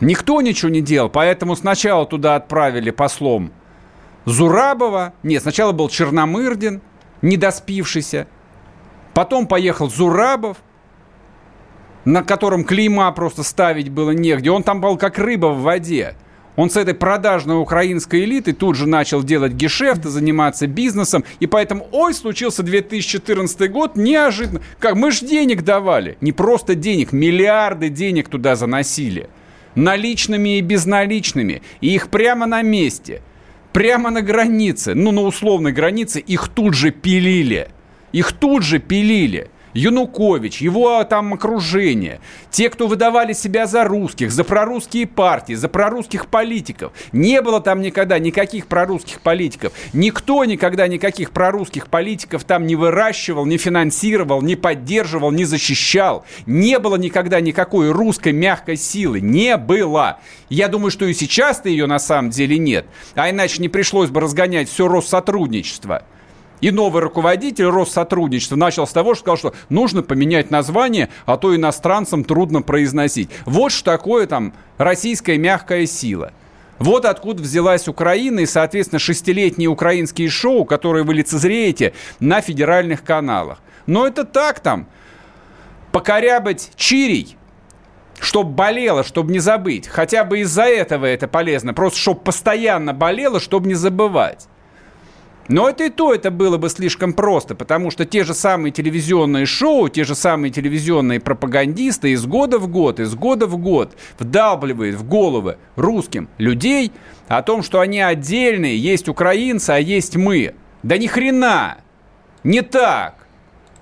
Никто 0.02 0.42
ничего 0.42 0.70
не 0.70 0.82
делал, 0.82 1.08
поэтому 1.08 1.56
сначала 1.56 2.06
туда 2.06 2.36
отправили 2.36 2.92
послом 2.92 3.54
Зурабова. 4.26 5.14
Нет, 5.24 5.44
сначала 5.44 5.72
был 5.72 5.88
Черномырдин, 5.88 6.82
недоспившийся. 7.24 8.28
Потом 9.16 9.48
поехал 9.48 9.90
Зурабов, 9.90 10.58
на 12.06 12.24
котором 12.24 12.64
клейма 12.64 13.12
просто 13.12 13.42
ставить 13.42 13.90
было 13.90 14.12
негде. 14.12 14.52
Он 14.52 14.62
там 14.62 14.82
был 14.82 14.98
как 14.98 15.18
рыба 15.18 15.48
в 15.48 15.62
воде. 15.62 16.16
Он 16.56 16.70
с 16.70 16.78
этой 16.78 16.94
продажной 16.94 17.60
украинской 17.60 18.24
элитой 18.24 18.54
тут 18.54 18.76
же 18.76 18.88
начал 18.88 19.24
делать 19.24 19.54
гешефты, 19.54 20.10
заниматься 20.10 20.68
бизнесом. 20.68 21.24
И 21.40 21.48
поэтому, 21.48 21.88
ой, 21.92 22.14
случился 22.14 22.62
2014 22.62 23.72
год, 23.72 23.96
неожиданно. 23.96 24.62
Как 24.78 24.96
мы 24.96 25.12
же 25.12 25.26
денег 25.26 25.64
давали. 25.64 26.18
Не 26.22 26.32
просто 26.32 26.76
денег, 26.76 27.12
миллиарды 27.12 27.90
денег 27.90 28.30
туда 28.30 28.56
заносили. 28.56 29.30
Наличными 29.74 30.58
и 30.58 30.62
безналичными. 30.62 31.64
И 31.82 31.96
их 31.96 32.10
прямо 32.10 32.46
на 32.46 32.62
месте. 32.62 33.24
Прямо 33.74 34.12
на 34.12 34.22
границе. 34.22 34.94
Ну, 34.94 35.12
на 35.12 35.22
условной 35.22 35.72
границе 35.72 36.20
их 36.20 36.48
тут 36.48 36.76
же 36.76 36.92
пилили. 36.92 37.68
Их 38.12 38.32
тут 38.32 38.64
же 38.64 38.80
пилили. 38.80 39.50
Янукович, 39.74 40.62
его 40.62 41.04
там 41.04 41.34
окружение, 41.34 42.20
те, 42.52 42.70
кто 42.70 42.88
выдавали 42.88 43.34
себя 43.34 43.66
за 43.66 43.84
русских, 43.84 44.32
за 44.32 44.44
прорусские 44.44 45.08
партии, 45.08 45.54
за 45.54 45.68
прорусских 45.68 46.28
политиков. 46.28 46.94
Не 47.12 47.42
было 47.42 47.60
там 47.62 47.82
никогда 47.82 48.20
никаких 48.20 48.68
прорусских 48.68 49.22
политиков. 49.22 49.74
Никто 49.94 50.46
никогда 50.46 50.88
никаких 50.88 51.32
прорусских 51.32 51.88
политиков 51.88 52.44
там 52.44 52.68
не 52.68 52.76
выращивал, 52.76 53.46
не 53.46 53.58
финансировал, 53.58 54.42
не 54.42 54.56
поддерживал, 54.56 55.32
не 55.32 55.46
защищал. 55.46 56.26
Не 56.46 56.80
было 56.80 56.96
никогда 56.96 57.42
никакой 57.42 57.92
русской 57.92 58.34
мягкой 58.34 58.78
силы. 58.78 59.22
Не 59.22 59.58
было. 59.58 60.20
Я 60.50 60.68
думаю, 60.68 60.92
что 60.92 61.06
и 61.06 61.14
сейчас-то 61.14 61.70
ее 61.70 61.88
на 61.88 62.00
самом 62.00 62.30
деле 62.30 62.58
нет. 62.58 62.86
А 63.16 63.30
иначе 63.30 63.62
не 63.62 63.70
пришлось 63.70 64.10
бы 64.10 64.22
разгонять 64.22 64.70
все 64.70 64.88
Россотрудничество. 64.88 66.04
И 66.64 66.72
новый 66.72 67.02
руководитель 67.02 67.66
Россотрудничества 67.66 68.56
начал 68.56 68.88
с 68.88 68.94
того, 68.94 69.16
что 69.16 69.24
сказал, 69.24 69.38
что 69.38 69.54
нужно 69.68 70.02
поменять 70.02 70.50
название, 70.50 71.10
а 71.26 71.36
то 71.36 71.54
иностранцам 71.54 72.24
трудно 72.24 72.62
произносить. 72.62 73.30
Вот 73.44 73.74
что 73.74 73.92
такое 73.92 74.28
там 74.28 74.54
российская 74.78 75.38
мягкая 75.38 75.86
сила. 75.86 76.32
Вот 76.80 77.04
откуда 77.04 77.44
взялась 77.44 77.90
Украина 77.90 78.40
и, 78.40 78.46
соответственно, 78.46 79.00
шестилетние 79.00 79.68
украинские 79.68 80.30
шоу, 80.30 80.64
которые 80.64 81.04
вы 81.04 81.16
лицезреете 81.16 81.92
на 82.22 82.40
федеральных 82.40 83.04
каналах. 83.04 83.60
Но 83.86 84.08
это 84.08 84.24
так 84.24 84.62
там. 84.62 84.88
Покорябать 85.92 86.72
чирий, 86.78 87.36
чтобы 88.22 88.52
болело, 88.52 89.04
чтобы 89.04 89.34
не 89.34 89.40
забыть. 89.40 89.90
Хотя 89.90 90.24
бы 90.24 90.40
из-за 90.40 90.64
этого 90.64 91.08
это 91.08 91.28
полезно. 91.28 91.74
Просто 91.74 92.00
чтобы 92.00 92.22
постоянно 92.22 92.94
болело, 92.94 93.42
чтобы 93.42 93.68
не 93.68 93.74
забывать. 93.74 94.48
Но 95.50 95.70
это 95.70 95.86
и 95.86 95.90
то, 95.90 96.14
это 96.14 96.32
было 96.32 96.58
бы 96.58 96.70
слишком 96.70 97.14
просто, 97.14 97.54
потому 97.54 97.92
что 97.92 98.06
те 98.06 98.24
же 98.24 98.34
самые 98.34 98.72
телевизионные 98.72 99.46
шоу, 99.46 99.90
те 99.90 100.06
же 100.06 100.16
самые 100.16 100.52
телевизионные 100.52 101.20
пропагандисты 101.20 102.12
из 102.12 102.26
года 102.26 102.60
в 102.60 102.68
год, 102.70 103.02
из 103.02 103.14
года 103.14 103.46
в 103.46 103.58
год 103.58 103.94
вдалбливают 104.20 104.96
в 104.96 105.08
головы 105.08 105.58
русским 105.76 106.30
людей 106.38 106.94
о 107.28 107.42
том, 107.42 107.62
что 107.62 107.82
они 107.82 108.00
отдельные, 108.00 108.78
есть 108.78 109.10
украинцы, 109.10 109.72
а 109.72 109.80
есть 109.80 110.16
мы. 110.16 110.56
Да 110.82 110.98
ни 110.98 111.08
хрена! 111.08 111.78
Не 112.44 112.62
так! 112.62 113.28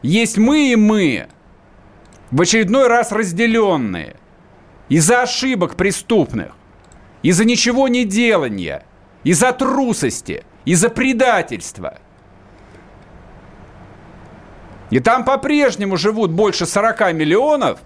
Есть 0.01 0.39
мы 0.39 0.71
и 0.71 0.75
мы. 0.75 1.27
В 2.31 2.41
очередной 2.41 2.87
раз 2.87 3.11
разделенные. 3.11 4.15
Из-за 4.89 5.23
ошибок 5.23 5.75
преступных. 5.75 6.53
Из-за 7.21 7.45
ничего 7.45 7.87
не 7.87 8.03
делания. 8.03 8.83
Из-за 9.23 9.51
трусости– 9.53 10.43
из-за 10.65 10.89
предательства. 10.89 11.99
И 14.89 14.99
там 14.99 15.23
по-прежнему 15.23 15.97
живут 15.97 16.31
больше 16.31 16.65
40 16.65 17.13
миллионов 17.13 17.79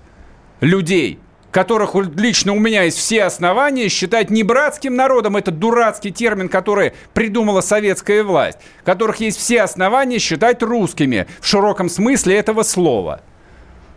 людей, 0.59 1.19
которых 1.51 1.95
лично 1.95 2.53
у 2.53 2.59
меня 2.59 2.83
есть 2.83 2.97
все 2.97 3.23
основания 3.23 3.87
считать 3.89 4.29
не 4.29 4.43
братским 4.43 4.95
народом, 4.95 5.37
это 5.37 5.51
дурацкий 5.51 6.11
термин, 6.11 6.49
который 6.49 6.93
придумала 7.13 7.61
советская 7.61 8.23
власть, 8.23 8.57
которых 8.83 9.17
есть 9.17 9.37
все 9.37 9.61
основания 9.61 10.19
считать 10.19 10.63
русскими 10.63 11.27
в 11.39 11.47
широком 11.47 11.89
смысле 11.89 12.35
этого 12.35 12.63
слова– 12.63 13.21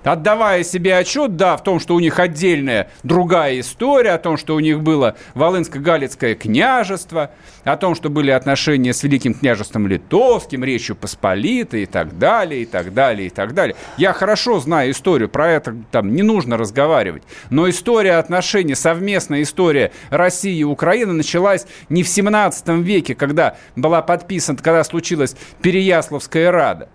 отдавая 0.05 0.63
себе 0.65 0.97
отчет, 0.97 1.37
да, 1.37 1.57
в 1.57 1.63
том, 1.63 1.81
что 1.81 1.95
у 1.95 2.01
них 2.01 2.19
отдельная 2.19 2.91
другая 3.03 3.61
история, 3.61 4.13
о 4.13 4.19
том, 4.19 4.37
что 4.37 4.55
у 4.55 4.61
них 4.61 4.81
было 4.81 5.17
Волынско-Галицкое 5.35 6.35
княжество, 6.35 7.31
о 7.65 7.77
том, 7.77 7.95
что 7.95 8.09
были 8.11 8.31
отношения 8.31 8.93
с 8.93 9.03
Великим 9.03 9.35
княжеством 9.35 9.87
Литовским, 9.87 10.65
Речью 10.65 10.97
Посполитой 10.97 11.83
и 11.83 11.87
так 11.87 12.19
далее, 12.19 12.63
и 12.63 12.67
так 12.67 12.95
далее, 12.95 13.27
и 13.27 13.31
так 13.31 13.55
далее. 13.55 13.77
Я 13.97 14.13
хорошо 14.13 14.61
знаю 14.61 14.93
историю, 14.93 15.29
про 15.29 15.51
это 15.51 15.77
там 15.91 16.15
не 16.15 16.23
нужно 16.23 16.57
разговаривать. 16.57 17.23
Но 17.51 17.69
история 17.69 18.15
отношений, 18.15 18.75
совместная 18.75 19.43
история 19.43 19.93
России 20.11 20.59
и 20.59 20.65
Украины 20.65 21.13
началась 21.13 21.67
не 21.89 22.03
в 22.03 22.09
17 22.09 22.69
веке, 22.69 23.15
когда 23.15 23.57
была 23.77 24.03
подписана, 24.03 24.59
когда 24.59 24.85
случилась 24.85 25.37
Переяславская 25.63 26.51
Рада. 26.51 26.89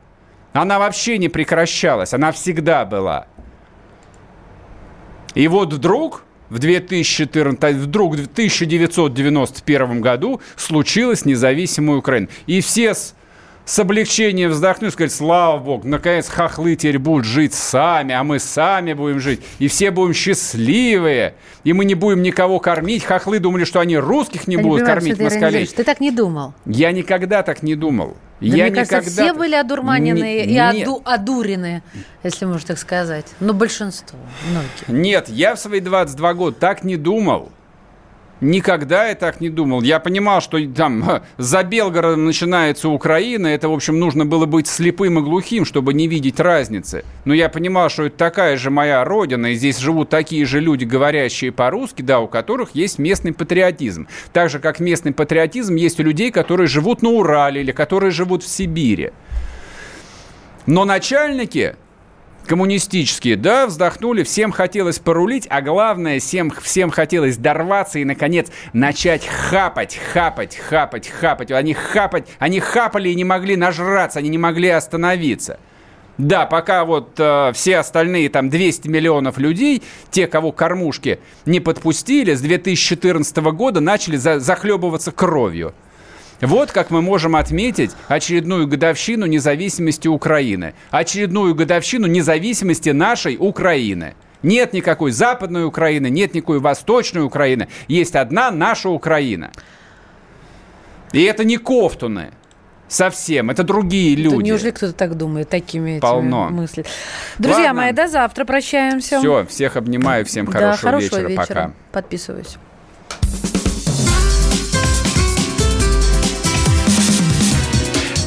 Она 0.54 0.80
вообще 0.80 1.18
не 1.18 1.30
прекращалась, 1.30 2.14
она 2.14 2.32
всегда 2.32 2.86
была. 2.86 3.28
И 5.34 5.48
вот 5.48 5.74
вдруг 5.74 6.24
в 6.50 6.60
2014, 6.60 7.76
вдруг 7.76 8.16
в 8.16 8.28
1991 8.28 10.02
году 10.02 10.40
случилась 10.56 11.26
независимая 11.26 11.98
Украина. 11.98 12.28
И 12.46 12.62
все 12.62 12.94
с 12.94 13.16
с 13.66 13.80
облегчением 13.80 14.52
вздохнуть, 14.52 14.94
сказать, 14.94 15.14
слава 15.14 15.58
богу, 15.58 15.88
наконец 15.88 16.28
хохлы 16.28 16.76
теперь 16.76 17.00
будут 17.00 17.26
жить 17.26 17.54
сами, 17.54 18.14
а 18.14 18.24
мы 18.24 18.40
сами 18.40 18.94
будем 18.94 19.20
жить, 19.20 19.42
и 19.60 19.68
все 19.68 19.92
будем 19.92 20.14
счастливые, 20.14 21.36
и 21.64 21.74
мы 21.74 21.86
не 21.86 21.96
будем 21.96 22.22
никого 22.22 22.60
кормить. 22.60 23.04
Хохлы 23.04 23.40
думали, 23.40 23.64
что 23.64 23.80
они 23.80 23.98
русских 23.98 24.48
не 24.48 24.56
я 24.56 24.62
будут 24.62 24.82
не 24.82 24.86
понимаю, 24.86 25.02
кормить 25.02 25.20
москалей. 25.20 25.68
Ты 25.68 25.84
так 25.84 26.02
не 26.02 26.12
думал? 26.12 26.54
Я 26.66 26.92
никогда 26.92 27.44
так 27.44 27.64
не 27.64 27.76
думал. 27.76 28.18
Да, 28.42 28.48
я 28.48 28.64
мне 28.66 28.72
никогда... 28.72 28.98
кажется, 28.98 29.24
все 29.24 29.34
были 29.34 29.56
одурманены 29.56 30.46
не, 30.46 30.46
и 30.46 30.60
оду, 30.60 31.02
одурены, 31.06 31.82
если 32.24 32.44
можно 32.46 32.68
так 32.68 32.78
сказать. 32.78 33.28
Но 33.40 33.54
большинство, 33.54 34.20
многие. 34.50 35.02
Нет, 35.02 35.30
я 35.30 35.56
в 35.56 35.60
свои 35.60 35.80
22 35.80 36.34
года 36.34 36.58
так 36.60 36.84
не 36.84 36.98
думал. 36.98 37.52
Никогда 38.44 39.08
я 39.08 39.16
так 39.16 39.40
не 39.40 39.50
думал. 39.50 39.82
Я 39.82 40.02
понимал, 40.02 40.42
что 40.42 40.60
там 40.68 41.24
за 41.38 41.64
Белгородом 41.64 42.26
начинается 42.26 42.90
Украина. 42.90 43.48
Это, 43.48 43.70
в 43.70 43.74
общем, 43.74 43.98
нужно 44.00 44.26
было 44.26 44.46
быть 44.46 44.68
слепым 44.68 45.18
и 45.18 45.22
глухим, 45.22 45.64
чтобы 45.64 45.94
не 45.94 46.10
видеть 46.10 46.42
разницы. 46.42 47.06
Но 47.24 47.34
я 47.34 47.48
понимал, 47.48 47.88
что 47.90 48.04
это 48.04 48.18
такая 48.18 48.58
же 48.58 48.70
моя 48.70 49.06
родина, 49.06 49.48
и 49.48 49.56
здесь 49.56 49.78
живут 49.78 50.10
такие 50.10 50.46
же 50.46 50.60
люди, 50.60 50.84
говорящие 50.84 51.54
по-русски, 51.54 52.02
да, 52.02 52.20
у 52.20 52.28
которых 52.28 52.72
есть 52.76 53.00
местный 53.00 53.32
патриотизм. 53.32 54.10
Так 54.34 54.50
же, 54.50 54.60
как 54.60 54.82
местный 54.82 55.14
патриотизм 55.14 55.76
есть 55.76 56.02
у 56.02 56.04
людей, 56.04 56.30
которые 56.30 56.68
живут 56.68 57.02
на 57.02 57.12
Урале 57.12 57.62
или 57.62 57.72
которые 57.72 58.12
живут 58.12 58.44
в 58.44 58.48
Сибири. 58.50 59.12
Но 60.66 60.84
начальники 60.84 61.76
коммунистические, 62.48 63.36
да, 63.36 63.68
вздохнули, 63.68 64.24
всем 64.24 64.52
хотелось 64.52 65.00
порулить, 65.00 65.48
а 65.50 65.62
главное, 65.62 66.20
всем, 66.20 66.52
всем 66.52 66.90
хотелось 66.90 67.38
дорваться 67.38 68.00
и, 68.00 68.06
наконец, 68.06 68.48
начать 68.74 69.26
хапать, 69.26 70.00
хапать, 70.14 70.56
хапать, 70.58 71.08
хапать. 71.08 71.52
Они 71.52 71.74
хапать, 71.74 72.28
они 72.40 72.60
хапали 72.60 73.10
и 73.10 73.16
не 73.16 73.24
могли 73.24 73.56
нажраться, 73.56 74.20
они 74.20 74.30
не 74.30 74.38
могли 74.38 74.70
остановиться. 74.70 75.60
Да, 76.18 76.46
пока 76.46 76.86
вот 76.86 77.16
э, 77.18 77.52
все 77.54 77.78
остальные 77.78 78.30
там 78.30 78.50
200 78.50 78.88
миллионов 78.88 79.40
людей, 79.40 79.82
те, 80.12 80.28
кого 80.28 80.52
кормушки 80.52 81.20
не 81.46 81.60
подпустили, 81.60 82.36
с 82.36 82.42
2014 82.42 83.36
года 83.38 83.80
начали 83.80 84.18
за, 84.18 84.40
захлебываться 84.40 85.12
кровью. 85.12 85.74
Вот 86.42 86.72
как 86.72 86.90
мы 86.92 87.02
можем 87.02 87.36
отметить 87.36 87.92
очередную 88.08 88.68
годовщину 88.68 89.26
независимости 89.26 90.08
Украины. 90.08 90.74
Очередную 90.92 91.56
годовщину 91.56 92.08
независимости 92.08 92.90
нашей 92.90 93.38
Украины. 93.40 94.16
Нет 94.42 94.74
никакой 94.74 95.12
западной 95.12 95.66
Украины, 95.66 96.10
нет 96.10 96.34
никакой 96.34 96.60
восточной 96.60 97.24
Украины. 97.24 97.70
Есть 97.88 98.16
одна 98.16 98.52
наша 98.52 98.90
Украина. 98.90 99.52
И 101.14 101.24
это 101.24 101.46
не 101.46 101.58
кофтуны. 101.58 102.32
Совсем. 102.90 103.50
Это 103.50 103.64
другие 103.64 104.16
люди. 104.16 104.36
Да 104.36 104.44
неужели 104.44 104.72
кто-то 104.72 104.94
так 104.94 105.16
думает, 105.16 105.50
такими 105.50 106.00
Полно. 106.00 106.50
мыслями? 106.50 106.88
Друзья 107.40 107.68
Ладно. 107.68 107.82
мои, 107.82 107.92
до 107.92 108.08
завтра 108.08 108.46
прощаемся. 108.46 109.20
Все, 109.20 109.46
всех 109.46 109.78
обнимаю, 109.78 110.26
всем 110.26 110.46
хорошего, 110.46 110.72
да, 110.72 110.78
хорошего 110.78 111.20
вечера. 111.22 111.42
вечера. 111.42 111.46
Пока. 111.48 111.74
Подписываюсь. 111.92 112.58